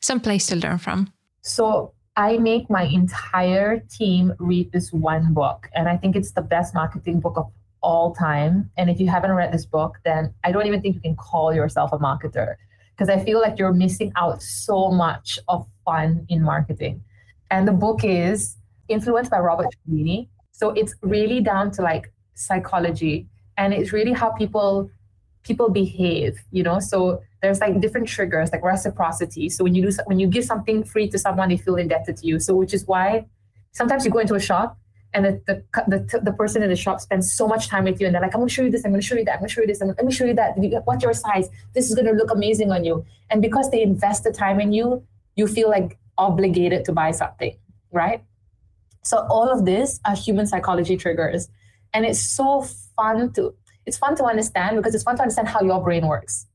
some 0.00 0.20
place 0.20 0.46
to 0.46 0.56
learn 0.56 0.78
from? 0.78 1.12
So 1.42 1.94
I 2.16 2.36
make 2.38 2.68
my 2.68 2.82
entire 2.82 3.78
team 3.78 4.34
read 4.38 4.72
this 4.72 4.92
one 4.92 5.32
book, 5.32 5.68
and 5.74 5.88
I 5.88 5.96
think 5.96 6.16
it's 6.16 6.32
the 6.32 6.42
best 6.42 6.74
marketing 6.74 7.20
book 7.20 7.34
of 7.36 7.50
all 7.80 8.14
time. 8.14 8.70
And 8.76 8.90
if 8.90 9.00
you 9.00 9.08
haven't 9.08 9.32
read 9.32 9.52
this 9.52 9.64
book, 9.64 9.98
then 10.04 10.34
I 10.44 10.52
don't 10.52 10.66
even 10.66 10.82
think 10.82 10.96
you 10.96 11.00
can 11.00 11.16
call 11.16 11.54
yourself 11.54 11.92
a 11.92 11.98
marketer 11.98 12.56
because 12.94 13.08
I 13.08 13.22
feel 13.24 13.40
like 13.40 13.58
you're 13.58 13.72
missing 13.72 14.12
out 14.16 14.42
so 14.42 14.90
much 14.90 15.38
of 15.48 15.66
fun 15.84 16.26
in 16.28 16.42
marketing. 16.42 17.02
And 17.50 17.66
the 17.66 17.72
book 17.72 18.04
is 18.04 18.56
influenced 18.88 19.30
by 19.30 19.38
Robert 19.38 19.66
Cialdini. 19.72 20.28
So 20.52 20.70
it's 20.70 20.94
really 21.02 21.40
down 21.40 21.70
to 21.72 21.82
like 21.82 22.12
psychology 22.34 23.26
and 23.56 23.72
it's 23.74 23.92
really 23.92 24.12
how 24.12 24.30
people 24.30 24.90
people 25.44 25.68
behave, 25.68 26.38
you 26.52 26.62
know? 26.62 26.78
So 26.78 27.20
there's 27.42 27.60
like 27.60 27.80
different 27.80 28.06
triggers 28.08 28.52
like 28.52 28.62
reciprocity. 28.62 29.48
So 29.48 29.64
when 29.64 29.74
you 29.74 29.90
do 29.90 29.96
when 30.06 30.18
you 30.18 30.26
give 30.26 30.44
something 30.44 30.84
free 30.84 31.08
to 31.10 31.18
someone, 31.18 31.48
they 31.48 31.56
feel 31.56 31.76
indebted 31.76 32.16
to 32.18 32.26
you. 32.26 32.38
So 32.38 32.54
which 32.54 32.74
is 32.74 32.86
why 32.86 33.26
sometimes 33.72 34.04
you 34.04 34.10
go 34.10 34.18
into 34.18 34.34
a 34.34 34.40
shop 34.40 34.78
and 35.14 35.24
the, 35.24 35.42
the, 35.46 35.62
the, 35.88 36.20
the, 36.20 36.32
person 36.32 36.62
in 36.62 36.70
the 36.70 36.76
shop 36.76 37.00
spends 37.00 37.32
so 37.32 37.46
much 37.46 37.68
time 37.68 37.84
with 37.84 38.00
you 38.00 38.06
and 38.06 38.14
they're 38.14 38.22
like, 38.22 38.34
I'm 38.34 38.40
going 38.40 38.48
to 38.48 38.54
show 38.54 38.62
you 38.62 38.70
this, 38.70 38.84
I'm 38.84 38.92
going 38.92 39.00
to 39.00 39.06
show 39.06 39.14
you 39.14 39.24
that, 39.24 39.34
I'm 39.34 39.40
going 39.40 39.48
to 39.48 39.54
show 39.54 39.60
you 39.60 39.66
this, 39.66 39.80
and 39.80 39.94
let 39.96 40.04
me 40.04 40.12
show 40.12 40.24
you 40.24 40.34
that. 40.34 40.54
What's 40.84 41.02
your 41.02 41.12
size? 41.12 41.48
This 41.74 41.88
is 41.88 41.94
going 41.94 42.06
to 42.06 42.12
look 42.12 42.30
amazing 42.30 42.72
on 42.72 42.84
you. 42.84 43.04
And 43.30 43.42
because 43.42 43.70
they 43.70 43.82
invest 43.82 44.24
the 44.24 44.32
time 44.32 44.60
in 44.60 44.72
you, 44.72 45.02
you 45.36 45.46
feel 45.46 45.68
like 45.68 45.98
obligated 46.18 46.84
to 46.86 46.92
buy 46.92 47.10
something, 47.10 47.56
right? 47.90 48.22
So 49.02 49.26
all 49.28 49.50
of 49.50 49.64
this 49.64 50.00
are 50.04 50.14
human 50.14 50.46
psychology 50.46 50.96
triggers. 50.96 51.48
And 51.92 52.06
it's 52.06 52.20
so 52.20 52.62
fun 52.96 53.32
to 53.34 53.54
it's 53.84 53.98
fun 53.98 54.14
to 54.16 54.24
understand 54.24 54.76
because 54.76 54.94
it's 54.94 55.02
fun 55.02 55.16
to 55.16 55.22
understand 55.22 55.48
how 55.48 55.60
your 55.60 55.82
brain 55.82 56.06
works. 56.06 56.46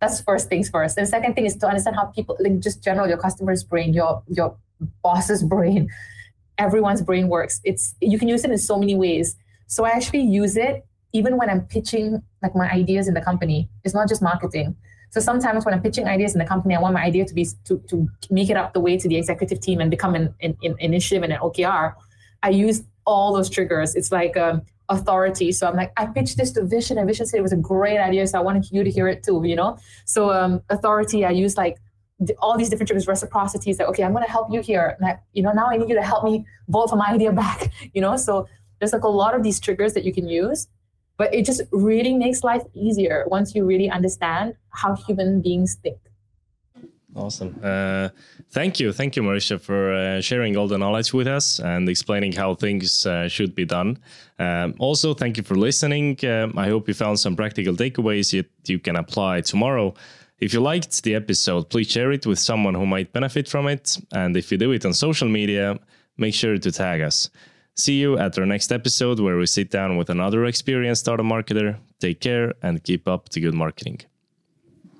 That's 0.00 0.20
first 0.20 0.48
things 0.48 0.68
first. 0.68 0.96
And 0.96 1.06
the 1.06 1.10
second 1.10 1.34
thing 1.34 1.46
is 1.46 1.56
to 1.56 1.66
understand 1.66 1.96
how 1.96 2.06
people 2.06 2.36
like 2.38 2.60
just 2.60 2.82
general 2.82 3.08
your 3.08 3.18
customer's 3.18 3.64
brain, 3.64 3.92
your 3.92 4.22
your 4.28 4.56
boss's 5.02 5.42
brain, 5.54 5.88
everyone's 6.58 7.02
brain 7.02 7.28
works. 7.28 7.60
It's 7.64 7.94
you 8.00 8.18
can 8.18 8.28
use 8.28 8.44
it 8.44 8.50
in 8.50 8.58
so 8.58 8.78
many 8.78 8.94
ways. 8.94 9.36
So 9.66 9.84
I 9.84 9.90
actually 9.90 10.22
use 10.22 10.56
it 10.56 10.86
even 11.12 11.36
when 11.36 11.48
I'm 11.48 11.62
pitching 11.62 12.22
like 12.42 12.54
my 12.54 12.70
ideas 12.70 13.08
in 13.08 13.14
the 13.14 13.20
company. 13.20 13.68
It's 13.84 13.94
not 13.94 14.08
just 14.08 14.22
marketing. 14.22 14.76
So 15.10 15.20
sometimes 15.20 15.64
when 15.64 15.72
I'm 15.72 15.82
pitching 15.82 16.06
ideas 16.06 16.34
in 16.34 16.38
the 16.38 16.44
company, 16.44 16.74
I 16.74 16.80
want 16.80 16.94
my 16.94 17.02
idea 17.02 17.24
to 17.24 17.34
be 17.34 17.46
to, 17.64 17.78
to 17.88 18.08
make 18.30 18.50
it 18.50 18.56
up 18.56 18.74
the 18.74 18.80
way 18.80 18.98
to 18.98 19.08
the 19.08 19.16
executive 19.16 19.60
team 19.60 19.80
and 19.80 19.90
become 19.90 20.14
an, 20.14 20.34
an, 20.42 20.56
an 20.62 20.76
initiative 20.78 21.22
and 21.22 21.32
an 21.32 21.38
OKR. 21.40 21.94
I 22.42 22.50
use 22.50 22.82
all 23.06 23.32
those 23.34 23.48
triggers. 23.48 23.94
It's 23.94 24.12
like 24.12 24.36
um, 24.36 24.62
authority. 24.88 25.52
So 25.52 25.68
I'm 25.68 25.76
like, 25.76 25.92
I 25.96 26.06
pitched 26.06 26.36
this 26.36 26.52
to 26.52 26.62
Vishen, 26.62 26.98
and 26.98 27.08
Vishen 27.08 27.26
said 27.26 27.38
it 27.38 27.42
was 27.42 27.52
a 27.52 27.56
great 27.56 27.98
idea. 27.98 28.26
So 28.26 28.38
I 28.38 28.42
wanted 28.42 28.70
you 28.70 28.84
to 28.84 28.90
hear 28.90 29.08
it 29.08 29.22
too, 29.22 29.42
you 29.44 29.56
know? 29.56 29.78
So 30.04 30.32
um, 30.32 30.60
authority, 30.70 31.24
I 31.24 31.30
use 31.30 31.56
like 31.56 31.78
all 32.38 32.56
these 32.56 32.70
different 32.70 32.88
triggers, 32.88 33.06
reciprocity 33.06 33.70
is 33.70 33.78
like, 33.78 33.88
okay, 33.88 34.02
I'm 34.02 34.12
going 34.12 34.24
to 34.24 34.30
help 34.30 34.52
you 34.52 34.60
here. 34.60 34.96
I, 35.02 35.16
you 35.32 35.42
know, 35.42 35.52
now 35.52 35.66
I 35.66 35.76
need 35.76 35.88
you 35.88 35.94
to 35.96 36.02
help 36.02 36.24
me 36.24 36.46
vote 36.68 36.88
for 36.88 36.96
my 36.96 37.08
idea 37.10 37.32
back, 37.32 37.70
you 37.94 38.00
know? 38.00 38.16
So 38.16 38.48
there's 38.78 38.92
like 38.92 39.04
a 39.04 39.08
lot 39.08 39.34
of 39.34 39.42
these 39.42 39.60
triggers 39.60 39.92
that 39.94 40.04
you 40.04 40.12
can 40.12 40.28
use 40.28 40.68
but 41.16 41.32
it 41.34 41.44
just 41.44 41.62
really 41.72 42.14
makes 42.14 42.44
life 42.44 42.62
easier 42.74 43.24
once 43.28 43.54
you 43.54 43.64
really 43.64 43.90
understand 43.90 44.54
how 44.70 44.94
human 44.94 45.40
beings 45.40 45.76
think. 45.82 45.98
Awesome. 47.14 47.58
Uh, 47.62 48.10
thank 48.50 48.78
you. 48.78 48.92
Thank 48.92 49.16
you 49.16 49.22
marisha 49.22 49.58
for 49.58 49.94
uh, 49.94 50.20
sharing 50.20 50.54
all 50.54 50.68
the 50.68 50.76
knowledge 50.76 51.14
with 51.14 51.26
us 51.26 51.60
and 51.60 51.88
explaining 51.88 52.32
how 52.32 52.54
things 52.54 53.06
uh, 53.06 53.26
should 53.26 53.54
be 53.54 53.64
done. 53.64 53.98
Um, 54.38 54.74
also 54.78 55.14
thank 55.14 55.38
you 55.38 55.42
for 55.42 55.54
listening. 55.54 56.18
Um, 56.26 56.58
i 56.58 56.68
hope 56.68 56.88
you 56.88 56.94
found 56.94 57.18
some 57.18 57.34
practical 57.34 57.72
takeaways 57.72 58.32
that 58.32 58.68
you 58.68 58.78
can 58.78 58.96
apply 58.96 59.40
tomorrow 59.40 59.94
if 60.38 60.52
you 60.52 60.60
liked 60.60 61.02
the 61.02 61.14
episode 61.14 61.68
please 61.70 61.90
share 61.90 62.12
it 62.12 62.26
with 62.26 62.38
someone 62.38 62.74
who 62.74 62.86
might 62.86 63.12
benefit 63.12 63.48
from 63.48 63.66
it 63.68 63.96
and 64.12 64.36
if 64.36 64.50
you 64.50 64.58
do 64.58 64.72
it 64.72 64.84
on 64.84 64.92
social 64.92 65.28
media 65.28 65.78
make 66.16 66.34
sure 66.34 66.56
to 66.58 66.70
tag 66.72 67.00
us 67.00 67.30
See 67.78 68.00
you 68.00 68.16
at 68.16 68.38
our 68.38 68.46
next 68.46 68.72
episode 68.72 69.20
where 69.20 69.36
we 69.36 69.44
sit 69.44 69.70
down 69.70 69.98
with 69.98 70.08
another 70.08 70.46
experienced 70.46 71.02
startup 71.02 71.26
marketer. 71.26 71.76
Take 72.00 72.20
care 72.20 72.54
and 72.62 72.82
keep 72.82 73.06
up 73.06 73.28
the 73.28 73.40
good 73.40 73.52
marketing. 73.52 74.00